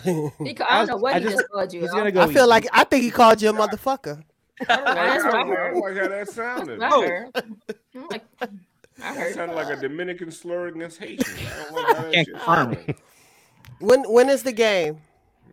He, 0.04 0.56
I 0.68 0.78
don't 0.78 0.86
know 0.88 0.96
what 0.98 1.14
I 1.14 1.18
he 1.18 1.24
just- 1.24 1.36
just 1.38 1.48
called 1.50 1.72
you. 1.72 1.80
He's 1.80 1.90
I 1.92 1.98
gonna 1.98 2.12
go. 2.12 2.20
I 2.22 2.32
feel 2.32 2.46
like 2.46 2.66
I 2.72 2.84
think 2.84 3.02
he 3.02 3.10
called 3.10 3.42
you 3.42 3.50
a 3.50 3.52
motherfucker. 3.52 4.22
I 4.68 4.76
don't 4.76 4.84
like, 4.84 4.94
That's 4.94 5.24
I 5.24 5.26
what 5.26 5.34
I 5.34 5.38
don't, 5.38 5.52
I 5.52 5.54
heard. 5.56 5.74
don't 5.74 5.96
how 5.96 6.08
that 6.08 6.28
sounded. 6.28 6.78
Oh. 6.82 7.02
I 7.02 8.46
heard. 8.46 8.60
I'm 9.02 9.08
like, 9.08 9.14
That 9.14 9.20
heard. 9.22 9.34
sounded 9.34 9.54
like 9.54 9.76
a 9.76 9.80
Dominican 9.80 10.30
slur 10.30 10.68
against 10.68 10.98
Haitians. 10.98 11.28
I 11.38 11.62
don't 11.62 11.72
like 11.74 11.86
how 11.96 12.02
that 12.02 12.12
Can't 12.12 12.26
shit 12.26 12.34
confirm 12.36 12.74
sounded. 12.74 12.96
When 13.80 14.02
when 14.04 14.28
is 14.30 14.42
the 14.42 14.52
game? 14.52 14.98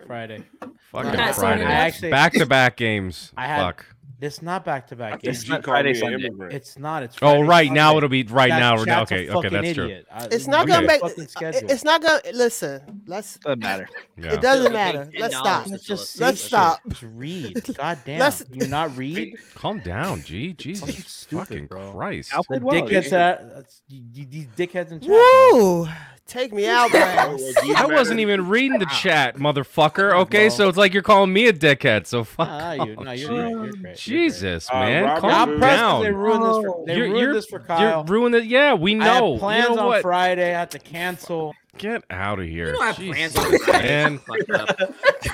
Friday. 0.08 0.44
Fucking 0.92 1.12
Not 1.14 1.36
soon 1.36 1.42
Friday. 1.44 1.66
I 1.66 1.72
actually- 1.72 2.10
Back 2.12 2.34
to 2.34 2.46
back 2.46 2.78
games. 2.78 3.32
I 3.38 3.48
had- 3.48 3.60
Fuck. 3.62 3.86
It's 4.22 4.42
not 4.42 4.66
back 4.66 4.88
to 4.88 4.98
back. 4.98 5.22
It's 5.24 5.48
not 5.48 5.64
Friday, 5.64 5.94
Sunday. 5.94 6.30
It's 6.52 6.78
not. 6.78 7.04
It's 7.04 7.16
Oh, 7.18 7.20
Friday, 7.36 7.44
right 7.44 7.72
now 7.72 7.96
it'll 7.96 8.10
be 8.10 8.24
right 8.24 8.50
That 8.50 8.60
now. 8.60 8.76
now 8.84 9.06
chat's 9.06 9.12
a 9.12 9.16
okay, 9.16 9.30
okay, 9.30 9.50
that's 9.50 9.74
true. 9.76 9.86
idiot. 9.86 10.08
It's 10.30 10.46
not 10.46 10.64
Okay. 10.64 10.74
gonna 10.74 10.88
make. 10.88 11.02
It's 11.06 11.84
not 11.86 12.02
gonna 12.02 12.20
listen. 12.34 13.02
Let's. 13.08 13.38
Doesn't 13.38 13.60
matter. 13.60 13.88
Yeah. 14.18 14.34
It 14.34 14.42
doesn't 14.42 14.74
matter. 14.74 15.10
Let's 15.18 15.38
stop. 15.38 15.64
to 15.64 15.70
Let's 15.72 15.86
fill 15.88 15.96
just 15.98 16.16
us. 16.16 16.20
Let's 16.22 16.42
stop. 16.42 16.80
Just 16.90 17.04
read. 17.04 17.64
God 17.78 18.00
damn. 18.06 18.20
Let's- 18.20 18.44
you 18.52 18.68
not 18.68 18.96
read? 18.98 19.36
Calm 19.56 19.80
down, 19.80 20.22
G. 20.24 20.52
Jesus 20.54 20.82
Fucking 20.86 21.02
stupid, 21.04 21.48
fucking 21.48 21.68
bro. 21.68 21.92
Christ. 21.94 22.34
Al 22.34 22.42
The 22.42 22.48
played 22.48 22.64
well. 22.64 22.82
dickheads 22.82 23.10
that 23.12 23.48
that's- 23.48 23.82
y- 23.90 24.02
y- 24.18 24.28
these 24.30 24.48
dickheads 24.48 24.92
in 24.92 25.00
chat. 25.00 25.10
man. 25.10 25.54
Woo! 25.54 25.88
Take 26.30 26.54
me 26.54 26.68
out, 26.68 26.92
Brad. 26.92 27.40
I 27.76 27.86
wasn't 27.88 28.20
even 28.20 28.48
reading 28.48 28.78
the 28.78 28.86
chat, 28.86 29.38
motherfucker. 29.38 30.14
Okay, 30.22 30.48
bro. 30.48 30.56
so 30.56 30.70
it's 30.70 30.78
like 30.78 30.94
you're 30.94 31.02
calling 31.02 31.34
me 31.34 31.48
a 31.48 31.54
dickhead. 31.54 32.06
So 32.06 32.24
fuck. 32.24 32.48
Ah, 32.50 32.74
you, 32.74 32.94
off, 32.96 33.04
no, 33.04 33.12
you're 33.12 33.28
great. 33.30 33.50
You're 33.50 33.60
great. 33.60 33.74
You're 33.74 33.82
great. 33.82 33.98
Jesus, 33.98 34.70
Uh, 34.72 34.80
man, 34.80 35.04
Robert 35.06 35.20
calm 35.22 35.50
Booth- 35.50 35.54
I'm 35.56 35.60
they 35.60 35.66
down. 35.76 36.16
ruined 36.16 36.44
this 36.44 36.64
for 36.64 36.84
they 36.86 36.96
You're, 36.96 37.06
ruined 37.08 37.20
you're, 37.20 37.34
this 37.34 37.46
for 37.48 37.58
you're 37.60 37.66
Kyle. 37.68 38.04
ruining 38.04 38.42
it. 38.42 38.46
Yeah, 38.48 38.74
we 38.76 38.94
I 38.96 38.98
know. 39.20 39.32
have 39.34 39.40
plans 39.40 39.70
you 39.70 39.76
know 39.76 39.82
on 39.82 39.88
what? 39.88 40.02
Friday. 40.04 40.54
I 40.56 40.60
have 40.60 40.70
to 40.70 40.80
cancel. 40.80 41.56
Get 41.80 42.04
out 42.10 42.40
of 42.40 42.46
here. 42.46 42.68
You 42.68 42.74
don't 42.74 42.86
have 42.86 42.98
Jesus, 42.98 43.34
plans 43.34 43.68
on 43.68 43.72
man. 43.74 44.20
Up. 44.54 44.80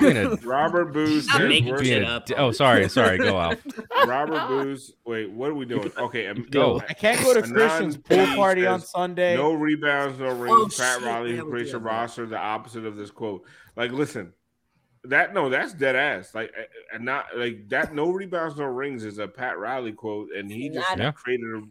Being 0.00 0.16
a- 0.16 0.30
Robert 0.44 0.92
Booze. 0.92 1.24
Stop 1.24 1.40
is 1.42 1.48
making 1.48 1.68
worse- 1.72 1.80
shit 1.80 1.98
being 2.00 2.02
a- 2.10 2.16
up. 2.16 2.28
oh, 2.36 2.52
sorry, 2.52 2.88
sorry. 2.88 3.18
Go 3.18 3.36
off. 3.36 3.56
Robert 4.06 4.46
Booze. 4.48 4.92
Wait, 5.04 5.28
what 5.30 5.50
are 5.50 5.54
we 5.54 5.64
doing? 5.66 5.90
Okay, 5.98 6.28
um, 6.28 6.46
Go. 6.50 6.80
I 6.88 6.92
can't 6.94 7.20
go 7.22 7.34
to 7.34 7.40
A 7.40 7.42
Christian's 7.42 7.96
pool 7.96 8.24
party 8.36 8.64
on 8.64 8.80
Sunday. 8.80 9.36
No 9.36 9.52
rebounds, 9.54 10.18
no 10.20 10.28
rings. 10.34 10.78
Oh, 10.80 10.82
Pat 10.82 11.02
Riley 11.02 11.32
yeah, 11.34 11.40
who 11.40 11.50
creates 11.50 11.72
a 11.72 11.78
roster. 11.78 12.26
The 12.26 12.38
opposite 12.38 12.86
of 12.86 12.96
this 12.96 13.10
quote. 13.10 13.42
Like, 13.74 13.90
listen, 13.90 14.32
that 15.04 15.34
no, 15.34 15.48
that's 15.48 15.72
dead 15.74 15.96
ass. 15.96 16.34
Like, 16.34 16.52
and 16.94 17.04
not 17.04 17.26
like 17.36 17.68
that. 17.70 17.92
No 17.92 18.10
rebounds, 18.10 18.56
no 18.56 18.66
rings 18.66 19.04
is 19.04 19.18
a 19.18 19.26
Pat 19.26 19.58
Riley 19.58 19.92
quote, 19.92 20.28
and 20.36 20.50
he 20.50 20.68
just 20.70 20.88
Yeah. 20.96 21.10
created 21.10 21.46
a, 21.54 21.62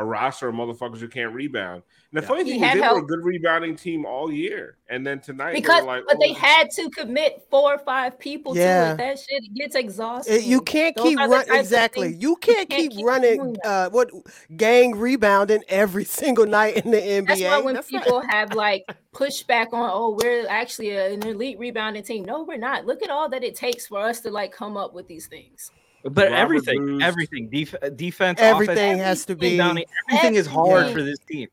a 0.00 0.04
roster 0.04 0.48
of 0.48 0.54
motherfuckers 0.54 0.98
who 0.98 1.08
can't 1.08 1.34
rebound. 1.34 1.82
And 2.12 2.18
the 2.18 2.22
Yeah. 2.22 2.28
funny 2.28 2.44
thing 2.44 2.54
is, 2.56 2.60
had 2.66 2.76
they 2.78 2.88
were 2.88 2.98
a 2.98 3.02
good 3.06 3.22
rebounding 3.22 3.76
team 3.76 4.04
all 4.06 4.32
year, 4.32 4.78
and 4.88 5.06
then 5.06 5.20
tonight 5.20 5.52
they 5.52 5.60
Because, 5.60 5.82
were 5.82 5.86
like, 5.86 6.04
but 6.08 6.18
they 6.18 6.30
oh, 6.30 6.34
had 6.34 6.70
to 6.72 6.88
commit 6.90 7.46
four 7.50 7.74
or 7.74 7.78
five 7.78 8.18
people 8.18 8.56
Yeah. 8.56 8.86
to 8.86 8.92
it. 8.94 8.96
That 8.96 9.18
shit 9.18 9.54
gets 9.54 9.76
exhausting. 9.76 10.34
It- 10.36 10.44
you 10.44 10.60
can't 10.62 10.96
Those 10.96 11.04
keep 11.06 11.18
are 11.20 11.28
the 11.28 11.34
running 11.34 11.54
exactly. 11.54 12.14
You 12.18 12.36
can't, 12.36 12.68
can't 12.68 12.80
keep, 12.80 12.92
keep 12.92 13.06
running 13.06 13.56
uh 13.64 13.90
what 13.90 14.10
gang 14.56 14.96
rebounding 14.96 15.62
every 15.68 16.04
single 16.20 16.46
night 16.46 16.84
in 16.84 16.90
the 16.90 16.98
NBA. 17.00 17.26
That's 17.26 17.42
why 17.42 17.58
when 17.60 17.74
That's 17.74 17.92
not- 17.92 18.02
people 18.04 18.22
have 18.28 18.54
like 18.54 18.84
pushback 19.14 19.72
on, 19.72 19.90
oh, 19.92 20.16
we're 20.20 20.46
actually 20.48 20.96
an 20.96 21.22
elite 21.24 21.58
rebounding 21.58 22.02
team. 22.02 22.24
No, 22.24 22.42
we're 22.44 22.56
not. 22.56 22.86
Look 22.86 23.02
at 23.02 23.10
all 23.10 23.28
that 23.28 23.44
it 23.44 23.54
takes 23.54 23.86
for 23.86 23.98
us 24.00 24.20
to 24.22 24.30
like 24.30 24.50
come 24.52 24.76
up 24.76 24.94
with 24.94 25.06
these 25.06 25.26
things. 25.26 25.70
But 26.02 26.30
Robert 26.30 26.34
everything, 26.36 26.86
Booth. 26.86 27.02
everything, 27.02 27.48
def- 27.50 27.74
uh, 27.82 27.90
defense, 27.90 28.40
Everything 28.40 28.76
offense, 28.94 29.00
has 29.02 29.24
to 29.26 29.36
be- 29.36 29.52
rebounding, 29.52 29.84
everything 30.10 30.34
is 30.36 30.46
hard 30.46 30.70
Everything. 30.70 30.94
for 30.94 31.02
this 31.02 31.18
team. 31.20 31.48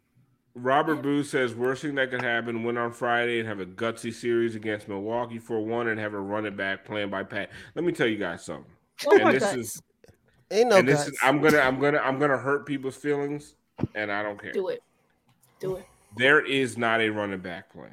Robert 0.55 1.01
Booth 1.03 1.27
says 1.27 1.53
worst 1.53 1.81
thing 1.83 1.95
that 1.95 2.09
could 2.09 2.21
happen: 2.23 2.63
win 2.63 2.77
on 2.77 2.91
Friday 2.91 3.39
and 3.39 3.47
have 3.47 3.59
a 3.59 3.65
gutsy 3.65 4.11
series 4.13 4.55
against 4.55 4.87
Milwaukee 4.87 5.37
for 5.37 5.59
one, 5.63 5.87
and 5.89 5.99
have 5.99 6.13
a 6.13 6.19
run 6.19 6.45
it 6.45 6.55
back 6.57 6.83
playing 6.85 7.09
by 7.09 7.23
Pat. 7.23 7.51
Let 7.75 7.83
me 7.85 7.91
tell 7.91 8.07
you 8.07 8.17
guys 8.17 8.43
something. 8.45 8.65
Oh 9.05 9.17
my 9.19 9.31
and 9.31 9.35
this 9.35 9.43
guts. 9.43 9.55
is 9.57 9.81
Ain't 10.49 10.69
no 10.69 10.77
and 10.77 10.87
this 10.87 10.97
guts. 11.03 11.09
is 11.09 11.19
I'm 11.21 11.41
gonna 11.41 11.59
I'm 11.59 11.79
gonna 11.79 11.99
I'm 11.99 12.17
gonna 12.17 12.37
hurt 12.37 12.65
people's 12.65 12.95
feelings, 12.95 13.53
and 13.93 14.11
I 14.11 14.23
don't 14.23 14.41
care. 14.41 14.53
Do 14.53 14.69
it. 14.69 14.81
Do 15.59 15.75
it. 15.75 15.85
There 16.15 16.39
is 16.43 16.77
not 16.77 17.01
a 17.01 17.09
running 17.09 17.39
back 17.41 17.71
plan. 17.71 17.91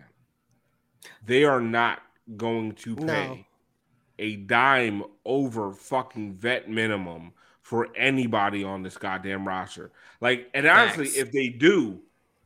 They 1.27 1.45
are 1.45 1.61
not 1.61 2.01
going 2.39 2.73
to 2.77 2.95
No. 2.95 3.07
pay 3.13 3.47
a 4.19 4.37
dime 4.37 5.03
over 5.25 5.73
fucking 5.73 6.35
vet 6.35 6.69
minimum 6.69 7.33
for 7.63 7.89
anybody 7.97 8.63
on 8.63 8.83
this 8.83 8.97
goddamn 8.97 9.49
roster. 9.49 9.91
Like, 10.21 10.51
and 10.55 10.67
honestly, 10.67 11.09
if 11.09 11.33
they 11.33 11.49
do, 11.49 12.01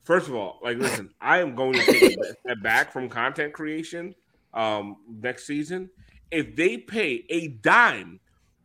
first 0.05 0.29
of 0.29 0.35
all, 0.35 0.61
like, 0.63 0.79
listen, 0.79 1.11
I 1.21 1.39
am 1.39 1.55
going 1.55 1.75
to 1.75 1.85
take 1.85 2.19
a 2.19 2.25
step 2.25 2.63
back 2.63 2.93
from 2.93 3.09
content 3.09 3.53
creation 3.53 4.15
um 4.55 4.97
next 5.23 5.47
season. 5.47 5.91
If 6.31 6.57
they 6.57 6.79
pay 6.79 7.25
a 7.29 7.49
dime 7.49 8.21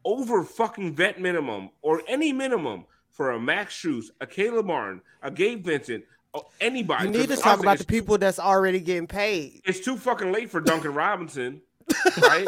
over 0.05 0.43
fucking 0.43 0.95
vet 0.95 1.19
minimum 1.19 1.69
or 1.81 2.01
any 2.07 2.31
minimum 2.31 2.85
for 3.09 3.31
a 3.31 3.39
Max 3.39 3.75
Strus, 3.75 4.05
a 4.21 4.27
Caleb 4.27 4.65
Martin, 4.65 5.01
a 5.21 5.31
Gabe 5.31 5.65
Vincent, 5.65 6.03
anybody, 6.59 7.05
you 7.05 7.11
need 7.11 7.29
to 7.29 7.35
talk 7.35 7.59
about 7.59 7.77
the 7.77 7.85
people 7.85 8.17
that's 8.17 8.39
already 8.39 8.79
getting 8.79 9.07
paid. 9.07 9.61
it's 9.65 9.79
too 9.79 9.97
fucking 9.97 10.31
late 10.31 10.49
for 10.49 10.61
Duncan 10.61 10.93
Robinson, 10.93 11.61
right? 12.21 12.47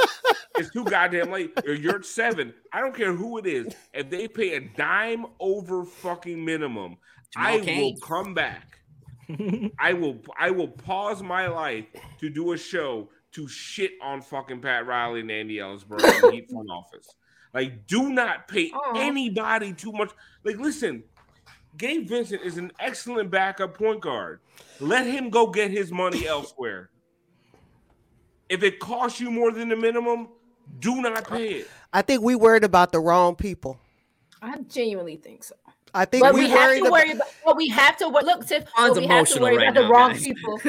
it's 0.57 0.71
too 0.71 0.83
goddamn 0.85 1.31
late. 1.31 1.51
Or 1.65 1.73
You're 1.73 1.97
at 1.97 2.05
seven. 2.05 2.53
I 2.71 2.81
don't 2.81 2.95
care 2.95 3.13
who 3.13 3.37
it 3.37 3.45
is. 3.45 3.73
If 3.93 4.09
they 4.09 4.27
pay 4.27 4.55
a 4.55 4.59
dime 4.59 5.25
over 5.39 5.85
fucking 5.85 6.43
minimum, 6.43 6.97
Jamal 7.31 7.53
I 7.53 7.59
Cain. 7.59 7.81
will 7.81 7.97
come 7.99 8.33
back. 8.33 8.79
I 9.79 9.93
will 9.93 10.19
I 10.37 10.51
will 10.51 10.67
pause 10.67 11.23
my 11.23 11.47
life 11.47 11.85
to 12.19 12.29
do 12.29 12.51
a 12.53 12.57
show 12.57 13.09
to 13.31 13.47
shit 13.47 13.91
on 14.01 14.21
fucking 14.21 14.61
Pat 14.61 14.85
Riley 14.85 15.21
and 15.21 15.31
Andy 15.31 15.57
Elisburg 15.57 16.03
and 16.03 16.23
the 16.23 16.31
Heat 16.31 16.49
front 16.49 16.69
office. 16.69 17.07
Like, 17.53 17.87
do 17.87 18.09
not 18.11 18.47
pay 18.47 18.71
anybody 18.95 19.73
too 19.73 19.91
much. 19.93 20.11
Like, 20.43 20.57
listen, 20.57 21.03
Gabe 21.77 22.07
Vincent 22.07 22.41
is 22.43 22.57
an 22.57 22.71
excellent 22.79 23.31
backup 23.31 23.77
point 23.77 24.01
guard. 24.01 24.41
Let 24.79 25.05
him 25.07 25.29
go 25.29 25.47
get 25.47 25.71
his 25.71 25.91
money 25.91 26.27
elsewhere. 26.27 26.89
If 28.49 28.63
it 28.63 28.79
costs 28.79 29.19
you 29.19 29.31
more 29.31 29.51
than 29.51 29.69
the 29.69 29.75
minimum, 29.75 30.29
do 30.79 31.01
not 31.01 31.27
pay 31.27 31.47
it. 31.49 31.69
I 31.91 32.01
think 32.01 32.21
we 32.21 32.35
worried 32.35 32.63
about 32.63 32.91
the 32.91 32.99
wrong 32.99 33.35
people. 33.35 33.79
I 34.41 34.57
genuinely 34.59 35.15
think 35.15 35.43
so. 35.43 35.55
I 35.95 36.05
think 36.05 36.23
But 36.23 36.33
we, 36.33 36.41
we, 36.43 36.49
have 36.49 36.59
worried 36.67 36.79
to 36.79 36.81
about. 36.85 36.91
worry 36.91 37.11
about. 37.11 37.27
But 37.45 37.55
we 37.57 37.67
have 37.69 37.97
to 37.97 38.07
look. 38.07 38.45
Tiff, 38.45 38.65
but 38.65 38.71
Juan's 38.77 38.97
we 38.99 39.07
have 39.07 39.27
to 39.29 39.39
worry 39.41 39.57
right 39.57 39.69
about 39.69 39.81
the 39.81 39.87
wrong 39.89 40.11
guys. 40.11 40.23
people. 40.23 40.59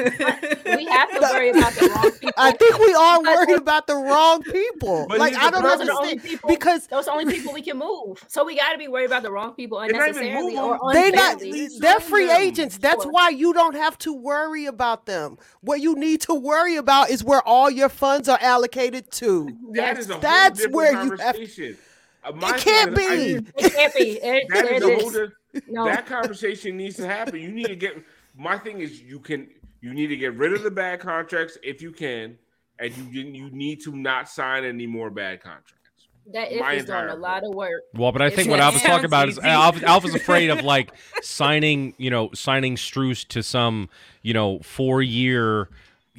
we 0.77 0.85
have 0.85 1.09
to 1.11 1.19
worry 1.21 1.49
about 1.49 1.73
the 1.73 1.89
wrong 1.93 2.11
people. 2.19 2.31
I 2.37 2.51
think 2.51 2.79
we 2.79 2.93
are 2.93 3.21
worried 3.21 3.57
about 3.57 3.87
the 3.87 3.95
wrong 3.95 4.41
people. 4.43 5.05
But 5.09 5.19
like 5.19 5.35
I 5.35 5.49
don't 5.51 5.63
those 5.63 5.81
are 5.81 5.85
the 5.85 5.91
only 5.91 6.11
understand 6.11 6.23
people 6.23 6.49
because 6.49 6.87
those 6.87 7.07
are 7.07 7.17
the 7.17 7.21
only 7.21 7.33
people 7.33 7.53
we 7.53 7.61
can 7.61 7.77
move. 7.77 8.23
So 8.29 8.45
we 8.45 8.55
got 8.55 8.71
to 8.71 8.77
be 8.77 8.87
worried 8.87 9.05
about 9.07 9.23
the 9.23 9.31
wrong 9.31 9.53
people 9.53 9.79
They're 9.79 9.91
not 9.91 10.01
unnecessarily 10.09 10.57
or 10.57 10.79
They 10.93 11.11
not 11.11 11.41
they're 11.79 11.99
free 11.99 12.31
agents. 12.31 12.77
That's 12.77 13.03
Sure. 13.03 13.11
why 13.11 13.29
you 13.29 13.53
don't 13.53 13.75
have 13.75 13.97
to 13.99 14.13
worry 14.13 14.65
about 14.65 15.05
them. 15.07 15.37
What 15.61 15.81
you 15.81 15.95
need 15.95 16.21
to 16.21 16.33
worry 16.33 16.77
about 16.77 17.09
is 17.09 17.23
where 17.23 17.41
all 17.41 17.69
your 17.69 17.89
funds 17.89 18.29
are 18.29 18.39
allocated 18.41 19.11
to. 19.11 19.55
That 19.73 19.97
is 19.97 20.09
a 20.09 20.13
whole 20.13 20.21
That's 20.21 20.57
different 20.59 20.75
where 20.75 20.91
you 21.03 21.11
have- 21.11 21.19
conversation. 21.35 21.77
My 21.77 21.86
Uh, 22.27 22.53
it 22.55 22.61
can't 22.61 22.95
be. 22.95 23.03
is, 23.03 23.43
It 23.57 23.73
can't 23.73 23.93
be. 23.95 24.01
It, 24.21 24.47
that 24.49 24.65
it 24.65 24.83
is 24.83 25.15
a 25.15 25.23
is. 25.23 25.61
No. 25.67 25.85
That 25.85 26.05
conversation 26.05 26.77
needs 26.77 26.97
to 26.97 27.07
happen. 27.07 27.39
You 27.39 27.51
need 27.51 27.67
to 27.67 27.75
get. 27.75 27.97
My 28.37 28.57
thing 28.57 28.79
is, 28.81 29.01
you 29.01 29.19
can. 29.19 29.47
You 29.81 29.93
need 29.93 30.07
to 30.07 30.17
get 30.17 30.33
rid 30.35 30.53
of 30.53 30.63
the 30.63 30.71
bad 30.71 30.99
contracts 30.99 31.57
if 31.63 31.81
you 31.81 31.91
can, 31.91 32.37
and 32.79 32.95
you 32.97 33.21
you 33.23 33.49
need 33.51 33.81
to 33.83 33.95
not 33.95 34.27
sign 34.29 34.65
any 34.65 34.87
more 34.87 35.09
bad 35.09 35.41
contracts. 35.41 35.73
That 36.33 36.51
if 36.51 36.79
is 36.81 36.85
doing 36.85 37.07
a 37.07 37.15
lot 37.15 37.43
of 37.45 37.53
work. 37.53 37.83
Well, 37.93 38.11
but 38.11 38.21
I 38.21 38.27
It's 38.27 38.35
think 38.35 38.49
what 38.49 38.57
not- 38.57 38.65
Alpha's 38.73 38.81
talking 38.81 39.05
about 39.05 39.29
is 39.29 39.35
Sounds 39.35 39.47
Alpha, 39.47 39.85
Alpha's 39.85 40.15
afraid 40.15 40.49
of 40.49 40.61
like 40.63 40.91
signing, 41.21 41.93
you 41.97 42.09
know, 42.09 42.31
signing 42.33 42.75
Strus 42.75 43.25
to 43.29 43.41
some, 43.41 43.89
you 44.23 44.33
know, 44.33 44.59
four 44.59 45.01
year. 45.01 45.69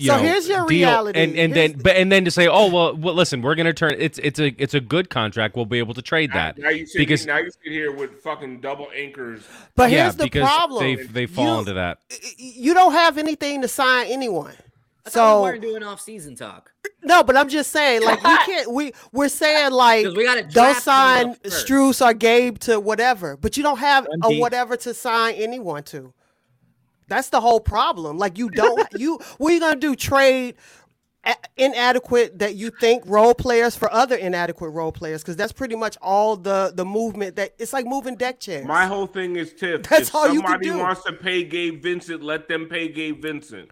You 0.00 0.06
So 0.06 0.16
know, 0.16 0.22
here's 0.22 0.46
your 0.46 0.58
deal. 0.58 0.66
reality. 0.66 1.18
and 1.20 1.36
and 1.36 1.52
Here's- 1.54 1.72
then 1.72 1.82
but 1.82 1.96
and 1.96 2.12
then 2.12 2.24
to 2.24 2.30
say, 2.30 2.46
oh 2.46 2.70
well, 2.70 2.94
well, 2.96 3.14
listen, 3.14 3.42
we're 3.42 3.56
gonna 3.56 3.72
turn 3.74 3.94
it's 3.98 4.18
it's 4.20 4.38
a 4.38 4.54
it's 4.62 4.74
a 4.74 4.80
good 4.80 5.10
contract. 5.10 5.56
We'll 5.56 5.64
be 5.66 5.80
able 5.80 5.94
to 5.94 6.02
trade 6.02 6.30
that 6.34 6.56
Now 6.56 6.68
you 6.68 6.86
sit 6.86 6.98
because 6.98 7.26
now 7.26 7.38
you 7.38 7.50
sit 7.50 7.72
here 7.72 7.90
with 7.92 8.20
fucking 8.22 8.60
double 8.60 8.86
anchors. 8.94 9.42
But 9.74 9.90
yeah, 9.90 10.04
here's 10.04 10.14
the 10.14 10.24
because 10.24 10.48
problem. 10.48 10.84
they 10.84 10.94
they 11.02 11.26
fall 11.26 11.54
You- 11.54 11.58
into 11.60 11.72
that. 11.74 11.98
You 12.38 12.74
don't 12.74 12.92
have 12.92 13.18
anything 13.18 13.60
to 13.62 13.68
sign 13.68 14.06
anyone. 14.06 14.54
I 15.04 15.10
thought 15.10 15.40
we 15.40 15.42
So 15.42 15.42
weren't 15.42 15.62
doing 15.62 15.82
off-season 15.82 16.36
talk. 16.36 16.70
no, 17.02 17.24
but 17.24 17.34
I'm 17.36 17.48
just 17.48 17.70
saying, 17.72 18.02
like 18.04 18.22
we 18.22 18.36
can't. 18.46 18.70
We 18.72 18.92
we're 19.10 19.28
saying 19.30 19.72
like 19.72 20.06
we 20.06 20.24
gotta 20.24 20.42
don't 20.44 20.76
sign 20.76 21.22
coming. 21.24 21.38
Strus 21.46 22.06
or 22.06 22.12
Gabe 22.14 22.58
to 22.60 22.78
whatever, 22.78 23.36
but 23.36 23.56
you 23.56 23.62
don't 23.64 23.78
have 23.78 24.06
a 24.22 24.38
whatever 24.38 24.76
to 24.76 24.94
sign 24.94 25.34
anyone 25.34 25.82
to. 25.84 26.12
That's 27.08 27.30
the 27.30 27.40
whole 27.40 27.60
problem. 27.60 28.18
Like 28.18 28.38
you 28.38 28.50
don't 28.50 28.86
you 28.96 29.18
what 29.38 29.50
are 29.50 29.54
you 29.54 29.60
gonna 29.60 29.80
do? 29.80 29.96
Trade 29.96 30.54
a- 31.24 31.36
inadequate 31.56 32.38
that 32.38 32.54
you 32.54 32.70
think 32.70 33.02
role 33.06 33.34
players 33.34 33.76
for 33.76 33.92
other 33.92 34.16
inadequate 34.16 34.70
role 34.70 34.92
players 34.92 35.22
because 35.22 35.36
that's 35.36 35.52
pretty 35.52 35.74
much 35.74 35.96
all 36.00 36.36
the 36.36 36.72
the 36.74 36.84
movement 36.84 37.36
that 37.36 37.54
it's 37.58 37.72
like 37.72 37.86
moving 37.86 38.14
deck 38.14 38.40
chairs. 38.40 38.66
My 38.66 38.86
whole 38.86 39.06
thing 39.06 39.36
is 39.36 39.52
Tiff. 39.58 39.82
That's 39.82 40.08
if 40.08 40.14
all 40.14 40.28
you 40.28 40.40
can 40.40 40.50
somebody 40.50 40.66
do. 40.70 40.78
wants 40.78 41.02
to 41.04 41.12
pay 41.12 41.44
Gabe 41.44 41.82
Vincent, 41.82 42.22
let 42.22 42.48
them 42.48 42.66
pay 42.66 42.88
Gabe 42.88 43.20
Vincent. 43.20 43.70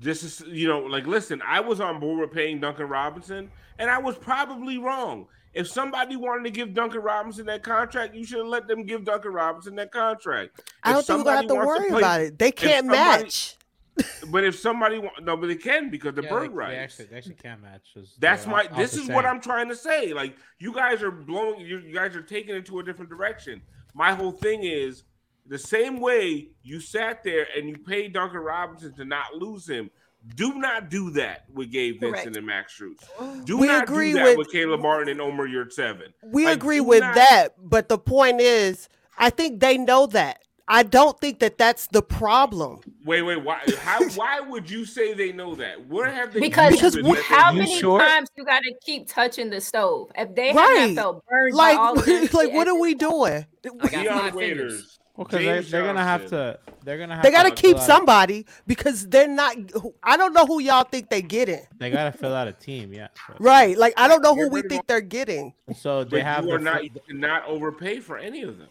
This 0.00 0.22
is 0.22 0.42
you 0.46 0.68
know, 0.68 0.80
like 0.80 1.06
listen, 1.06 1.42
I 1.46 1.60
was 1.60 1.80
on 1.80 2.00
board 2.00 2.20
with 2.20 2.32
paying 2.32 2.60
Duncan 2.60 2.88
Robinson, 2.88 3.50
and 3.78 3.90
I 3.90 3.98
was 3.98 4.16
probably 4.16 4.78
wrong. 4.78 5.26
If 5.58 5.66
somebody 5.68 6.14
wanted 6.14 6.44
to 6.44 6.50
give 6.50 6.72
Duncan 6.72 7.00
Robinson 7.00 7.44
that 7.46 7.64
contract, 7.64 8.14
you 8.14 8.24
should 8.24 8.38
have 8.38 8.46
let 8.46 8.68
them 8.68 8.84
give 8.84 9.04
Duncan 9.04 9.32
Robinson 9.32 9.74
that 9.74 9.90
contract. 9.90 10.60
I 10.84 10.92
don't 10.92 11.04
think 11.04 11.18
we're 11.18 11.24
gonna 11.24 11.36
have 11.38 11.42
to 11.46 11.48
somebody 11.48 11.66
wants 11.68 11.80
worry 11.80 11.90
play- 11.90 11.98
about 12.00 12.20
it. 12.20 12.38
They 12.38 12.52
can't 12.52 12.86
somebody- 12.86 13.22
match. 13.24 13.54
But 14.30 14.44
if 14.44 14.56
somebody 14.56 14.98
wa- 15.00 15.10
no, 15.20 15.36
but 15.36 15.48
they 15.48 15.56
can 15.56 15.90
because 15.90 16.14
the 16.14 16.22
Yeah, 16.22 16.28
bird 16.28 16.42
they, 16.52 16.54
rights. 16.54 16.70
they 16.70 16.78
actually, 16.78 17.04
they 17.06 17.16
actually 17.16 17.34
can 17.34 17.60
match. 17.60 17.88
is 17.96 18.14
That's 18.20 18.46
my. 18.46 18.62
Alpha 18.62 18.74
This 18.76 18.94
is 18.96 19.08
what. 19.08 19.26
I'm 19.26 19.40
trying 19.40 19.68
to 19.70 19.74
say. 19.74 20.12
Like 20.12 20.36
you 20.60 20.72
guys 20.72 21.02
are 21.02 21.10
blowing. 21.10 21.58
You, 21.62 21.78
you 21.80 21.92
guys 21.92 22.14
are 22.14 22.22
taking 22.22 22.54
it 22.54 22.64
to 22.66 22.78
a 22.78 22.84
different 22.84 23.10
direction. 23.10 23.60
My 23.94 24.14
whole 24.14 24.30
thing 24.30 24.62
is 24.62 25.02
the 25.48 25.58
same 25.58 25.98
way 25.98 26.50
you 26.62 26.78
sat 26.78 27.24
there 27.24 27.48
and 27.56 27.68
you 27.68 27.76
paid 27.76 28.12
Duncan 28.12 28.38
Robinson 28.38 28.94
to 28.94 29.04
not 29.04 29.34
lose 29.34 29.68
him. 29.68 29.90
Do 30.34 30.54
not 30.54 30.90
do 30.90 31.10
that 31.10 31.44
with 31.52 31.70
Gabe 31.72 32.00
Vincent 32.00 32.22
Correct. 32.22 32.36
and 32.36 32.46
Max 32.46 32.78
Strus. 32.78 33.44
Do 33.46 33.56
We 33.56 33.66
not 33.68 33.84
agree 33.84 34.12
do 34.12 34.18
that 34.18 34.24
with- 34.36 34.38
with, 34.38 34.52
Caleb 34.52 34.80
Martin 34.80 35.08
and 35.08 35.20
Omer 35.20 35.48
Yurtseven. 35.48 36.12
We 36.22 36.44
Like, 36.44 36.56
agree 36.56 36.80
with 36.80 37.00
not- 37.00 37.14
that, 37.14 37.48
but 37.58 37.88
the 37.88 37.98
point 37.98 38.40
is, 38.40 38.88
I 39.16 39.30
think 39.30 39.60
they 39.60 39.78
know 39.78 40.06
that. 40.06 40.42
I 40.70 40.82
don't 40.82 41.18
think 41.18 41.38
that 41.38 41.56
that's 41.56 41.86
the 41.86 42.02
problem. 42.02 42.80
Wait, 43.06 43.22
wait. 43.22 43.42
Why? 43.42 43.60
How? 43.80 44.06
Why 44.16 44.40
would 44.40 44.68
you 44.68 44.84
say 44.84 45.14
they 45.14 45.32
know 45.32 45.54
that? 45.54 45.88
Where 45.88 46.10
have 46.10 46.34
they? 46.34 46.40
Because 46.40 46.78
proven 46.78 47.04
that 47.14 47.22
how 47.24 47.52
many 47.52 47.72
that? 47.72 47.80
sure? 47.80 48.00
times 48.00 48.28
you 48.36 48.44
got 48.44 48.60
to 48.62 48.74
keep 48.84 49.08
touching 49.08 49.48
the 49.48 49.62
stove? 49.62 50.10
If 50.14 50.34
they 50.34 50.48
have 50.48 50.56
Right. 50.56 50.92
not 50.92 50.94
felt 51.02 51.26
burned, 51.26 51.54
Like, 51.54 51.78
all 51.78 51.98
of 51.98 52.06
like 52.34 52.52
what 52.52 52.68
are 52.68 52.78
we 52.78 52.92
doing? 52.94 53.46
I 53.64 53.68
got 53.78 53.90
Dion 53.90 54.18
five 54.18 54.34
fingers. 54.34 54.72
Waiters. 54.74 54.98
Well, 55.18 55.24
because 55.24 55.44
they, 55.44 55.70
they're 55.72 55.82
gonna 55.84 56.04
have 56.04 56.26
to. 56.28 56.60
They're 56.84 56.96
gonna 56.96 57.16
have. 57.16 57.24
They 57.24 57.32
got 57.32 57.42
to 57.42 57.48
fill 57.48 57.56
keep 57.56 57.76
out 57.76 57.82
a- 57.82 57.86
somebody 57.86 58.46
because 58.68 59.08
they're 59.08 59.26
not. 59.26 59.56
I 60.00 60.16
don't 60.16 60.32
know 60.32 60.46
who 60.46 60.60
y'all 60.60 60.84
think 60.84 61.10
they 61.10 61.22
getting. 61.22 61.66
They 61.76 61.90
gotta 61.90 62.12
fill 62.16 62.32
out 62.32 62.46
a 62.46 62.52
team, 62.52 62.92
yeah. 62.94 63.08
So, 63.26 63.34
Right? 63.40 63.76
Like 63.76 63.94
I 63.96 64.06
don't 64.06 64.22
know 64.22 64.36
who 64.36 64.48
we 64.48 64.62
think 64.62 64.86
they're 64.86 65.00
getting. 65.00 65.54
so 65.74 66.04
they 66.04 66.18
But 66.18 66.22
have 66.22 66.44
you 66.44 66.52
are 66.52 66.60
not 66.60 66.76
fir- 66.76 66.82
you 66.84 66.90
cannot 67.08 67.46
overpay 67.48 67.98
for 67.98 68.16
any 68.16 68.42
of 68.42 68.58
them. 68.58 68.68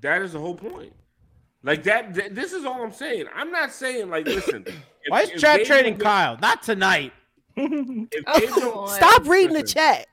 That 0.00 0.22
is 0.22 0.32
the 0.32 0.40
whole 0.40 0.56
point. 0.56 0.92
Like 1.62 1.84
that. 1.84 2.12
th- 2.14 2.32
this 2.32 2.52
is 2.52 2.64
all 2.64 2.82
I'm 2.82 2.92
saying. 2.92 3.26
I'm 3.32 3.52
not 3.52 3.70
saying 3.72 4.10
like 4.10 4.26
listen. 4.26 4.64
if- 4.66 4.74
Why 5.06 5.20
is 5.22 5.30
if 5.30 5.40
Chad 5.40 5.64
trading 5.66 5.98
don't- 5.98 6.02
Kyle? 6.04 6.36
Not 6.42 6.64
tonight. 6.64 7.12
If 7.54 8.24
Oh, 8.26 8.40
Gabe 8.40 8.48
don't- 8.50 8.74
boy. 8.74 8.86
Stop 8.88 9.28
reading 9.28 9.54
the 9.54 9.62
chat. 9.62 10.08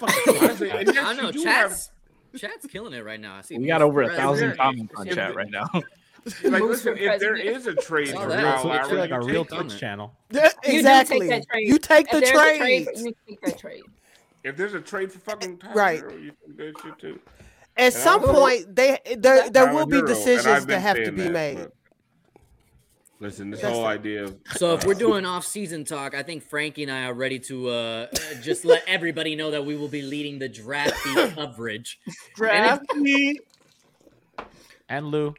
honestly, 0.00 0.70
and 0.70 0.86
yes, 0.94 1.04
I 1.04 1.14
know 1.14 1.26
you 1.26 1.32
do 1.32 1.44
have- 1.44 1.76
Chat's 2.38 2.54
Chat's 2.54 2.66
killing 2.66 2.92
it 2.92 3.04
right 3.04 3.20
now. 3.20 3.36
I 3.36 3.40
see. 3.42 3.58
We 3.58 3.66
got 3.66 3.82
over 3.82 4.02
a 4.02 4.08
thousand 4.08 4.56
comments 4.56 4.94
on 4.96 5.08
chat 5.08 5.34
right 5.34 5.50
now. 5.50 5.66
like 6.44 6.62
listen. 6.62 6.96
If 6.96 7.20
there 7.20 7.36
is 7.36 7.66
a 7.66 7.74
trade 7.74 8.08
for. 8.08 8.14
Kyle 8.14 8.28
Lowry, 8.28 8.70
literally 8.70 8.96
like 8.96 9.10
a 9.10 9.20
real 9.20 9.44
Twitch 9.44 9.78
channel. 9.78 10.14
Yeah, 10.30 10.50
exactly. 10.64 11.28
do 11.28 11.28
take. 11.28 11.44
You 11.68 11.78
take 11.78 12.10
the 12.10 12.20
there's 12.20 12.30
trade, 12.32 12.88
you 12.96 13.14
take 13.26 13.40
that 13.42 13.58
trade. 13.58 13.82
If 14.42 14.56
there's 14.56 14.74
a 14.74 14.80
trade 14.80 15.10
for 15.12 15.18
fucking 15.20 15.54
eh, 15.62 15.66
Tyler 15.66 15.74
Right. 15.74 16.00
Herro, 16.02 16.22
you 16.22 16.32
take 16.46 16.56
that 16.56 16.82
shit 16.82 16.98
too. 16.98 17.18
At 17.76 17.84
And 17.86 17.94
some 17.94 18.20
also- 18.20 18.32
point, 18.34 18.76
they 18.76 18.98
there 19.16 19.48
there 19.50 19.66
Tyler 19.66 19.74
will 19.74 19.86
be 19.86 19.96
Herro, 19.98 20.06
decisions 20.06 20.66
that 20.66 20.80
have 20.80 20.96
to 20.96 21.12
be 21.12 21.22
that, 21.22 21.32
made. 21.32 21.56
but- 21.58 21.72
Listen, 23.24 23.48
this 23.50 23.62
That's 23.62 23.72
whole 23.72 23.84
the- 23.84 23.88
idea 23.88 24.24
of 24.24 24.36
So 24.56 24.74
if 24.74 24.84
we're 24.84 24.92
doing 24.92 25.24
off-season 25.24 25.86
talk, 25.86 26.14
I 26.14 26.22
think 26.22 26.42
Frankie 26.42 26.82
and 26.82 26.92
I 26.92 27.06
are 27.06 27.14
ready 27.14 27.38
to 27.40 27.68
uh, 27.70 28.06
just 28.42 28.66
let 28.66 28.84
everybody 28.86 29.34
know 29.34 29.50
that 29.52 29.64
we 29.64 29.76
will 29.76 29.88
be 29.88 30.02
leading 30.02 30.38
the 30.38 30.48
draft 30.50 30.94
beat 31.04 31.16
coverage. 31.34 31.98
Draft 32.36 32.94
me. 32.94 33.38
And 34.90 35.06
Lou. 35.06 35.34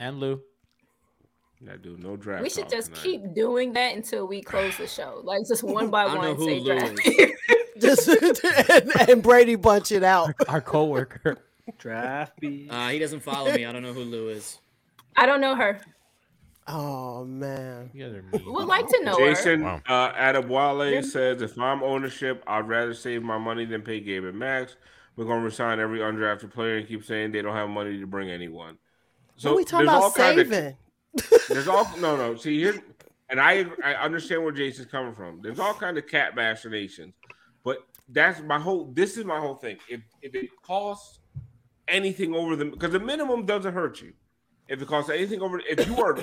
And 0.00 0.18
Lou. 0.18 0.42
not 1.60 1.80
do 1.82 1.96
no 1.96 2.16
draft. 2.16 2.42
We 2.42 2.50
should 2.50 2.68
just 2.68 2.88
tonight. 2.88 3.02
keep 3.04 3.34
doing 3.36 3.72
that 3.74 3.94
until 3.94 4.26
we 4.26 4.42
close 4.42 4.76
the 4.76 4.88
show. 4.88 5.20
Like 5.22 5.46
just 5.46 5.62
one 5.78 5.88
by 5.90 6.06
I 6.06 6.14
don't 6.14 6.22
know 6.22 6.28
one, 6.30 6.36
who 6.36 6.44
say 6.44 6.58
Lou 6.58 6.78
draft. 6.78 7.00
Just 7.78 8.08
and, 8.08 9.08
and 9.10 9.22
Brady 9.22 9.54
bunch 9.54 9.92
it 9.92 10.02
out. 10.02 10.34
Our 10.48 10.60
coworker. 10.60 11.36
Draft 11.78 12.42
me. 12.42 12.66
Uh, 12.68 12.88
he 12.88 12.98
doesn't 12.98 13.20
follow 13.20 13.52
me. 13.52 13.64
I 13.64 13.70
don't 13.70 13.82
know 13.82 13.92
who 13.92 14.00
Lou 14.02 14.28
is. 14.30 14.58
I 15.16 15.26
don't 15.26 15.40
know 15.40 15.54
her. 15.54 15.80
Oh 16.68 17.24
man. 17.24 17.90
You 17.94 18.04
guys 18.06 18.14
are 18.16 18.22
mean. 18.44 18.52
Would 18.52 18.66
like 18.66 18.88
to 18.88 19.04
know. 19.04 19.16
Jason 19.16 19.62
Wow. 19.62 19.80
uh, 19.86 20.12
Adewale 20.12 21.04
says, 21.04 21.40
if 21.42 21.58
I'm 21.58 21.82
ownership, 21.82 22.42
I'd 22.46 22.66
rather 22.68 22.94
save 22.94 23.22
my 23.22 23.38
money 23.38 23.64
than 23.64 23.82
pay 23.82 24.00
Gabe 24.00 24.24
and 24.24 24.38
Max. 24.38 24.76
We're 25.16 25.24
going 25.26 25.38
to 25.40 25.44
resign 25.44 25.80
every 25.80 26.00
undrafted 26.00 26.52
player 26.52 26.76
and 26.78 26.86
keep 26.88 27.04
saying 27.04 27.32
they 27.32 27.40
don't 27.42 27.54
have 27.54 27.68
money 27.68 27.98
to 28.00 28.06
bring 28.06 28.30
anyone. 28.30 28.76
So 29.36 29.50
what 29.50 29.58
we 29.58 29.64
talking 29.64 29.86
about 29.88 30.14
kind 30.14 30.40
of- 30.40 30.48
saving? 30.48 30.76
there's 31.48 31.68
all 31.68 31.88
no, 31.98 32.16
no. 32.16 32.34
See 32.36 32.58
here, 32.58 32.78
and 33.30 33.40
I 33.40 33.64
I 33.82 33.94
understand 33.94 34.42
where 34.42 34.52
Jason's 34.52 34.90
coming 34.90 35.14
from. 35.14 35.40
There's 35.42 35.58
all 35.58 35.72
kind 35.72 35.96
of 35.96 36.06
cat 36.06 36.34
machinations, 36.34 37.14
but 37.64 37.78
that's 38.10 38.42
my 38.42 38.58
whole. 38.58 38.92
This 38.92 39.16
is 39.16 39.24
my 39.24 39.38
whole 39.40 39.54
thing. 39.54 39.78
If 39.88 40.02
if 40.20 40.34
it 40.34 40.50
costs 40.62 41.20
anything 41.88 42.34
over 42.34 42.54
the 42.54 42.66
because 42.66 42.90
the 42.92 43.00
minimum 43.00 43.46
doesn't 43.46 43.72
hurt 43.72 44.02
you. 44.02 44.12
If 44.68 44.82
it 44.82 44.88
costs 44.88 45.10
anything 45.10 45.40
over, 45.40 45.60
if 45.60 45.86
you 45.86 46.02
are, 46.02 46.18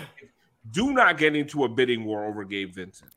do 0.71 0.91
not 0.91 1.17
get 1.17 1.35
into 1.35 1.63
a 1.63 1.69
bidding 1.69 2.05
war 2.05 2.25
over 2.25 2.43
Gabe 2.43 2.73
Vincent. 2.73 3.11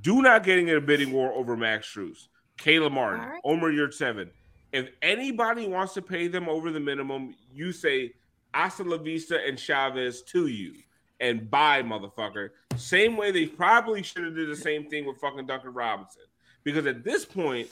Do 0.00 0.22
not 0.22 0.44
get 0.44 0.58
into 0.58 0.76
a 0.76 0.80
bidding 0.80 1.12
war 1.12 1.32
over 1.32 1.56
Max 1.56 1.86
Strus, 1.86 2.28
Kayla 2.58 2.90
Martin, 2.90 3.20
All 3.20 3.30
right. 3.30 3.40
Omer 3.44 3.72
Yurtseven. 3.72 4.30
If 4.72 4.90
anybody 5.02 5.68
wants 5.68 5.94
to 5.94 6.02
pay 6.02 6.28
them 6.28 6.48
over 6.48 6.70
the 6.70 6.80
minimum, 6.80 7.34
you 7.54 7.72
say, 7.72 8.12
hasta 8.52 8.82
la 8.82 8.96
vista 8.96 9.38
and 9.46 9.58
Chavez 9.58 10.22
to 10.22 10.46
you 10.46 10.74
and 11.20 11.50
buy 11.50 11.82
motherfucker. 11.82 12.50
Same 12.76 13.16
way 13.16 13.30
they 13.30 13.46
probably 13.46 14.02
should 14.02 14.24
have 14.24 14.34
did 14.34 14.48
the 14.48 14.56
same 14.56 14.88
thing 14.88 15.06
with 15.06 15.18
fucking 15.18 15.46
Duncan 15.46 15.72
Robinson. 15.72 16.22
Because 16.64 16.86
at 16.86 17.04
this 17.04 17.24
point, 17.24 17.68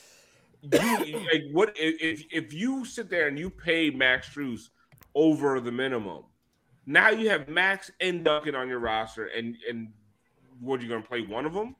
you 0.62 1.18
like 1.32 1.44
what 1.52 1.72
if 1.76 2.24
if 2.32 2.52
you 2.52 2.84
sit 2.84 3.10
there 3.10 3.28
and 3.28 3.38
you 3.38 3.50
pay 3.50 3.90
Max 3.90 4.30
Strus 4.30 4.68
over 5.14 5.60
the 5.60 5.72
minimum, 5.72 6.24
now 6.86 7.10
you 7.10 7.30
have 7.30 7.48
Max 7.48 7.90
and 8.00 8.24
Duncan 8.24 8.54
on 8.54 8.68
your 8.68 8.78
roster, 8.78 9.26
and 9.26 9.56
and 9.68 9.88
what 10.60 10.80
you 10.80 10.88
gonna 10.88 11.02
play 11.02 11.20
one 11.22 11.44
of 11.46 11.52
them? 11.52 11.74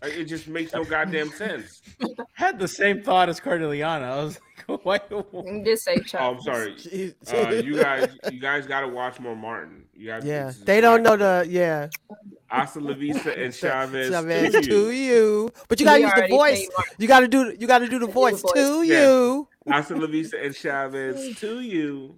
Like, 0.00 0.12
it 0.14 0.24
just 0.26 0.46
makes 0.48 0.72
no 0.72 0.84
goddamn 0.84 1.30
sense. 1.30 1.82
had 2.34 2.58
the 2.58 2.68
same 2.68 3.02
thought 3.02 3.28
as 3.28 3.40
Cardilliana. 3.40 4.02
I 4.04 4.22
was 4.24 4.38
like, 4.68 4.82
why? 4.84 5.62
Just 5.64 5.84
say 5.84 5.96
Oh, 6.14 6.34
I'm 6.36 6.40
sorry. 6.42 6.76
Uh, 7.32 7.48
you 7.54 7.76
guys, 7.76 8.08
you 8.30 8.38
guys 8.40 8.66
got 8.66 8.80
to 8.82 8.88
watch 8.88 9.18
more 9.18 9.34
Martin. 9.36 9.84
You 9.94 10.06
guys, 10.06 10.24
Yeah, 10.24 10.52
they 10.64 10.80
don't 10.80 11.02
know 11.02 11.16
the 11.16 11.44
yeah. 11.48 11.88
Hasta 12.46 12.80
la 12.80 12.94
vista 12.94 13.36
and 13.36 13.54
Chavez, 13.54 14.10
Chavez 14.10 14.52
to 14.52 14.60
to 14.62 14.90
you. 14.90 14.90
you, 14.90 15.50
but 15.68 15.78
you 15.80 15.86
gotta 15.86 15.98
We 16.00 16.04
use 16.06 16.14
the 16.16 16.28
voice. 16.28 16.68
You 16.98 17.08
gotta 17.08 17.28
do. 17.28 17.54
You 17.58 17.66
gotta 17.66 17.88
do 17.88 17.98
the 17.98 18.06
voice 18.06 18.40
voice. 18.42 18.52
to 18.54 18.82
Yeah. 18.82 19.02
you. 19.02 19.48
Hasta 19.68 19.96
la 19.96 20.06
vista 20.06 20.36
and 20.42 20.54
Chavez 20.54 21.36
to 21.40 21.60
you. 21.60 22.16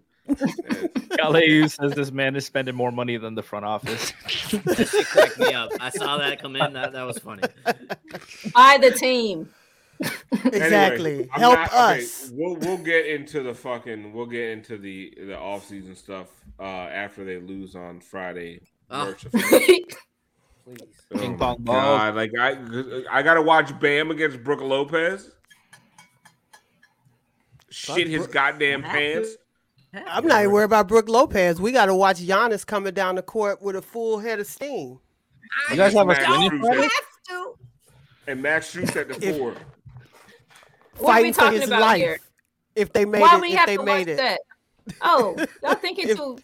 Galeu 1.18 1.68
says 1.68 1.92
this 1.92 2.12
man 2.12 2.36
is 2.36 2.46
spending 2.46 2.74
more 2.74 2.92
money 2.92 3.16
than 3.16 3.34
the 3.34 3.42
front 3.42 3.64
office. 3.64 4.12
That 4.52 5.06
cracked 5.10 5.38
me 5.38 5.52
up. 5.52 5.70
I 5.80 5.90
saw 5.90 6.18
that 6.18 6.40
come 6.40 6.56
in. 6.56 6.72
That, 6.74 6.92
that 6.92 7.02
was 7.02 7.18
funny. 7.18 7.42
By 8.54 8.78
the 8.80 8.90
team. 8.92 9.48
Exactly. 10.44 11.12
Anyway, 11.12 11.28
Help 11.32 11.54
not- 11.54 11.68
okay, 11.68 12.02
us. 12.02 12.30
we'll 12.32 12.56
we'll 12.56 12.76
get 12.78 13.06
into 13.06 13.42
the 13.42 13.54
fucking 13.54 14.12
we'll 14.12 14.26
get 14.26 14.50
into 14.50 14.76
the 14.78 15.12
the 15.16 15.38
off 15.38 15.66
season 15.68 15.94
stuff 15.94 16.26
uh 16.58 16.62
after 16.64 17.24
they 17.24 17.38
lose 17.38 17.76
on 17.76 18.00
Friday. 18.00 18.60
Merch 18.90 19.24
effect. 19.32 19.96
Oh 20.68 20.74
Ping 21.18 21.36
pong 21.38 21.56
ball. 21.60 21.74
God, 21.74 22.14
like 22.16 22.32
I 22.38 22.56
I 23.10 23.22
gotta 23.22 23.42
watch 23.42 23.78
Bam 23.80 24.10
against 24.10 24.42
Brook 24.42 24.60
Lopez. 24.60 25.30
Shit 27.70 28.08
his 28.08 28.22
Brooke- 28.24 28.32
goddamn 28.32 28.82
pants. 28.82 29.36
I'm 29.95 30.26
not 30.26 30.40
even 30.40 30.53
worried 30.53 30.64
about 30.64 30.88
Brook 30.88 31.09
Lopez. 31.09 31.61
We 31.61 31.70
got 31.72 31.86
to 31.86 31.95
watch 31.95 32.18
Giannis 32.18 32.66
coming 32.66 32.95
down 32.95 33.16
the 33.16 33.22
court 33.22 33.61
with 33.61 33.76
a 33.76 33.82
full 33.82 34.18
head 34.18 34.40
of 34.40 34.47
steam. 34.47 34.99
You 35.70 35.76
guys 35.76 35.93
have 35.93 36.05
a 36.05 36.07
Max 36.07 36.24
swinging 36.24 36.51
Strus 36.51 36.61
party? 36.62 36.84
at- 36.84 37.47
And 38.28 38.43
Max 38.43 38.74
Strus 38.74 38.97
at 38.97 39.09
the 39.09 39.26
If- 39.28 39.36
four. 39.36 39.55
What 40.99 41.18
are 41.18 41.22
we 41.22 41.32
Fighting 41.32 41.32
for 41.34 41.40
talking 41.40 41.61
his 41.61 41.68
about 41.68 41.80
life. 41.82 41.99
here? 41.99 42.20
If 42.74 42.93
they 42.93 43.05
made 43.05 43.20
Why 43.20 43.36
it, 43.36 43.40
we 43.43 43.53
if 43.53 43.59
have 43.59 43.66
they 43.66 43.76
to 43.76 43.82
made 43.82 44.09
watch 44.09 44.09
it. 44.09 44.16
that? 44.18 44.40
Oh, 45.03 45.36
y'all 45.62 45.74
thinking 45.80 46.09
If- 46.09 46.16
too? 46.16 46.38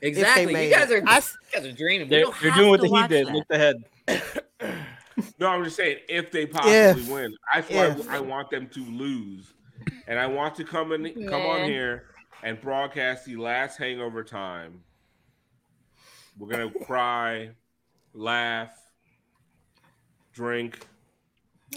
Exactly. 0.00 0.64
You 0.66 0.70
guys 0.74 0.90
are 0.90 0.96
I 1.06 1.16
you 1.18 1.22
guys 1.54 1.66
are 1.66 1.72
dreaming. 1.72 2.08
They're, 2.08 2.24
they're 2.40 2.50
doing 2.52 2.70
what 2.70 2.80
the 2.80 2.88
Heat 2.88 3.08
did. 3.08 3.26
that. 3.28 3.32
Look 3.34 3.46
ahead. 3.50 3.76
No, 5.38 5.48
I'm 5.48 5.62
just 5.62 5.76
saying 5.76 5.98
if 6.08 6.30
they 6.32 6.46
possibly 6.46 6.72
If. 7.02 7.08
win, 7.10 7.36
that's 7.52 7.68
why 7.70 7.86
If. 7.88 8.08
I 8.08 8.18
want 8.18 8.50
them 8.50 8.66
to 8.68 8.80
lose, 8.80 9.52
and 10.06 10.18
I 10.18 10.26
want 10.26 10.54
to 10.56 10.64
come 10.64 10.92
in, 10.92 11.28
come 11.28 11.42
on 11.42 11.64
here 11.68 12.06
and 12.42 12.60
broadcast 12.60 13.24
the 13.26 13.36
last 13.36 13.78
hangover 13.78 14.24
time. 14.24 14.82
We're 16.38 16.48
gonna 16.48 16.70
cry, 16.84 17.50
laugh, 18.14 18.70
drink. 20.32 20.86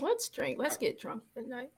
Let's 0.01 0.29
drink. 0.29 0.57
Let's 0.59 0.77
get 0.77 0.99
drunk 0.99 1.23
tonight. 1.33 1.69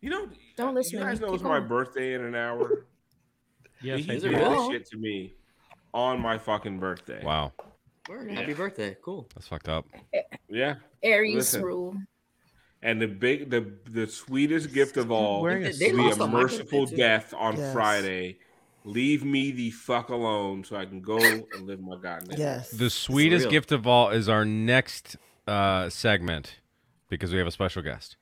You 0.00 0.10
know, 0.10 0.28
Don't 0.56 0.74
listen 0.74 0.98
you 0.98 0.98
to 1.00 1.04
guys 1.10 1.20
me. 1.20 1.26
know 1.26 1.32
Keep 1.32 1.34
it's 1.40 1.44
my 1.44 1.58
going. 1.58 1.68
birthday 1.68 2.14
in 2.14 2.24
an 2.24 2.34
hour. 2.34 2.86
Yes, 3.82 4.04
he 4.06 4.12
I 4.12 4.14
did 4.14 4.22
do. 4.22 4.30
this 4.30 4.66
shit 4.68 4.86
to 4.86 4.96
me 4.96 5.34
on 5.92 6.18
my 6.18 6.38
fucking 6.38 6.78
birthday. 6.80 7.22
Wow, 7.22 7.52
Word, 8.08 8.30
Happy 8.30 8.54
birthday. 8.54 8.96
Cool. 9.02 9.28
that's 9.34 9.48
fucked 9.48 9.68
up. 9.68 9.84
Yeah, 10.48 10.76
Aries 11.02 11.34
Listen. 11.34 11.62
rule. 11.62 11.94
And 12.82 13.00
the 13.00 13.06
big, 13.06 13.50
the 13.50 13.72
the 13.90 14.06
sweetest 14.06 14.72
gift 14.72 14.96
of 14.96 15.10
all 15.10 15.42
wearing 15.42 15.64
a 15.64 15.68
will 15.68 15.78
They 15.78 15.92
be 15.92 16.10
a 16.10 16.26
merciful 16.26 16.86
death 16.86 17.34
on 17.36 17.56
Yes. 17.56 17.72
Friday. 17.72 18.38
Leave 18.84 19.24
me 19.24 19.50
the 19.50 19.70
fuck 19.72 20.10
alone 20.10 20.62
so 20.62 20.76
I 20.76 20.84
can 20.84 21.00
go 21.00 21.18
and 21.18 21.66
live 21.66 21.80
my 21.80 21.96
goddamn. 21.96 22.38
Yes. 22.38 22.70
The 22.70 22.88
sweetest 22.88 23.50
gift 23.50 23.72
of 23.72 23.84
all 23.84 24.10
is 24.10 24.28
our 24.28 24.44
next 24.44 25.16
uh, 25.48 25.88
segment 25.90 26.60
because 27.08 27.32
we 27.32 27.38
have 27.38 27.48
a 27.48 27.50
special 27.50 27.82
guest. 27.82 28.16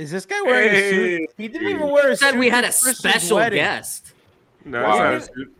Is 0.00 0.10
this 0.10 0.24
guy 0.24 0.40
wearing 0.42 0.74
a 0.74 0.90
suit? 0.90 1.30
He 1.36 1.48
didn't 1.48 1.68
even 1.68 1.90
wear 1.90 2.10
a 2.10 2.16
suit. 2.16 2.20
Said 2.30 2.38
we 2.38 2.48
had 2.48 2.64
a 2.64 2.72
special 2.72 3.38
guest. 3.50 4.12
No, 4.64 4.82
Wow. 4.82 5.10
that's 5.10 5.28
not 5.28 5.36
a 5.36 5.40
suit. 5.44 5.56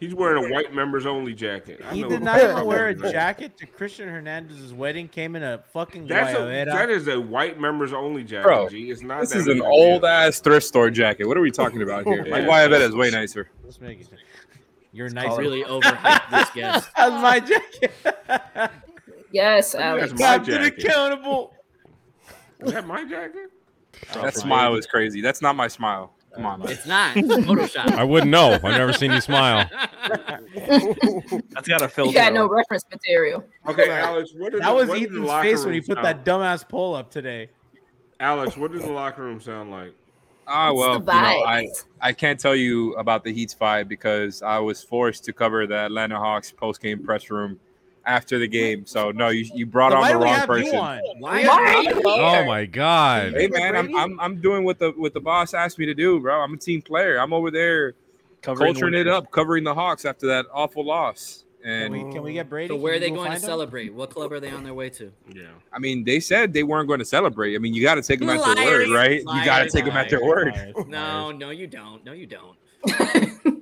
He's 0.00 0.14
wearing 0.14 0.44
a 0.44 0.52
white 0.52 0.74
members 0.74 1.06
only 1.06 1.34
jacket. 1.34 1.80
I 1.88 1.94
He 1.94 2.02
know 2.02 2.08
did 2.08 2.22
not 2.22 2.40
even 2.42 2.64
wear 2.66 2.88
a 2.88 2.94
jacket 2.94 3.56
to 3.58 3.66
Christian 3.66 4.08
Hernandez's 4.08 4.72
wedding. 4.72 5.08
Came 5.08 5.36
in 5.36 5.42
a 5.42 5.58
fucking 5.72 6.06
That's 6.06 6.36
a, 6.38 6.44
that 6.66 6.90
is 6.90 7.08
a 7.08 7.18
white 7.20 7.60
members 7.60 7.92
only 7.92 8.22
jacket. 8.24 8.44
Bro, 8.44 8.68
G. 8.70 8.90
It's 8.90 9.02
not. 9.02 9.20
This 9.20 9.30
that 9.30 9.38
is 9.40 9.46
an 9.48 9.62
old 9.62 10.02
deal. 10.02 10.10
ass 10.10 10.40
thrift 10.40 10.66
store 10.66 10.90
jacket. 10.90 11.26
What 11.26 11.36
are 11.36 11.40
we 11.42 11.50
talking 11.50 11.80
about 11.82 12.04
here? 12.04 12.24
My 12.30 12.40
Yeah. 12.40 12.46
Guayabera 12.46 12.80
is 12.88 12.94
way 12.94 13.10
nicer. 13.10 13.48
Let's 13.64 13.80
make 13.80 14.00
it. 14.00 14.08
You're 14.92 15.08
I 15.08 15.12
nice. 15.12 15.38
really 15.38 15.62
overhyped 15.64 16.30
this 16.30 16.50
guest. 16.54 16.88
That's 16.96 17.22
my 17.22 17.40
jacket. 17.40 18.70
Yes, 19.30 19.74
Alex. 19.74 20.08
That's 20.10 20.20
my 20.20 20.26
Captain 20.38 20.54
jacket. 20.62 20.84
accountable. 20.84 21.54
Is 22.60 22.72
that 22.72 22.86
my 22.86 23.04
jacket? 23.04 23.50
That 24.12 24.34
smile 24.34 24.74
is 24.76 24.86
crazy. 24.86 25.20
That's 25.20 25.40
not 25.42 25.56
my 25.56 25.68
smile. 25.68 26.12
Come 26.34 26.46
on, 26.46 26.60
man. 26.60 26.68
It's 26.70 26.84
not. 26.86 27.16
It's 27.16 27.28
Photoshop. 27.28 27.92
I 27.92 28.02
wouldn't 28.02 28.30
know. 28.30 28.54
I've 28.54 28.62
never 28.62 28.92
seen 28.92 29.12
you 29.12 29.20
smile. 29.20 29.70
That's 30.54 31.68
got 31.68 31.80
a 31.82 31.84
You 31.84 31.88
filter. 31.88 32.12
got 32.12 32.32
no 32.32 32.44
on. 32.44 32.50
reference 32.50 32.84
material. 32.90 33.44
Okay, 33.68 33.90
Alex. 33.90 34.32
What 34.36 34.54
is 34.54 34.60
That 34.60 34.74
was 34.74 34.88
what 34.88 34.98
does 34.98 35.06
Ethan's 35.08 35.30
face 35.42 35.58
when 35.60 35.66
room 35.66 35.74
he 35.74 35.80
put 35.80 35.96
sound- 35.96 36.06
that 36.06 36.24
dumbass 36.24 36.68
poll 36.68 36.94
up 36.94 37.10
today. 37.10 37.50
Alex, 38.20 38.56
what 38.56 38.72
does 38.72 38.82
the 38.82 38.92
locker 38.92 39.22
room 39.22 39.40
sound 39.40 39.70
like? 39.70 39.92
Ah, 40.46 40.70
It's 40.70 40.78
well, 40.78 40.94
you 40.98 41.04
know, 41.04 41.12
I. 41.12 41.68
I 42.00 42.12
can't 42.12 42.38
tell 42.38 42.54
you 42.54 42.94
about 42.94 43.24
the 43.24 43.32
Heat's 43.32 43.54
five 43.54 43.88
because 43.88 44.42
I 44.42 44.58
was 44.58 44.82
forced 44.82 45.24
to 45.24 45.32
cover 45.32 45.66
the 45.66 45.76
Atlanta 45.86 46.18
Hawks 46.18 46.50
post 46.52 46.82
game 46.82 47.02
press 47.02 47.30
room 47.30 47.58
after 48.06 48.38
the 48.38 48.48
game. 48.48 48.86
So 48.86 49.10
no, 49.10 49.28
you, 49.28 49.46
you 49.54 49.66
brought 49.66 49.90
Then 49.90 49.98
on 49.98 50.08
the 50.08 50.24
wrong 50.24 50.46
person. 50.46 50.76
Why 50.76 51.00
Why 51.18 51.44
are 51.44 51.60
are 51.60 51.82
you 51.82 51.90
you 51.90 52.02
Oh 52.06 52.44
my 52.44 52.66
god. 52.66 53.34
Hey 53.34 53.48
man, 53.48 53.76
I'm, 53.76 53.94
I'm 53.96 54.20
I'm 54.20 54.40
doing 54.40 54.64
what 54.64 54.78
the 54.78 54.90
what 54.92 55.14
the 55.14 55.20
boss 55.20 55.54
asked 55.54 55.78
me 55.78 55.86
to 55.86 55.94
do, 55.94 56.20
bro. 56.20 56.40
I'm 56.40 56.54
a 56.54 56.56
team 56.56 56.82
player. 56.82 57.18
I'm 57.18 57.32
over 57.32 57.50
there 57.50 57.94
Covering 58.44 58.74
culturing 58.74 58.94
it 58.94 59.08
up, 59.08 59.30
covering 59.30 59.64
the 59.64 59.72
Hawks 59.72 60.04
after 60.04 60.26
that 60.26 60.44
awful 60.52 60.84
loss. 60.84 61.44
Can 61.62 61.72
And 61.72 61.92
we, 61.94 62.12
can 62.12 62.22
we 62.22 62.34
get 62.34 62.50
Brady? 62.50 62.68
So 62.68 62.76
where 62.76 62.92
are 62.92 62.98
they 62.98 63.08
going 63.08 63.22
to 63.22 63.30
find 63.30 63.42
him? 63.42 63.48
celebrate? 63.48 63.94
What 63.94 64.10
club 64.10 64.32
are 64.32 64.40
they 64.40 64.50
on 64.50 64.64
their 64.64 64.74
way 64.74 64.90
to? 64.90 65.10
Yeah. 65.32 65.44
I 65.72 65.78
mean, 65.78 66.04
they 66.04 66.20
said 66.20 66.52
they 66.52 66.62
weren't 66.62 66.86
going 66.86 66.98
to 66.98 67.06
celebrate. 67.06 67.54
I 67.54 67.58
mean, 67.58 67.72
you 67.72 67.80
got 67.82 67.94
to 67.94 68.02
take 68.02 68.20
them 68.20 68.28
at 68.28 68.44
their 68.44 68.66
word, 68.66 68.90
right? 68.90 69.20
you 69.20 69.24
got 69.24 69.44
to 69.44 69.50
liars, 69.50 69.72
take 69.72 69.86
them 69.86 69.96
at 69.96 70.10
their 70.10 70.22
word. 70.22 70.52
liars, 70.52 70.74
No, 70.86 71.32
no, 71.32 71.48
you 71.48 71.66
don't. 71.66 72.04
No, 72.04 72.12
you 72.12 72.26
don't. 72.26 72.58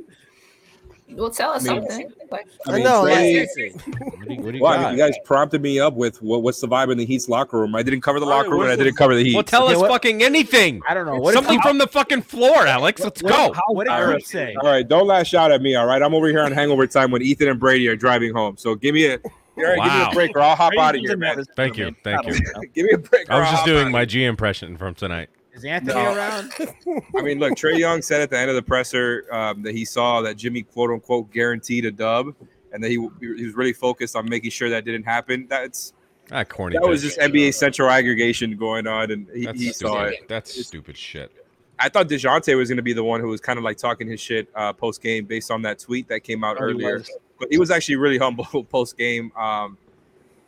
Well, 1.15 1.31
tell 1.31 1.51
us 1.53 1.69
I 1.69 1.75
mean- 1.75 1.89
something. 1.91 2.13
Like, 2.31 2.47
I 2.67 2.77
I 2.77 2.83
know, 2.83 3.03
Trey- 3.05 3.45
What 3.45 3.55
do 3.55 4.35
you, 4.35 4.41
what 4.41 4.51
do 4.53 4.57
you 4.57 4.63
well, 4.63 4.73
I 4.73 4.85
mean, 4.85 4.93
you 4.93 5.05
guys 5.05 5.15
prompted 5.25 5.61
me 5.61 5.79
up 5.79 5.95
with 5.95 6.23
what, 6.23 6.43
what's 6.43 6.61
the 6.61 6.67
vibe 6.67 6.91
in 6.91 6.97
the 6.97 7.05
Heat's 7.05 7.29
locker 7.29 7.61
room. 7.61 7.75
I 7.75 7.83
didn't 7.83 8.01
cover 8.01 8.19
the 8.21 8.27
locker 8.27 8.51
room, 8.51 8.63
and 8.63 8.71
I 8.71 8.77
didn't 8.77 8.97
cover 8.97 9.15
the 9.15 9.23
Heat. 9.23 9.35
Well, 9.35 9.45
tell 9.45 9.65
Okay, 9.65 9.75
us 9.75 9.81
what- 9.81 9.91
fucking 9.91 10.23
anything. 10.23 10.81
I 10.89 10.95
don't 10.95 11.05
know. 11.07 11.17
What 11.17 11.35
Something 11.35 11.59
did, 11.59 11.63
from 11.63 11.79
the 11.79 11.87
fucking 11.87 12.23
floor, 12.23 12.67
Alex. 12.67 13.03
Let's 13.03 13.23
what, 13.23 13.33
go. 13.33 13.55
What 13.69 13.85
did 13.85 13.93
All 13.93 14.19
say? 14.21 14.55
All 14.63 14.69
right, 14.71 14.87
don't 14.89 15.07
lash 15.07 15.35
out 15.35 15.53
at 15.53 15.61
me. 15.61 15.75
All 15.75 15.87
right, 15.87 16.01
I'm 16.03 16.15
over 16.15 16.29
here 16.29 16.41
on 16.41 16.53
hangover 16.53 16.87
time 16.87 17.11
when 17.11 17.21
Ethan 17.23 17.49
and 17.49 17.61
Brady 17.61 17.87
are 17.89 17.97
driving 17.97 18.33
home. 18.33 18.57
So 18.57 18.75
give 18.75 18.95
me 18.95 19.07
a, 19.07 19.19
all 19.19 19.19
right, 19.63 19.77
give 19.77 19.93
me 19.93 20.03
a 20.03 20.11
break, 20.15 20.37
or 20.37 20.41
I'll 20.41 20.57
hop 20.57 20.71
Brady 20.71 20.81
out 20.83 20.95
of 20.95 21.01
here, 21.03 21.17
man. 21.19 21.45
Thank 21.55 21.77
you. 21.77 21.95
Thank 22.03 22.27
you. 22.27 22.35
I. 22.57 22.65
Give 22.75 22.87
me 22.87 22.93
a 22.95 22.99
break. 22.99 23.29
I 23.31 23.41
was 23.41 23.51
just 23.51 23.67
doing 23.67 23.91
my 23.91 24.07
G 24.07 24.25
impression 24.25 24.79
from 24.79 24.95
tonight. 24.95 25.29
Is 25.55 25.65
Anthony 25.65 25.95
No. 25.95 26.15
around? 26.15 26.53
I 27.17 27.23
mean, 27.23 27.39
look, 27.39 27.53
Trae 27.55 27.79
Young 27.79 28.01
said 28.03 28.21
at 28.23 28.31
the 28.31 28.39
end 28.39 28.49
of 28.49 28.57
the 28.57 28.63
presser 28.63 29.27
um, 29.33 29.63
that 29.63 29.75
he 29.75 29.85
saw 29.85 30.23
that 30.23 30.37
Jimmy 30.37 30.63
quote 30.63 30.91
unquote 30.91 31.31
guaranteed 31.31 31.85
a 31.85 31.91
dub, 31.91 32.35
and 32.73 32.83
that 32.83 32.89
he, 32.91 32.95
he 33.21 33.45
was 33.45 33.55
really 33.55 33.73
focused 33.75 34.17
on 34.17 34.29
making 34.29 34.51
sure 34.51 34.71
that 34.71 34.85
didn't 34.85 35.05
happen. 35.05 35.47
That's 35.49 35.93
Ah, 36.31 36.45
corny. 36.45 36.79
that 36.79 36.89
was 36.89 37.01
bitch. 37.01 37.17
just 37.17 37.19
NBA 37.19 37.53
central 37.53 37.91
aggregation 37.91 38.57
going 38.57 38.87
on, 38.87 39.11
and 39.11 39.27
he, 39.35 39.45
That's 39.45 39.61
he 39.61 39.73
saw 39.73 40.07
stupid. 40.07 40.23
it. 40.23 40.29
That's 40.29 40.67
stupid 40.67 40.97
shit. 40.97 41.31
I 41.79 41.89
thought 41.89 42.09
Dejounte 42.09 42.57
was 42.57 42.69
going 42.69 42.77
to 42.77 42.83
be 42.83 42.93
the 42.93 43.03
one 43.05 43.21
who 43.21 43.29
was 43.29 43.41
kind 43.41 43.59
of 43.59 43.65
like 43.65 43.77
talking 43.77 44.07
his 44.09 44.21
shit 44.21 44.49
uh, 44.55 44.73
post 44.73 45.03
game 45.03 45.25
based 45.27 45.51
on 45.51 45.63
that 45.63 45.81
tweet 45.81 46.07
that 46.09 46.21
came 46.21 46.45
out 46.45 46.57
Oh, 46.61 46.65
earlier. 46.65 46.99
was. 46.99 47.11
But 47.41 47.49
he 47.51 47.59
was 47.59 47.71
actually 47.73 47.97
really 47.97 48.19
humble 48.19 48.45
post 48.71 48.97
game. 48.97 49.33
Um, 49.37 49.77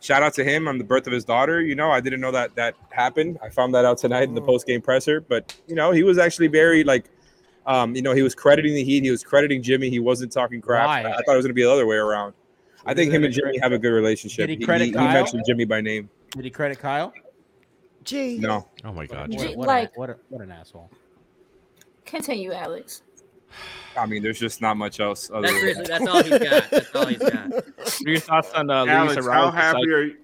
shout 0.05 0.21
out 0.23 0.33
to 0.35 0.43
him 0.43 0.67
on 0.67 0.77
the 0.77 0.83
birth 0.83 1.07
of 1.07 1.13
his 1.13 1.25
daughter. 1.25 1.61
You 1.61 1.73
know, 1.75 1.89
I 1.89 1.99
didn't 1.99 2.21
know 2.21 2.31
that 2.31 2.55
that 2.55 2.75
happened. 2.91 3.39
I 3.41 3.49
found 3.49 3.73
that 3.73 3.85
out 3.85 3.97
tonight 3.97 4.23
in 4.29 4.35
the 4.35 4.41
Oh. 4.41 4.45
post 4.45 4.67
game 4.67 4.81
presser. 4.81 5.19
But 5.19 5.55
you 5.67 5.75
know, 5.75 5.91
he 5.91 6.03
was 6.03 6.17
actually 6.17 6.47
very 6.47 6.83
like 6.83 7.09
Um, 7.67 7.95
you 7.95 8.03
know, 8.03 8.13
he 8.13 8.21
was 8.21 8.35
crediting 8.35 8.75
the 8.75 8.83
Heat. 8.83 9.03
He 9.03 9.09
was 9.09 9.23
crediting 9.23 9.63
Jimmy. 9.63 9.89
He 9.89 9.97
wasn't 9.97 10.31
talking 10.31 10.61
crap. 10.61 10.87
I, 10.87 10.99
I 10.99 11.03
thought 11.23 11.33
it 11.33 11.37
was 11.37 11.45
going 11.45 11.49
to 11.49 11.53
be 11.55 11.63
the 11.63 11.71
other 11.71 11.87
way 11.87 11.95
around. 11.95 12.35
I 12.85 12.93
think 12.93 13.11
him 13.11 13.23
and 13.23 13.33
Jimmy 13.33 13.57
have 13.57 13.71
a 13.71 13.79
good 13.79 13.89
relationship. 13.89 14.45
Did 14.45 14.59
he 14.59 14.63
credit 14.63 14.85
he, 14.85 14.91
Kyle? 14.91 15.11
mentioned 15.11 15.41
Jimmy 15.47 15.65
by 15.65 15.81
name. 15.81 16.07
Did 16.29 16.43
he 16.45 16.51
credit 16.51 16.77
Kyle? 16.77 17.11
Gee, 18.03 18.37
No, 18.37 18.67
Oh 18.83 18.93
my 18.93 19.07
god. 19.07 19.31
Gee, 19.31 19.37
What, 19.39 19.55
what, 19.57 19.67
like- 19.67 19.89
a, 19.95 19.99
what, 19.99 20.09
a, 20.11 20.17
what 20.29 20.41
an 20.43 20.51
asshole. 20.51 20.91
Continue, 22.05 22.51
Alex. 22.53 23.01
I 23.97 24.05
mean, 24.05 24.21
there's 24.21 24.39
just 24.39 24.61
not 24.61 24.77
much 24.77 24.99
else. 24.99 25.29
Other 25.29 25.47
That's 25.47 25.53
than 25.53 25.61
seriously, 25.61 25.85
that's 25.87 26.07
all 26.07 26.23
he's 26.23 26.49
got. 26.49 26.69
That's 26.69 26.95
all 26.95 27.05
he's 27.05 27.17
got. 27.17 27.49
What 27.49 28.01
are 28.05 28.09
your 28.09 28.19
thoughts 28.19 28.51
on 28.53 28.69
uh, 28.69 28.83
Luis 28.83 28.91
Alex, 28.91 29.27
how 29.27 29.51
happy 29.51 29.79
cycle? 29.79 29.93
are 29.93 30.03
you? 30.03 30.17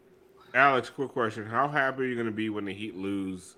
Alex, 0.54 0.90
quick 0.90 1.10
question: 1.10 1.46
How 1.46 1.68
happy 1.68 2.04
are 2.04 2.06
you 2.06 2.16
going 2.16 2.26
to 2.26 2.34
be 2.34 2.50
when 2.50 2.66
the 2.66 2.74
Heat 2.74 2.96
lose 2.96 3.56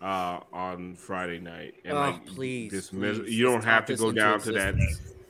uh, 0.00 0.40
on 0.52 0.96
Friday 0.96 1.38
night? 1.38 1.74
Oh, 1.90 2.18
please, 2.26 2.72
this 2.72 2.92
mis- 2.92 3.18
please, 3.18 3.36
you 3.36 3.44
don't 3.44 3.64
have 3.64 3.84
to 3.86 3.96
go 3.96 4.12
down 4.12 4.40
to 4.40 4.52
that. 4.52 4.74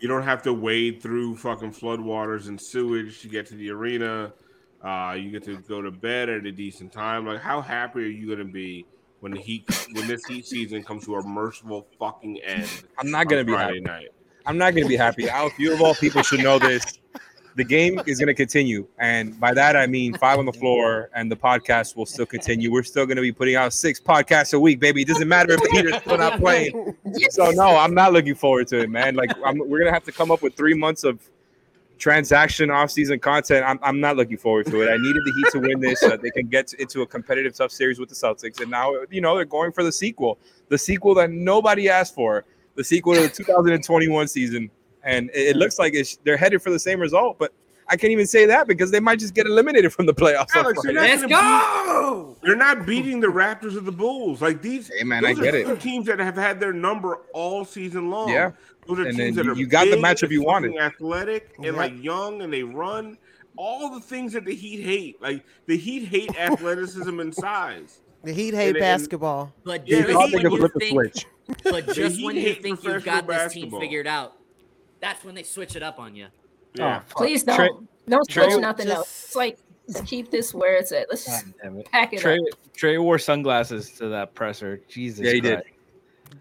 You 0.01 0.09
don't 0.09 0.23
have 0.23 0.43
to 0.43 0.53
wade 0.53 1.01
through 1.03 1.37
fucking 1.37 1.73
floodwaters 1.73 2.49
and 2.49 2.61
sewage 2.61 3.20
to 3.23 3.29
get 3.29 3.47
to 3.47 3.55
the 3.55 3.70
arena. 3.70 4.33
Uh, 4.83 5.16
you 5.16 5.31
get 5.31 5.45
to 5.45 5.59
go 5.59 5.81
to 5.81 5.93
bed 5.93 6.29
at 6.29 6.45
a 6.45 6.51
decent 6.51 6.93
time. 6.93 7.25
Like, 7.25 7.41
how 7.41 7.61
happy 7.61 8.01
are 8.01 8.09
you 8.09 8.27
going 8.27 8.45
to 8.45 8.53
be 8.53 8.85
when 9.23 9.33
the 9.33 9.41
Heat, 9.41 9.64
when 9.93 10.07
this 10.07 10.25
Heat 10.27 10.47
season 10.47 10.83
comes 10.83 11.05
to 11.07 11.14
a 11.14 11.23
merciful 11.23 11.87
fucking 11.99 12.41
end? 12.43 12.68
I'm 12.99 13.11
not 13.11 13.29
gonna 13.29 13.45
be 13.45 13.53
Friday 13.53 13.81
happy. 13.81 13.81
night. 13.81 14.09
I'm 14.47 14.59
not 14.59 14.75
going 14.75 14.83
to 14.83 14.89
be 14.89 14.97
happy. 14.97 15.29
Alex, 15.29 15.57
you 15.59 15.73
of 15.73 15.81
all 15.81 15.95
people 15.95 16.23
should 16.23 16.41
know 16.41 16.59
this. 16.59 16.99
The 17.55 17.64
game 17.64 18.01
is 18.07 18.18
going 18.18 18.29
to 18.29 18.35
continue, 18.35 18.89
and 18.99 19.39
by 19.39 19.53
that 19.53 19.77
I 19.77 19.87
mean 19.87 20.14
five 20.14 20.39
on 20.39 20.47
the 20.47 20.53
floor, 20.53 21.11
and 21.14 21.31
the 21.31 21.37
podcast 21.37 21.97
will 21.97 22.07
still 22.07 22.25
continue. 22.25 22.73
We're 22.73 22.83
still 22.83 23.05
going 23.05 23.16
to 23.16 23.23
be 23.23 23.31
putting 23.31 23.57
out 23.57 23.75
six 23.75 24.01
podcasts 24.01 24.55
a 24.55 24.59
week, 24.59 24.81
baby. 24.81 25.03
It 25.03 25.09
doesn't 25.09 25.29
matter 25.29 25.53
if 25.53 25.70
Peter's 25.70 26.01
still 26.01 26.16
not 26.16 26.41
playing. 26.41 26.97
So 27.31 27.51
no, 27.51 27.77
I'm 27.77 27.95
not 27.95 28.14
looking 28.14 28.35
forward 28.35 28.68
to 28.68 28.81
it, 28.81 28.91
man. 28.91 29.14
Like 29.14 29.31
I'm, 29.45 29.59
we're 29.59 29.79
gonna 29.79 29.93
have 29.93 30.05
to 30.05 30.12
come 30.12 30.31
up 30.31 30.41
with 30.43 30.55
three 30.57 30.75
months 30.75 31.05
of 31.05 31.20
transaction 32.03 32.68
off-season 32.68 33.20
content. 33.20 33.64
I'm, 33.64 33.78
I'm 33.80 34.00
not 34.00 34.16
looking 34.16 34.36
forward 34.36 34.66
to 34.66 34.82
it. 34.82 34.88
I 34.92 34.96
needed 34.96 35.22
the 35.24 35.32
Heat 35.36 35.46
to 35.53 35.61
win 35.61 35.78
this 35.80 36.00
so 36.00 36.09
that 36.09 36.20
they 36.20 36.30
can 36.30 36.48
get 36.48 36.72
into 36.74 37.03
a 37.03 37.07
competitive 37.07 37.55
tough 37.55 37.70
series 37.70 38.00
with 38.00 38.09
the 38.09 38.14
Celtics, 38.16 38.61
and 38.61 38.68
now 38.70 38.92
you 39.11 39.20
know 39.20 39.36
they're 39.36 39.44
going 39.44 39.70
for 39.70 39.84
the 39.84 39.92
sequel, 39.92 40.36
the 40.68 40.76
sequel 40.76 41.14
that 41.14 41.30
nobody 41.30 41.88
asked 41.88 42.14
for, 42.16 42.44
the 42.74 42.82
sequel 42.82 43.14
to 43.14 43.20
the 43.22 43.28
2021 43.28 44.26
season, 44.26 44.68
and 45.05 45.30
it, 45.32 45.50
it 45.50 45.57
looks 45.57 45.78
like 45.78 45.94
it's, 45.94 46.16
they're 46.24 46.36
headed 46.36 46.61
for 46.61 46.70
the 46.70 46.78
same 46.80 47.00
result, 47.00 47.38
but. 47.38 47.53
I 47.88 47.96
can't 47.96 48.12
even 48.12 48.26
say 48.28 48.46
that 48.46 48.68
because 48.68 48.90
they 48.92 49.00
might 49.00 49.18
just 49.18 49.34
get 49.34 49.44
eliminated 49.44 49.92
from 49.92 50.07
the 50.07 50.14
playoffs. 50.14 50.55
Alex, 50.55 50.80
Friday. 50.82 50.94
they're 50.94 51.28
not 51.28 51.30
Let's 51.30 51.92
go. 51.92 52.36
beat- 52.40 52.46
They're 52.46 52.57
not 52.57 52.86
beating 52.86 53.18
the 53.20 53.26
Raptors 53.26 53.76
or 53.76 53.80
the 53.80 53.92
Bulls. 53.92 54.40
Like 54.40 54.62
these, 54.62 54.88
Hey, 54.96 55.05
man, 55.05 55.26
I 55.26 55.34
those 55.34 55.42
get 55.42 55.55
it. 55.57 55.80
teams 55.80 56.07
that 56.07 56.18
have 56.20 56.36
had 56.36 56.59
their 56.61 56.72
number 56.72 57.16
all 57.34 57.64
season 57.66 58.09
long. 58.09 58.30
Yeah. 58.30 58.53
Those 58.87 58.99
are 58.99 59.03
And 59.07 59.16
teams 59.16 59.18
then 59.18 59.35
that 59.37 59.45
you- 59.45 59.53
are 59.53 59.57
you 59.57 59.66
got 59.66 59.85
the 59.89 59.97
matchup 59.97 60.30
you 60.30 60.43
wanted. 60.43 60.76
athletic 60.76 61.53
and 61.57 61.66
Yep. 61.66 61.74
like 61.76 62.03
young, 62.03 62.43
and 62.43 62.53
they 62.53 62.62
run 62.62 63.16
all 63.57 63.91
the 63.91 64.01
things 64.01 64.33
that 64.33 64.45
the 64.45 64.55
Heat 64.55 64.83
hate. 64.83 65.22
Like 65.22 65.45
the 65.66 65.76
Heat 65.76 66.07
hate 66.07 66.35
athleticism 66.39 67.20
and 67.20 67.35
size. 67.35 68.01
the 68.24 68.33
Heat 68.33 68.55
hate 68.55 68.68
And- 68.68 68.76
and- 68.76 68.80
basketball. 68.83 69.53
But 69.64 69.87
Yeah, 69.87 69.99
just 70.03 70.09
they 70.09 70.14
when 70.14 70.53
you 70.53 70.68
think, 70.78 70.91
switch. 70.93 71.26
but 71.64 71.87
just 71.95 72.22
when 72.24 72.37
you 72.37 72.55
think 72.55 72.83
you've 72.85 73.05
got 73.05 73.26
professional 73.26 73.45
this 73.45 73.53
team 73.72 73.80
figured 73.80 74.07
out, 74.07 74.35
that's 75.01 75.24
when 75.24 75.35
they 75.35 75.43
switch 75.43 75.74
it 75.76 75.83
up 75.83 75.99
on 75.99 76.14
you. 76.16 76.26
Yeah. 76.74 77.03
Oh, 77.05 77.12
Please 77.16 77.43
don't 77.45 77.57
Trey- 77.57 77.68
don't 78.09 78.28
Trey- 78.28 78.51
switch 78.51 78.61
nothing 78.61 78.87
just- 78.87 78.97
else. 78.97 79.24
It's 79.26 79.37
like 79.37 79.59
just 79.91 80.07
keep 80.07 80.30
this 80.30 80.55
where 80.55 80.76
it's 80.76 80.93
at. 80.93 81.09
Let's 81.11 81.24
just 81.24 81.47
it. 81.62 81.87
pack 81.91 82.12
it 82.12 82.20
Trae, 82.20 82.39
up. 82.39 82.59
Trae 82.76 83.03
wore 83.03 83.18
sunglasses 83.18 83.91
to 83.99 84.09
that 84.09 84.35
presser. 84.35 84.80
Jesus. 84.89 85.24
Yeah, 85.26 85.33
he 85.33 85.41
did. 85.41 85.62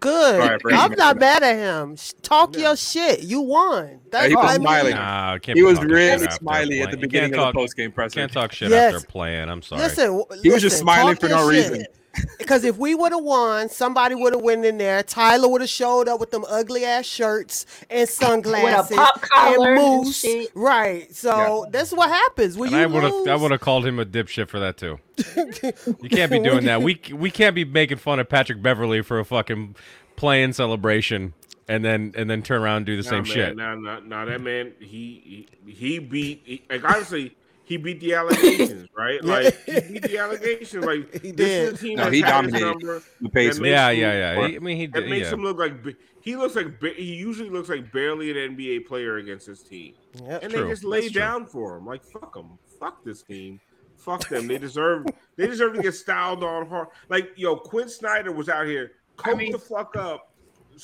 Good. 0.00 0.60
Sorry 0.62 0.74
I'm 0.74 0.92
not 0.92 1.16
him. 1.16 1.20
mad 1.20 1.42
at 1.42 1.56
him. 1.56 1.96
Sh- 1.96 2.12
Talk 2.22 2.56
your 2.56 2.76
shit. 2.76 3.22
You 3.22 3.40
won. 3.42 4.00
That's 4.10 4.28
he 4.28 4.34
was 4.34 4.44
I 4.44 4.52
mean. 4.58 4.60
smiling. 4.62 4.94
Nah, 4.94 5.38
He 5.44 5.62
was 5.62 5.78
really 5.80 6.18
shit 6.18 6.32
smiley 6.32 6.80
at 6.82 6.90
the 6.90 6.96
beginning 6.96 7.30
can't 7.30 7.40
of 7.40 7.44
talk- 7.46 7.54
the 7.54 7.58
post 7.60 7.76
game 7.76 7.92
presser. 7.92 8.20
Can't 8.20 8.32
talk 8.32 8.52
shit 8.52 8.70
Yes. 8.70 8.94
after 8.94 9.06
playing. 9.06 9.48
I'm 9.48 9.62
sorry. 9.62 9.82
Listen, 9.82 10.06
w- 10.18 10.24
He 10.42 10.50
was 10.50 10.62
just 10.62 10.78
smiling 10.78 11.16
for 11.16 11.28
no 11.28 11.50
shit. 11.50 11.70
reason. 11.70 11.86
Because 12.38 12.64
if 12.64 12.76
we 12.76 12.94
would 12.94 13.12
have 13.12 13.24
won, 13.24 13.68
somebody 13.68 14.14
would 14.14 14.34
have 14.34 14.42
went 14.42 14.64
in 14.64 14.78
there. 14.78 15.02
Tyler 15.02 15.48
would 15.48 15.60
have 15.62 15.70
showed 15.70 16.08
up 16.08 16.20
with 16.20 16.30
them 16.30 16.44
ugly 16.48 16.84
ass 16.84 17.06
shirts 17.06 17.66
and 17.88 18.08
sunglasses 18.08 18.96
pop 18.96 19.20
collar 19.22 19.74
and 19.74 19.78
and 19.78 20.04
moose. 20.04 20.20
shit. 20.20 20.50
Right. 20.54 21.14
So 21.14 21.66
that's 21.70 21.92
what 21.92 22.10
happens 22.10 22.56
when 22.58 22.68
And 22.68 22.76
you 22.76 22.82
I 22.82 22.86
would 22.86 23.02
have, 23.04 23.28
I 23.28 23.36
would 23.36 23.50
have 23.50 23.60
called 23.60 23.86
him 23.86 23.98
a 23.98 24.04
dipshit 24.04 24.48
for 24.48 24.60
that 24.60 24.76
too. 24.76 24.98
You 26.00 26.10
can't 26.10 26.30
be 26.30 26.38
doing 26.38 26.64
that. 26.66 26.82
We 26.82 27.00
we 27.12 27.30
can't 27.30 27.54
be 27.54 27.64
making 27.64 27.98
fun 27.98 28.18
of 28.18 28.28
Patrick 28.28 28.62
Beverley 28.62 29.02
for 29.02 29.18
a 29.18 29.24
fucking 29.24 29.76
playing 30.16 30.52
celebration 30.52 31.32
and 31.68 31.84
then 31.84 32.12
and 32.16 32.28
then 32.28 32.42
turn 32.42 32.60
around 32.62 32.78
and 32.78 32.86
do 32.86 32.96
the 32.96 33.02
same 33.02 33.24
Nah, 33.24 33.30
shit. 33.32 33.56
Man, 33.56 33.82
nah, 33.82 33.98
nah, 33.98 34.00
nah, 34.00 34.24
that 34.26 34.40
man, 34.40 34.72
he 34.80 35.48
he, 35.64 35.72
he 35.72 35.98
beat. 35.98 36.42
He, 36.44 36.62
like 36.68 36.84
honestly, 36.84 37.36
he 37.64 37.76
beat 37.76 38.00
the 38.00 38.14
allegations, 38.14 38.88
right? 38.96 39.22
Like 39.24 39.54
he 39.64 39.80
beat 39.80 40.02
the 40.02 40.18
allegations. 40.18 40.84
Like 40.84 41.12
He 41.22 41.30
this 41.30 41.36
did. 41.36 41.72
is 41.74 41.80
a 41.80 41.82
team 41.82 41.96
No, 41.96 42.04
that's 42.04 42.14
he 42.16 42.22
dominated 42.22 43.02
the 43.20 43.28
Pacers. 43.28 43.56
that 43.56 43.62
makes 43.62 43.70
Yeah, 43.72 43.90
yeah, 43.90 44.12
yeah. 44.40 44.46
He- 44.48 44.56
I 44.56 44.58
mean, 44.58 44.76
he 44.76 44.86
That 44.86 45.00
did. 45.02 45.10
makes 45.10 45.26
Yeah. 45.28 45.34
him 45.34 45.42
look 45.42 45.58
like 45.58 45.74
he 46.20 46.36
looks 46.36 46.54
like 46.56 46.80
he 46.82 47.14
usually 47.14 47.50
looks 47.50 47.68
like 47.68 47.92
barely 47.92 48.30
an 48.30 48.56
NBA 48.56 48.86
player 48.86 49.16
against 49.16 49.46
his 49.46 49.62
team, 49.62 49.94
Yep. 50.24 50.42
and 50.42 50.52
True. 50.52 50.64
they 50.64 50.70
just 50.70 50.84
lay 50.84 51.00
That's 51.02 51.12
true. 51.12 51.20
down 51.20 51.46
for 51.46 51.76
him. 51.76 51.86
Like 51.86 52.04
fuck 52.04 52.34
them, 52.34 52.58
fuck 52.78 53.04
this 53.04 53.22
team. 53.22 53.60
Fuck 53.96 54.28
them. 54.28 54.48
They 54.48 54.58
deserve. 54.58 55.06
They 55.36 55.46
deserve 55.46 55.74
to 55.76 55.82
get 55.82 55.94
styled 55.94 56.42
on 56.42 56.66
hard. 56.68 56.88
Like 57.08 57.30
yo, 57.36 57.54
Quin 57.56 57.88
Snyder 57.88 58.32
was 58.32 58.48
out 58.48 58.66
here, 58.66 58.92
coke 59.16 59.38
the 59.38 59.58
fuck 59.58 59.96
up, 59.96 60.32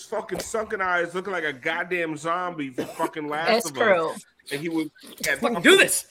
fucking 0.09 0.39
sunken 0.39 0.81
eyes, 0.81 1.15
looking 1.17 1.33
like 1.33 1.43
a 1.45 1.53
goddamn 1.53 2.17
zombie 2.17 2.71
for 2.71 2.85
fucking 2.85 3.27
Last 3.29 3.49
S 3.51 3.67
of 3.71 3.75
curl. 3.75 4.11
Us. 4.11 4.25
And 4.53 4.61
he 4.61 4.69
was 4.69 4.89
and 5.29 5.41
Fucking 5.41 5.63
do 5.63 5.77
this. 5.77 6.07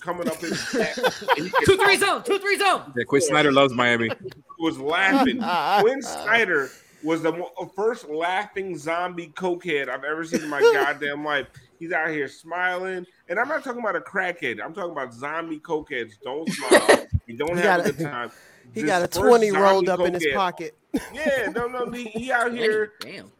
Coming 0.00 0.28
up 0.28 0.36
his 0.36 0.72
back. 0.72 0.96
And 1.36 1.52
Two 1.64 1.76
three 1.76 1.96
zone. 1.96 2.22
Two 2.22 2.38
three 2.38 2.56
zone. 2.58 2.92
Yeah, 2.96 3.04
Quin 3.04 3.20
Snyder 3.20 3.52
loves 3.52 3.72
Miami. 3.74 4.10
was 4.58 4.78
laughing. 4.78 5.38
Quin 5.80 6.00
Snyder 6.02 6.70
was 7.02 7.22
the 7.22 7.32
mo- 7.32 7.72
first 7.74 8.08
laughing 8.08 8.76
zombie 8.78 9.28
cokehead 9.28 9.88
I've 9.88 10.04
ever 10.04 10.24
seen 10.24 10.42
in 10.42 10.48
my 10.48 10.60
goddamn 10.74 11.24
life. 11.24 11.46
He's 11.78 11.92
out 11.92 12.10
here 12.10 12.28
smiling, 12.28 13.06
and 13.28 13.38
I'm 13.38 13.48
not 13.48 13.64
talking 13.64 13.80
about 13.80 13.96
a 13.96 14.00
crackhead. 14.00 14.60
I'm 14.62 14.74
talking 14.74 14.92
about 14.92 15.14
zombie 15.14 15.58
cokeheads. 15.60 16.12
Don't 16.22 16.48
smile. 16.52 17.06
You 17.26 17.36
don't 17.38 17.56
He 17.56 17.62
have 17.62 17.78
got 17.78 17.80
a 17.80 17.82
a- 17.88 17.92
good 17.92 18.04
time. 18.06 18.30
He 18.74 18.82
This 18.82 18.90
got 18.90 19.02
a 19.02 19.08
20 19.08 19.50
rolled 19.52 19.88
up 19.88 20.00
in 20.00 20.12
his 20.14 20.24
cokehead- 20.26 20.34
pocket. 20.34 20.76
Yeah, 21.14 21.46
no, 21.54 21.66
no, 21.68 21.90
he, 21.90 22.04
he 22.04 22.30
out 22.32 22.52
here. 22.52 22.92
Damn. 23.00 23.30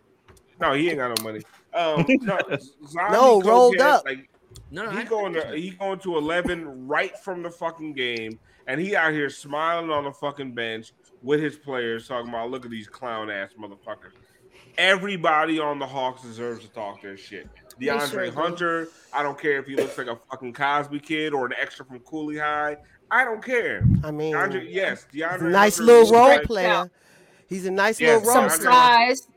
No, 0.61 0.73
he 0.73 0.89
ain't 0.89 0.99
got 0.99 1.17
no 1.19 1.23
money. 1.25 1.43
Um, 1.75 2.05
no, 2.23 2.39
No, 3.11 3.43
rolled 3.43 3.77
cokehead, 3.77 3.81
up. 3.81 4.05
Like, 4.07 4.30
No, 4.71 4.85
no. 4.85 4.91
he 4.91 4.99
I- 4.99 5.05
going 5.05 5.33
to 5.35 5.57
he 5.57 5.71
going 5.71 5.99
to 6.01 6.17
eleven 6.17 6.87
right 6.87 7.17
from 7.19 7.43
the 7.43 7.51
fucking 7.51 7.93
game, 7.95 8.39
and 8.67 8.81
he 8.81 8.95
out 8.97 9.13
here 9.13 9.29
smiling 9.31 9.91
on 9.91 10.05
the 10.05 10.13
fucking 10.13 10.53
bench 10.55 10.93
with 11.23 11.41
his 11.41 11.57
players, 11.57 12.07
talking 12.09 12.29
about 12.31 12.51
look 12.51 12.65
at 12.65 12.71
these 12.71 12.87
clown 12.89 13.31
ass 13.31 13.51
motherfuckers. 13.59 14.13
Everybody 14.79 15.59
on 15.59 15.79
the 15.79 15.87
Hawks 15.87 16.23
deserves 16.23 16.65
to 16.65 16.71
talk 16.73 17.03
their 17.03 17.17
shit. 17.17 17.49
They 17.79 17.87
DeAndre 17.87 18.11
sure 18.11 18.25
do. 18.27 18.31
Hunter, 18.33 18.89
I 19.13 19.23
don't 19.23 19.39
care 19.39 19.59
if 19.59 19.67
he 19.67 19.75
looks 19.77 19.99
like 19.99 20.07
a 20.07 20.19
fucking 20.31 20.53
Cosby 20.53 21.01
kid 21.01 21.33
or 21.35 21.47
an 21.47 21.53
extra 21.61 21.85
from 21.85 21.99
Cooley 22.01 22.39
High. 22.39 22.77
I 23.11 23.25
don't 23.25 23.45
care. 23.45 23.85
I 24.05 24.11
mean, 24.11 24.35
DeAndre, 24.35 24.67
yes, 24.73 25.07
DeAndre. 25.13 25.51
nice 25.51 25.79
Hunter 25.79 25.93
little 25.93 26.13
role 26.13 26.29
like- 26.29 26.45
player. 26.45 26.91
He's 27.49 27.67
a 27.67 27.71
nice 27.71 28.01
Yes, 28.01 28.25
little 28.25 28.41
role 28.41 28.49
DeAndre 28.49 28.51
Some 28.53 28.61
player. 28.61 28.73
size. 29.17 29.29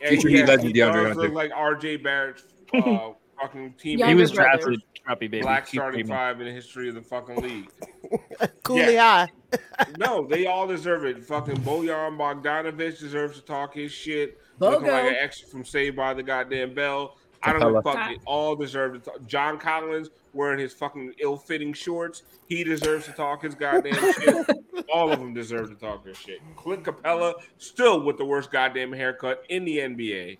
and 0.00 0.08
Future 0.08 0.28
Heat 0.30 0.36
yes, 0.38 0.48
legend 0.48 0.74
DeAndre 0.74 1.06
Hunter. 1.08 1.28
like 1.28 1.50
RJ 1.52 2.02
Barrett's 2.02 2.44
uh, 2.74 3.10
fucking 3.40 3.74
team. 3.74 3.98
He 3.98 4.14
was 4.14 4.32
brother. 4.32 4.58
drafted 4.58 4.82
scrappy 4.96 5.26
baby. 5.28 5.42
black 5.42 5.66
Keep 5.66 5.80
starting 5.80 5.98
dreaming. 6.06 6.12
five 6.16 6.40
in 6.40 6.46
the 6.46 6.52
history 6.52 6.88
of 6.88 6.94
the 6.94 7.02
fucking 7.02 7.36
league. 7.36 7.70
Cooley 8.62 8.94
Yeah. 8.94 9.26
No, 9.98 10.26
they 10.26 10.46
all 10.46 10.66
deserve 10.66 11.04
it. 11.04 11.24
Fucking 11.24 11.56
Bojan 11.58 12.16
Bogdanovich 12.16 12.98
deserves 12.98 13.38
to 13.38 13.44
talk 13.44 13.74
his 13.74 13.92
shit. 13.92 14.38
Looking 14.58 14.88
like 14.88 15.04
an 15.04 15.16
extra 15.20 15.46
from 15.48 15.64
Saved 15.64 15.94
by 15.96 16.12
the 16.14 16.22
Goddamn 16.24 16.74
Bell. 16.74 17.16
I 17.42 17.52
don't 17.52 17.60
know. 17.60 17.80
Capela. 17.80 17.82
Fuck 17.84 18.10
it. 18.12 18.20
All 18.24 18.56
deserve 18.56 18.94
to 18.94 18.98
talk. 18.98 19.24
John 19.26 19.58
Collins 19.58 20.10
wearing 20.32 20.58
his 20.58 20.72
fucking 20.72 21.12
ill-fitting 21.20 21.72
shorts. 21.72 22.22
He 22.48 22.64
deserves 22.64 23.04
to 23.06 23.12
talk 23.12 23.42
his 23.42 23.54
goddamn 23.54 23.94
shit. 24.20 24.46
All 24.92 25.12
of 25.12 25.20
them 25.20 25.34
deserve 25.34 25.68
to 25.68 25.76
talk 25.76 26.04
their 26.04 26.14
shit. 26.14 26.40
Clint 26.56 26.82
Capela 26.82 27.34
still 27.58 28.00
with 28.02 28.16
the 28.16 28.24
worst 28.24 28.50
goddamn 28.50 28.92
haircut 28.92 29.44
in 29.50 29.64
the 29.64 29.78
NBA. 29.78 30.38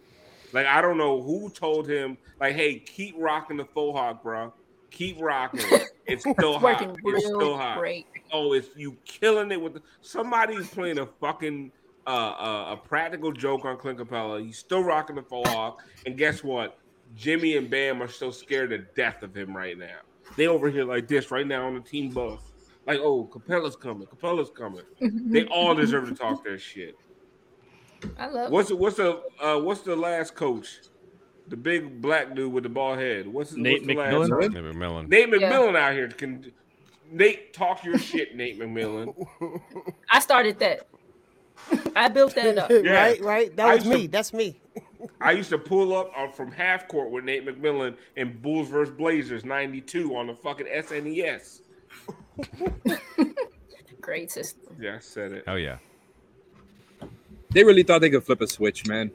Like 0.54 0.66
I 0.66 0.80
don't 0.80 0.96
know 0.96 1.20
who 1.20 1.50
told 1.50 1.88
him. 1.88 2.16
Like, 2.40 2.54
hey, 2.54 2.78
keep 2.78 3.16
rocking 3.18 3.56
the 3.56 3.64
faux 3.64 3.98
hawk, 3.98 4.22
bro. 4.22 4.54
Keep 4.90 5.20
rocking. 5.20 5.60
It's 6.06 6.22
still 6.30 6.58
hot. 6.60 6.96
It's 7.04 7.26
still 7.26 7.56
hot. 7.56 7.78
great. 7.78 8.06
Oh, 8.32 8.52
it's 8.52 8.68
you 8.76 8.96
killing 9.04 9.50
it 9.50 9.60
with 9.60 9.74
the, 9.74 9.82
somebody's 10.00 10.68
playing 10.68 11.00
a 11.00 11.06
fucking 11.06 11.72
uh, 12.06 12.10
uh, 12.10 12.66
a 12.72 12.76
practical 12.76 13.32
joke 13.32 13.64
on 13.64 13.76
Clint 13.76 13.98
Capela. 13.98 14.44
He's 14.44 14.58
still 14.58 14.84
rocking 14.84 15.16
the 15.16 15.22
faux 15.22 15.50
hawk, 15.50 15.82
and 16.06 16.16
guess 16.16 16.44
what? 16.44 16.78
Jimmy 17.16 17.56
and 17.56 17.68
Bam 17.68 18.00
are 18.00 18.08
still 18.08 18.32
scared 18.32 18.70
to 18.70 18.78
death 18.78 19.24
of 19.24 19.36
him 19.36 19.56
right 19.56 19.76
now. 19.76 19.98
They 20.36 20.46
over 20.46 20.70
here 20.70 20.84
like 20.84 21.08
this 21.08 21.32
right 21.32 21.46
now 21.46 21.66
on 21.66 21.74
the 21.74 21.80
team 21.80 22.10
bus, 22.10 22.40
like, 22.86 22.98
oh, 23.00 23.24
Capela's 23.24 23.76
coming, 23.76 24.06
Capela's 24.06 24.50
coming. 24.50 24.82
They 25.00 25.46
all 25.46 25.74
deserve 25.74 26.08
to 26.08 26.14
talk 26.14 26.44
their 26.44 26.58
shit. 26.58 26.96
I 28.18 28.26
love. 28.28 28.50
What's 28.50 28.68
the, 28.68 28.76
what's 28.76 28.96
the 28.96 29.22
uh, 29.40 29.58
what's 29.58 29.80
the 29.82 29.96
last 29.96 30.34
coach? 30.34 30.78
The 31.48 31.56
big 31.56 32.00
black 32.00 32.34
dude 32.34 32.52
with 32.52 32.62
the 32.62 32.70
bald 32.70 32.98
head. 32.98 33.26
What's, 33.26 33.52
Nate 33.52 33.82
what's 33.86 33.86
the 33.86 34.28
last? 34.28 34.30
Nate 34.40 34.50
McMillan. 34.64 35.08
Nate 35.08 35.28
Yeah. 35.40 35.50
McMillan 35.52 35.76
out 35.76 35.92
here 35.92 36.08
can. 36.08 36.52
Nate, 37.10 37.52
talk 37.52 37.84
your 37.84 37.98
shit, 37.98 38.34
Nate 38.34 38.58
McMillan. 38.58 39.14
I 40.10 40.20
started 40.20 40.58
that. 40.60 40.86
I 41.94 42.08
built 42.08 42.34
that 42.34 42.58
up. 42.58 42.70
Yeah. 42.70 42.92
Right, 42.94 43.20
right. 43.20 43.56
That 43.56 43.66
was 43.74 43.84
used 43.84 43.92
to- 43.92 43.98
me. 43.98 44.06
That's 44.06 44.32
me. 44.32 44.60
I 45.20 45.32
used 45.32 45.50
to 45.50 45.58
pull 45.58 45.94
up 45.96 46.10
uh, 46.16 46.28
from 46.28 46.50
half 46.50 46.88
court 46.88 47.10
with 47.10 47.24
Nate 47.24 47.44
McMillan 47.46 47.96
in 48.16 48.38
Bulls 48.40 48.68
versus 48.68 48.94
Blazers 48.96 49.44
'92 49.44 50.16
on 50.16 50.26
the 50.28 50.34
fucking 50.34 50.66
SNES. 50.66 51.60
Great 54.00 54.30
system. 54.30 54.76
Yeah, 54.80 54.96
I 54.96 54.98
said 55.00 55.32
it. 55.32 55.44
Oh 55.46 55.54
yeah. 55.56 55.76
They 57.54 57.64
really 57.64 57.84
thought 57.84 58.00
they 58.00 58.10
could 58.10 58.24
flip 58.24 58.40
a 58.40 58.46
switch, 58.46 58.86
man. 58.86 59.12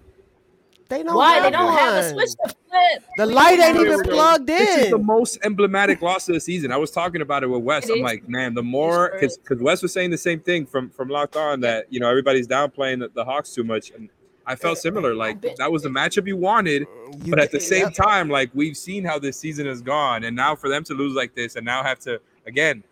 They 0.88 1.04
don't 1.04 1.16
Why 1.16 1.36
have 1.36 1.44
they 1.44 1.52
don't 1.52 1.72
have 1.72 2.04
a 2.04 2.10
switch 2.10 2.30
to 2.30 2.56
flip? 2.68 3.04
The 3.18 3.26
light 3.28 3.60
ain't 3.60 3.78
Here 3.78 3.86
even 3.86 3.98
we 4.00 4.04
go. 4.06 4.10
plugged 4.10 4.48
This 4.48 4.86
is 4.86 4.90
the 4.90 4.98
most 4.98 5.38
emblematic 5.44 6.02
loss 6.02 6.28
of 6.30 6.34
the 6.34 6.40
season. 6.40 6.72
I 6.72 6.78
was 6.78 6.90
talking 6.90 7.22
about 7.22 7.44
it 7.44 7.48
with 7.48 7.62
Wes. 7.62 7.88
It 7.88 7.92
I'm 7.92 7.98
is. 7.98 8.04
like, 8.04 8.28
man, 8.28 8.56
the 8.56 8.64
more 8.64 9.10
It's 9.18 9.38
because 9.38 9.60
Wes 9.62 9.84
was 9.84 9.94
saying 9.94 10.10
the 10.10 10.18
same 10.18 10.40
thing 10.40 10.66
from 10.66 10.90
from 10.90 11.10
Locked 11.10 11.36
On 11.36 11.60
that 11.60 11.92
you 11.94 12.00
know 12.00 12.10
everybody's 12.10 12.48
downplaying 12.48 13.02
the, 13.02 13.10
the 13.14 13.24
Hawks 13.24 13.54
too 13.54 13.64
much, 13.64 13.92
and 13.92 14.10
I 14.48 14.56
felt 14.56 14.80
similar. 14.80 15.14
Like 15.14 15.42
that 15.58 15.72
was 15.72 15.84
the 15.84 15.90
matchup 15.90 16.26
you 16.26 16.38
wanted, 16.38 16.84
uh, 16.84 17.18
but 17.28 17.40
at 17.40 17.52
the 17.52 17.60
same 17.60 17.92
time, 17.92 18.30
like 18.30 18.50
we've 18.56 18.78
seen 18.78 19.04
how 19.04 19.20
this 19.20 19.38
season 19.38 19.68
has 19.68 19.82
gone, 19.82 20.24
and 20.24 20.36
now 20.36 20.56
for 20.56 20.70
them 20.70 20.84
to 20.86 20.96
lose 20.96 21.14
like 21.14 21.36
this, 21.36 21.56
and 21.56 21.64
now 21.66 21.84
have 21.84 22.00
to 22.00 22.20
again, 22.48 22.84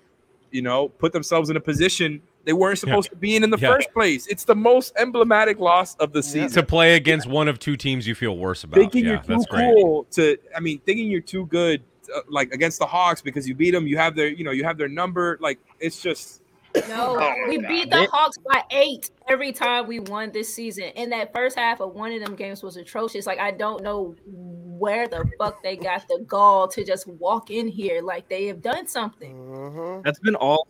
you 0.52 0.62
know, 0.62 0.90
put 0.90 1.14
themselves 1.14 1.50
in 1.50 1.56
a 1.58 1.62
position 1.62 2.22
they 2.48 2.54
weren't 2.54 2.80
supposed 2.80 3.10
to 3.12 3.16
be 3.16 3.36
in 3.36 3.44
in 3.44 3.50
the 3.52 3.58
Yeah. 3.60 3.74
first 3.76 3.92
place. 3.94 4.26
It's 4.26 4.46
the 4.46 4.56
most 4.56 4.94
emblematic 4.98 5.60
loss 5.60 5.96
of 5.98 6.14
the 6.14 6.24
season. 6.24 6.50
To 6.50 6.64
play 6.64 6.96
against 6.96 7.28
one 7.28 7.48
of 7.48 7.60
two 7.60 7.78
teams 7.78 8.08
you 8.08 8.16
feel 8.16 8.36
worse 8.38 8.64
about. 8.64 8.80
thinking 8.80 9.04
yeah, 9.06 9.12
you're 9.12 9.20
too 9.22 9.34
that's 9.34 9.46
great. 9.46 9.76
cool 9.76 10.06
to 10.12 10.38
i 10.56 10.60
mean 10.60 10.80
thinking 10.86 11.12
you're 11.12 11.22
too 11.22 11.46
good 11.48 11.84
uh, 12.16 12.22
like 12.30 12.52
against 12.54 12.80
the 12.80 12.86
hawks 12.86 13.22
because 13.22 13.48
you 13.48 13.54
beat 13.54 13.72
them 13.72 13.86
you 13.86 13.98
have 13.98 14.16
their 14.16 14.30
you 14.30 14.44
know 14.44 14.52
you 14.52 14.64
have 14.64 14.78
their 14.78 14.88
number 14.88 15.38
like 15.42 15.60
it's 15.80 16.02
just 16.02 16.42
No, 16.90 17.18
Oh 17.20 17.34
we 17.50 17.58
my 17.58 17.68
beat 17.68 17.90
the 17.90 18.06
Hawks 18.12 18.38
by 18.38 18.64
eight 18.72 19.10
every 19.28 19.52
time 19.52 19.88
we 19.88 20.00
won 20.00 20.32
this 20.32 20.54
season. 20.54 20.92
And 20.96 21.12
that 21.12 21.34
first 21.34 21.58
half 21.58 21.82
of 21.82 21.96
one 21.96 22.12
of 22.12 22.22
them 22.24 22.36
games 22.36 22.62
was 22.62 22.78
atrocious. 22.78 23.26
Like 23.26 23.40
I 23.40 23.50
don't 23.52 23.82
know 23.82 24.16
where 24.26 25.08
the 25.08 25.26
fuck 25.40 25.64
they 25.64 25.76
got 25.76 26.08
the 26.08 26.24
gall 26.28 26.68
to 26.68 26.84
just 26.86 27.08
walk 27.08 27.50
in 27.50 27.68
here 27.68 28.02
like 28.04 28.30
they 28.30 28.46
have 28.46 28.62
done 28.62 28.88
something. 28.88 29.36
Mhm. 29.36 30.04
That's 30.04 30.20
been 30.20 30.36
all 30.36 30.68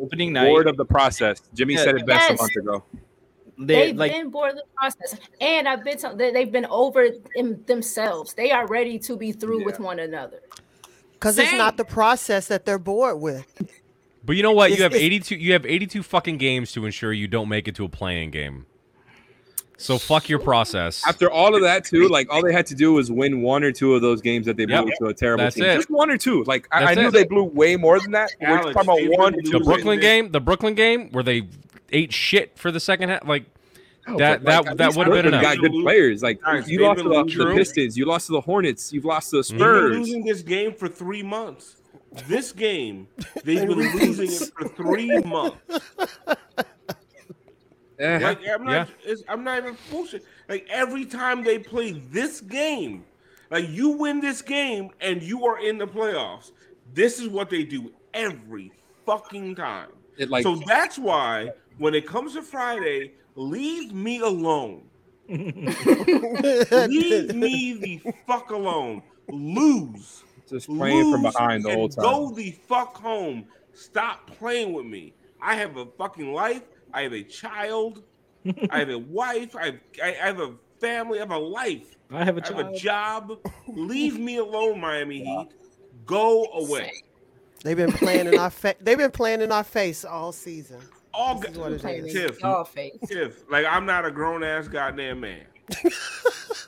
opening 0.00 0.32
night. 0.32 0.46
bored 0.46 0.66
of 0.68 0.76
the 0.76 0.84
process 0.84 1.42
jimmy 1.54 1.74
Yeah. 1.74 1.84
said 1.84 1.96
it 1.96 2.06
best 2.06 2.30
Yes. 2.30 2.38
a 2.38 2.42
month 2.42 2.56
ago 2.56 2.84
They 3.60 3.86
They've 3.86 3.96
like 3.96 4.12
been 4.12 4.30
bored 4.30 4.50
of 4.52 4.56
the 4.56 4.62
process, 4.76 5.16
and 5.40 5.66
I've 5.68 5.82
been. 5.82 5.98
They, 6.16 6.30
they've 6.30 6.52
been 6.52 6.66
over 6.66 7.08
in 7.34 7.60
themselves. 7.66 8.32
They 8.32 8.52
are 8.52 8.68
ready 8.68 9.00
to 9.00 9.16
be 9.16 9.32
through 9.32 9.64
with 9.64 9.80
one 9.80 9.98
another. 9.98 10.38
Because 11.14 11.36
it's 11.40 11.52
not 11.54 11.76
the 11.76 11.84
process 11.84 12.46
that 12.46 12.64
they're 12.64 12.78
bored 12.78 13.20
with. 13.20 13.46
But 14.24 14.36
you 14.36 14.44
know 14.44 14.52
what? 14.52 14.70
You 14.70 14.82
have 14.84 14.94
82 14.94 15.34
you 15.34 15.52
have 15.54 15.66
82 15.66 16.04
fucking 16.04 16.38
games 16.38 16.70
to 16.74 16.84
ensure 16.86 17.12
you 17.12 17.26
don't 17.26 17.48
make 17.48 17.66
it 17.66 17.74
to 17.76 17.84
a 17.84 17.88
playing 17.88 18.30
game. 18.30 18.66
So 19.80 19.96
fuck 19.96 20.28
your 20.28 20.40
process. 20.40 21.02
after 21.06 21.30
all 21.30 21.54
of 21.54 21.62
that 21.62 21.84
too 21.84 22.08
like 22.08 22.28
all 22.32 22.42
they 22.42 22.52
had 22.52 22.66
to 22.66 22.74
do 22.74 22.92
was 22.92 23.10
win 23.12 23.42
one 23.42 23.62
or 23.62 23.70
two 23.72 23.94
of 23.94 24.02
those 24.02 24.20
games 24.20 24.44
that 24.46 24.56
they 24.56 24.66
blew 24.66 24.74
Yep. 24.74 24.98
to 24.98 25.06
a 25.06 25.14
terrible 25.14 25.44
That's 25.44 25.54
team 25.56 25.64
it. 25.66 25.76
just 25.76 25.88
one 25.90 26.10
or 26.10 26.18
two 26.18 26.42
like 26.44 26.66
I, 26.72 26.84
I 26.86 26.94
knew 26.94 27.08
it. 27.08 27.12
they 27.12 27.24
blew 27.24 27.44
way 27.44 27.76
more 27.76 28.00
than 28.00 28.10
that 28.10 28.30
but 28.40 28.48
we're 28.50 28.72
talking 28.72 29.06
about 29.08 29.18
one 29.18 29.34
or 29.36 29.40
two 29.40 29.50
the 29.50 29.60
Brooklyn 29.60 29.98
this- 29.98 30.04
game, 30.04 30.30
the 30.32 30.40
Brooklyn 30.40 30.74
game 30.74 31.10
where 31.12 31.22
they 31.22 31.48
ate 31.92 32.12
shit 32.12 32.58
for 32.58 32.70
the 32.72 32.80
second 32.80 33.08
half 33.10 33.24
like 33.26 33.44
No, 34.08 34.16
that 34.18 34.42
but, 34.44 34.52
like, 34.52 34.64
that 34.64 34.76
that 34.78 34.96
would 34.96 35.06
have 35.06 35.14
been 35.16 35.26
enough. 35.26 35.42
got 35.42 35.58
good 35.58 35.72
players 35.82 36.22
like 36.24 36.42
Guys, 36.42 36.68
you 36.68 36.80
lost 36.82 36.98
to 37.02 37.08
the, 37.08 37.44
the 37.44 37.54
pistons 37.54 37.96
you 37.96 38.04
lost 38.04 38.26
to 38.26 38.32
the 38.32 38.40
hornets 38.40 38.92
you've 38.92 39.04
lost 39.04 39.30
to 39.30 39.36
the 39.36 39.42
They've 39.42 39.58
been 39.58 39.58
spurs 39.58 39.96
losing 39.96 40.24
this 40.24 40.42
game 40.42 40.74
for 40.74 40.88
three 40.88 41.22
months. 41.22 41.76
This 42.26 42.52
game, 42.52 43.06
they've 43.44 43.60
been 43.68 43.78
losing 43.78 44.32
it 44.32 44.50
for 44.58 44.66
three 44.68 45.18
months. 45.20 45.56
Yeah. 47.98 48.18
Like 48.18 48.40
I'm 48.48 48.64
not, 48.64 48.72
Yeah. 48.72 48.86
it's, 49.12 49.22
I'm 49.28 49.44
not 49.44 49.58
even 49.58 49.76
bullshit. 49.90 50.24
Like 50.48 50.66
every 50.70 51.04
time 51.04 51.42
they 51.42 51.58
play 51.58 51.92
this 52.10 52.40
game, 52.40 53.04
like 53.50 53.68
you 53.68 53.90
win 53.90 54.20
this 54.20 54.42
game 54.42 54.90
and 55.00 55.22
you 55.22 55.44
are 55.46 55.58
in 55.58 55.78
the 55.78 55.86
playoffs. 55.86 56.52
This 56.94 57.18
is 57.20 57.28
what 57.28 57.50
they 57.50 57.64
do 57.64 57.92
every 58.14 58.72
fucking 59.04 59.56
time. 59.56 59.90
It, 60.16 60.30
like- 60.30 60.42
so 60.42 60.56
that's 60.66 60.98
why 60.98 61.50
when 61.78 61.94
it 61.94 62.06
comes 62.06 62.34
to 62.34 62.42
Friday, 62.42 63.12
leave 63.34 63.92
me 63.92 64.20
alone. 64.20 64.84
leave 65.28 67.34
me 67.34 67.72
the 67.74 68.00
fuck 68.26 68.50
alone. 68.50 69.02
Lose. 69.28 70.22
just 70.48 70.68
playing 70.68 71.12
from 71.12 71.22
behind 71.22 71.64
the 71.64 71.72
whole 71.74 71.88
time 71.88 72.02
Go 72.02 72.30
the 72.30 72.52
fuck 72.66 72.96
home. 72.96 73.44
Stop 73.74 74.30
playing 74.38 74.72
with 74.72 74.86
me. 74.86 75.12
I 75.40 75.54
have 75.54 75.76
a 75.76 75.86
fucking 75.86 76.32
life. 76.32 76.62
I 76.92 77.02
have 77.02 77.12
a 77.12 77.22
child. 77.22 78.02
I 78.70 78.78
have 78.78 78.88
a 78.90 78.98
wife. 79.20 79.54
I 79.56 79.66
have, 79.66 79.74
I 80.02 80.08
I 80.22 80.26
have 80.26 80.40
a 80.40 80.54
family. 80.80 81.18
I 81.18 81.22
have 81.22 81.30
a 81.30 81.38
life. 81.38 81.96
I 82.10 82.24
have 82.24 82.38
a 82.38 82.42
I 82.44 82.56
have 82.56 82.72
a 82.72 82.76
job. 82.76 83.32
Leave 83.68 84.18
me 84.18 84.38
alone, 84.38 84.80
Miami 84.80 85.18
Heat. 85.24 85.48
Go 86.06 86.46
away. 86.54 87.02
They've 87.64 87.76
been 87.76 87.92
playing 87.92 88.28
in 88.28 88.38
our 88.38 88.50
face. 88.50 88.76
They've 88.80 88.96
been 88.98 89.10
playing 89.10 89.40
in 89.42 89.50
our 89.52 89.64
face 89.64 90.04
all 90.04 90.32
season. 90.32 90.80
All 91.12 91.34
This 91.40 91.50
go- 91.50 91.62
what 91.62 91.72
it 91.72 91.80
Playing 91.80 92.06
is. 92.06 92.14
in 92.14 92.28
Tiff. 92.28 92.40
y'all 92.40 92.64
face. 92.64 92.96
Tiff, 93.06 93.42
like 93.50 93.66
I'm 93.66 93.84
not 93.84 94.04
a 94.04 94.10
grown 94.10 94.44
ass 94.44 94.68
goddamn 94.68 95.20
man. 95.20 95.42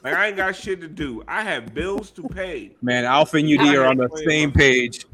like 0.05 0.15
I 0.15 0.27
ain't 0.29 0.37
got 0.37 0.57
shit 0.57 0.81
to 0.81 0.89
do. 0.89 1.23
I 1.29 1.43
have 1.43 1.73
bills 1.73 2.11
to 2.13 2.23
pay. 2.25 2.77
man 2.83 3.05
alpha 3.05 3.37
and 3.39 3.49
ud 3.61 3.75
are 3.77 3.87
on 3.87 3.97
the 3.97 4.09
same 4.27 4.51
page 4.53 5.07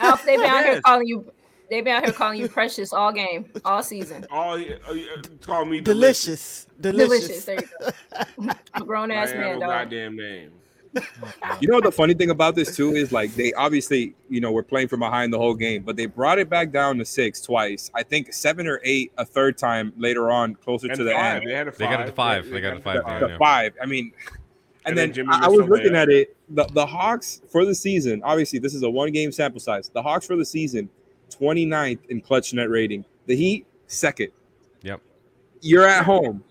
Alf, 0.00 0.24
they've 0.24 0.40
been 0.40 0.50
out 0.50 0.64
here 0.64 0.80
calling 0.80 1.06
you. 1.06 1.30
They've 1.72 1.82
been 1.82 1.94
out 1.94 2.04
here 2.04 2.12
calling 2.12 2.38
you 2.38 2.48
precious 2.50 2.92
all 2.92 3.10
game, 3.12 3.46
all 3.64 3.82
season. 3.82 4.26
All 4.30 4.56
uh, 4.58 4.62
uh, 4.90 4.94
call 5.40 5.64
me 5.64 5.80
delicious. 5.80 6.66
Delicious. 6.82 7.08
Delicious. 7.08 7.44
Delicious. 7.44 7.44
There 7.46 7.60
you 8.38 8.46
go. 8.46 8.52
A 8.74 8.80
grown 8.84 9.10
ass 9.10 9.30
man, 9.30 9.58
dog. 9.58 9.70
goddamn 9.70 10.16
name. 10.18 10.50
You 11.62 11.68
know 11.68 11.80
the 11.80 11.90
funny 11.90 12.12
thing 12.12 12.28
about 12.28 12.56
this 12.56 12.76
too 12.76 12.90
is 12.90 13.10
like 13.10 13.34
they 13.36 13.54
obviously 13.54 14.14
you 14.28 14.42
know 14.42 14.52
were 14.52 14.62
playing 14.62 14.88
from 14.88 15.00
behind 15.00 15.32
the 15.32 15.38
whole 15.38 15.54
game, 15.54 15.82
but 15.82 15.96
they 15.96 16.04
brought 16.04 16.38
it 16.38 16.50
back 16.50 16.72
down 16.72 16.98
to 16.98 17.06
six 17.06 17.40
twice. 17.40 17.90
I 17.94 18.02
think 18.02 18.34
seven 18.34 18.66
or 18.66 18.78
eight 18.84 19.10
a 19.16 19.24
third 19.24 19.56
time 19.56 19.94
later 19.96 20.30
on, 20.30 20.54
closer 20.56 20.88
And 20.88 20.96
to 20.98 21.04
the 21.04 21.12
five. 21.12 21.36
end. 21.40 21.50
They 21.50 21.54
had 21.54 21.68
a 21.68 21.72
five. 21.72 21.78
They 21.78 21.86
got 21.86 22.00
it 22.02 22.06
to 22.06 22.12
five. 22.12 22.50
They 22.50 22.60
got 22.60 22.72
it 22.74 22.76
to 22.76 22.82
five. 22.82 23.20
The 23.20 23.28
Yeah. 23.28 23.38
five. 23.38 23.72
I 23.82 23.86
mean, 23.86 24.12
and, 24.84 24.90
And 24.90 24.98
then 24.98 25.08
then, 25.08 25.14
Jimmy 25.14 25.28
I, 25.32 25.46
I 25.46 25.48
was 25.48 25.60
was 25.60 25.66
so 25.68 25.70
looking 25.72 25.92
bad. 25.92 26.10
at 26.10 26.14
it. 26.14 26.36
The 26.50 26.64
the 26.74 26.84
Hawks 26.84 27.40
for 27.50 27.64
the 27.64 27.74
season. 27.74 28.20
Obviously, 28.22 28.58
this 28.58 28.74
is 28.74 28.82
a 28.82 28.90
one 28.90 29.10
game 29.12 29.32
sample 29.32 29.60
size. 29.60 29.88
The 29.88 30.02
Hawks 30.02 30.26
for 30.26 30.36
the 30.36 30.44
season, 30.44 30.90
29th 31.36 32.06
in 32.08 32.20
clutch 32.20 32.52
net 32.54 32.70
rating. 32.70 33.04
The 33.26 33.36
Heat 33.36 33.66
second. 33.86 34.30
Yep. 34.82 35.00
You're 35.60 35.86
at 35.86 36.04
home. 36.04 36.44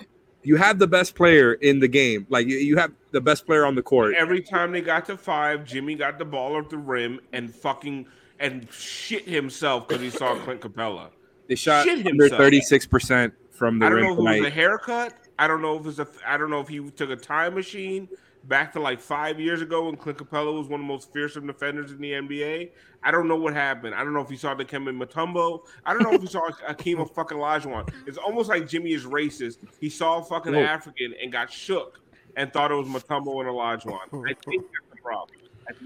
You 0.43 0.55
have 0.55 0.79
the 0.79 0.88
best 0.88 1.15
player 1.15 1.53
in 1.53 1.79
the 1.79 1.88
game. 1.88 2.25
Like 2.29 2.47
you, 2.47 2.57
you 2.57 2.77
have 2.77 2.91
the 3.11 3.22
best 3.22 3.45
player 3.45 3.65
on 3.65 3.76
the 3.76 3.84
court. 3.84 4.15
Every 4.15 4.41
time 4.41 4.72
they 4.72 4.81
got 4.81 5.06
to 5.06 5.18
five, 5.18 5.65
Jimmy 5.65 5.95
got 5.95 6.18
the 6.18 6.26
ball 6.26 6.57
at 6.57 6.69
the 6.69 6.77
rim 6.77 7.19
and 7.34 7.53
fucking 7.53 8.07
and 8.39 8.68
shit 8.72 9.27
himself 9.27 9.88
because 9.88 10.01
he 10.01 10.10
saw 10.10 10.35
Clint 10.43 10.61
Capela. 10.61 11.10
They 11.47 11.56
shot 11.56 11.85
Shit 11.85 12.06
under 12.06 12.23
himself. 12.23 12.39
36 12.39 12.88
percent 12.88 13.34
from 13.51 13.80
the 13.80 13.85
I 13.85 13.89
don't 13.89 13.97
rim 13.97 14.06
know 14.06 14.11
if 14.14 14.38
it 14.38 14.39
was 14.41 14.47
a 14.47 14.49
haircut. 14.49 15.14
I 15.38 15.47
don't 15.47 15.61
know 15.61 15.77
if 15.80 15.85
it's 15.85 15.99
a. 15.99 16.07
I 16.26 16.38
don't 16.38 16.49
know 16.49 16.61
if 16.61 16.68
he 16.68 16.80
took 16.91 17.10
a 17.10 17.15
time 17.15 17.53
machine 17.56 18.07
back 18.45 18.73
to 18.73 18.80
like 18.80 18.99
five 18.99 19.39
years 19.39 19.61
ago 19.61 19.85
when 19.85 19.95
Clint 19.95 20.18
Capela 20.18 20.57
was 20.57 20.68
one 20.68 20.80
of 20.80 20.85
the 20.85 20.91
most 20.91 21.11
fearsome 21.13 21.47
defenders 21.47 21.91
in 21.91 21.99
the 21.99 22.11
NBA. 22.11 22.72
I 23.03 23.11
don't 23.11 23.27
know 23.27 23.35
what 23.35 23.53
happened. 23.53 23.95
I 23.95 24.03
don't 24.03 24.13
know 24.13 24.22
if 24.22 24.30
he 24.30 24.38
saw 24.38 24.55
Dikembe 24.55 24.95
Mutombo. 24.95 25.65
I 25.85 25.93
don't 25.93 26.03
know 26.03 26.13
if 26.13 26.22
he 26.22 26.27
saw 26.27 26.49
Akeem 26.69 27.13
fucking 27.13 27.38
Olajuwon. 27.38 27.91
It's 28.07 28.18
almost 28.18 28.49
like 28.49 28.68
Jimmy 28.68 28.93
is 28.93 29.05
racist. 29.05 29.57
He 29.80 29.89
saw 29.89 30.19
a 30.19 30.23
fucking 30.23 30.53
Whoa. 30.53 30.61
African 30.63 31.13
and 31.22 31.31
got 31.31 31.51
shook 31.51 31.99
and 32.35 32.51
thought 32.51 32.72
it 32.72 32.76
was 32.76 32.88
Mutombo 32.88 33.39
and 33.41 33.49
Olajuwon. 33.49 34.30
I 34.30 34.34
think 34.34 34.63
that's 34.72 34.95
the 34.95 35.01
problem. 35.01 35.38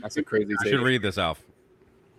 That's 0.02 0.18
a 0.18 0.24
crazy 0.24 0.54
I 0.62 0.70
should 0.70 0.82
read 0.82 1.02
this, 1.02 1.18
Alf. 1.18 1.44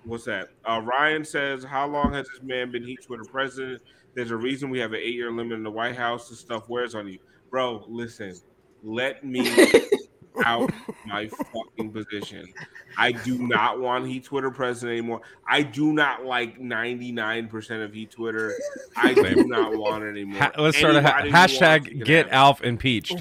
What's 0.04 0.24
that? 0.24 0.50
Uh, 0.64 0.80
Ryan 0.84 1.24
says, 1.24 1.64
"How 1.64 1.86
long 1.86 2.12
has 2.12 2.28
this 2.28 2.40
man 2.42 2.70
been 2.70 2.84
Heat 2.84 3.02
Twitter 3.02 3.24
president? 3.24 3.82
There's 4.14 4.30
a 4.30 4.36
reason 4.36 4.70
we 4.70 4.78
have 4.78 4.92
an 4.92 5.00
eight-year 5.02 5.32
limit 5.32 5.54
in 5.54 5.64
the 5.64 5.70
White 5.70 5.96
House. 5.96 6.28
This 6.28 6.38
stuff 6.38 6.68
wears 6.68 6.94
on 6.94 7.08
you, 7.08 7.18
bro. 7.50 7.84
Listen, 7.88 8.36
let 8.84 9.24
me 9.24 9.42
out 10.44 10.70
my 11.06 11.28
fucking 11.28 11.92
position. 11.92 12.52
I 12.98 13.12
do 13.12 13.38
not 13.46 13.80
want 13.80 14.06
Heat 14.06 14.24
Twitter 14.24 14.50
president 14.50 14.92
anymore. 14.98 15.20
I 15.48 15.62
do 15.62 15.92
not 15.92 16.24
like 16.24 16.58
99% 16.60 17.84
of 17.84 17.92
Heat 17.92 18.10
Twitter. 18.10 18.54
I 18.96 19.14
do 19.14 19.46
not 19.46 19.76
want 19.76 20.04
it 20.04 20.08
anymore. 20.10 20.38
Ha- 20.40 20.52
let's 20.58 20.76
start 20.78 20.96
a 20.96 21.02
ha- 21.02 21.18
Anybody 21.20 21.30
who 21.30 21.36
wants 21.36 21.52
it 21.52 21.60
hashtag 21.60 21.84
can 21.86 21.98
get. 22.00 22.28
Alf 22.30 22.62
impeached. 22.62 23.16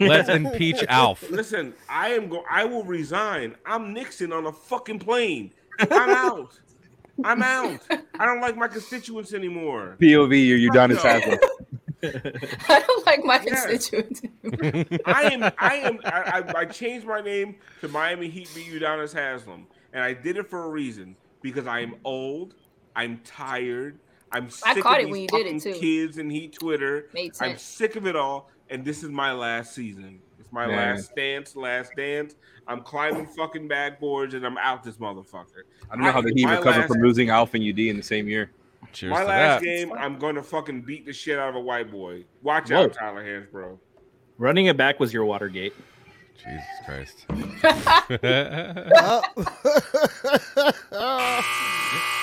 Let's 0.00 0.28
impeach 0.28 0.84
Alf. 0.88 1.28
Listen, 1.30 1.72
I 1.88 2.10
am 2.10 2.28
go. 2.28 2.44
I 2.50 2.64
will 2.64 2.84
resign. 2.84 3.54
I'm 3.64 3.92
Nixon 3.92 4.32
on 4.32 4.46
a 4.46 4.52
fucking 4.52 4.98
plane. 4.98 5.52
I'm 5.78 6.10
out. 6.10 6.58
I'm 7.24 7.42
out. 7.42 7.80
I 8.18 8.26
don't 8.26 8.40
like 8.40 8.56
my 8.56 8.68
constituents 8.68 9.32
anymore. 9.32 9.96
POV, 10.00 10.46
you're 10.60 10.72
Fuck 10.72 10.90
Udonis 10.90 10.96
no. 10.96 11.10
Haslem. 11.10 11.38
I 12.02 12.84
don't 12.86 13.06
like 13.06 13.24
my 13.24 13.42
Yeah. 13.44 13.66
constituents. 13.66 14.22
I 15.06 15.30
am. 15.32 15.42
I 15.58 15.76
am. 15.76 15.98
I, 16.04 16.42
I, 16.54 16.60
I 16.60 16.64
changed 16.66 17.06
my 17.06 17.20
name 17.20 17.56
to 17.80 17.88
Miami 17.88 18.28
Heat 18.28 18.48
beat 18.54 18.66
you 18.66 18.78
down 18.78 19.00
as 19.00 19.12
Haslem, 19.12 19.66
and 19.92 20.02
I 20.02 20.12
did 20.12 20.36
it 20.36 20.48
for 20.48 20.64
a 20.64 20.68
reason 20.68 21.16
because 21.42 21.66
I 21.66 21.80
am 21.80 21.96
old. 22.04 22.54
I'm 22.94 23.20
tired. 23.24 23.98
I'm 24.32 24.48
I 24.64 24.74
sick 24.74 24.82
caught 24.82 25.00
of 25.00 25.06
it 25.06 25.10
when 25.10 25.14
these 25.14 25.22
you 25.22 25.28
did 25.38 25.46
it, 25.46 25.62
fucking 25.62 25.72
too. 25.74 25.80
kids 25.80 26.18
and 26.18 26.30
Heat 26.30 26.52
Twitter. 26.52 27.08
I'm 27.40 27.56
sick 27.56 27.96
of 27.96 28.06
it 28.06 28.16
all, 28.16 28.50
and 28.68 28.84
this 28.84 29.02
is 29.02 29.10
my 29.10 29.32
last 29.32 29.74
season. 29.74 30.20
It's 30.38 30.52
my 30.52 30.66
Man. 30.66 30.96
last 30.96 31.14
dance. 31.16 31.56
Last 31.56 31.92
dance. 31.96 32.34
I'm 32.66 32.82
climbing 32.82 33.26
fucking 33.36 33.68
backboards, 33.68 34.34
and 34.34 34.44
I'm 34.44 34.58
out 34.58 34.82
this 34.82 34.96
motherfucker. 34.96 35.62
I 35.90 35.94
don't 35.94 36.04
know 36.04 36.12
how 36.12 36.20
the 36.20 36.32
Heat 36.34 36.44
my 36.44 36.56
recovered 36.56 36.88
from 36.88 37.00
losing 37.00 37.30
Alpha 37.30 37.56
and 37.56 37.66
UD 37.66 37.78
in 37.78 37.96
the 37.96 38.02
same 38.02 38.28
year. 38.28 38.50
Cheers 38.96 39.10
my 39.10 39.20
to 39.20 39.26
last 39.26 39.60
that. 39.60 39.66
game, 39.66 39.92
I'm 39.92 40.18
going 40.18 40.36
to 40.36 40.42
fucking 40.42 40.80
beat 40.80 41.04
the 41.04 41.12
shit 41.12 41.38
out 41.38 41.50
of 41.50 41.54
a 41.54 41.60
white 41.60 41.90
boy. 41.90 42.24
Watch 42.42 42.70
Whoa. 42.70 42.84
out, 42.84 42.94
Tyler 42.94 43.22
Hansbrough. 43.22 43.76
Running 44.38 44.66
it 44.66 44.78
back 44.78 44.98
was 44.98 45.12
your 45.12 45.26
Watergate. 45.26 45.74
Jesus 46.42 46.64
Christ. 46.86 47.26
Oh. 50.98 52.12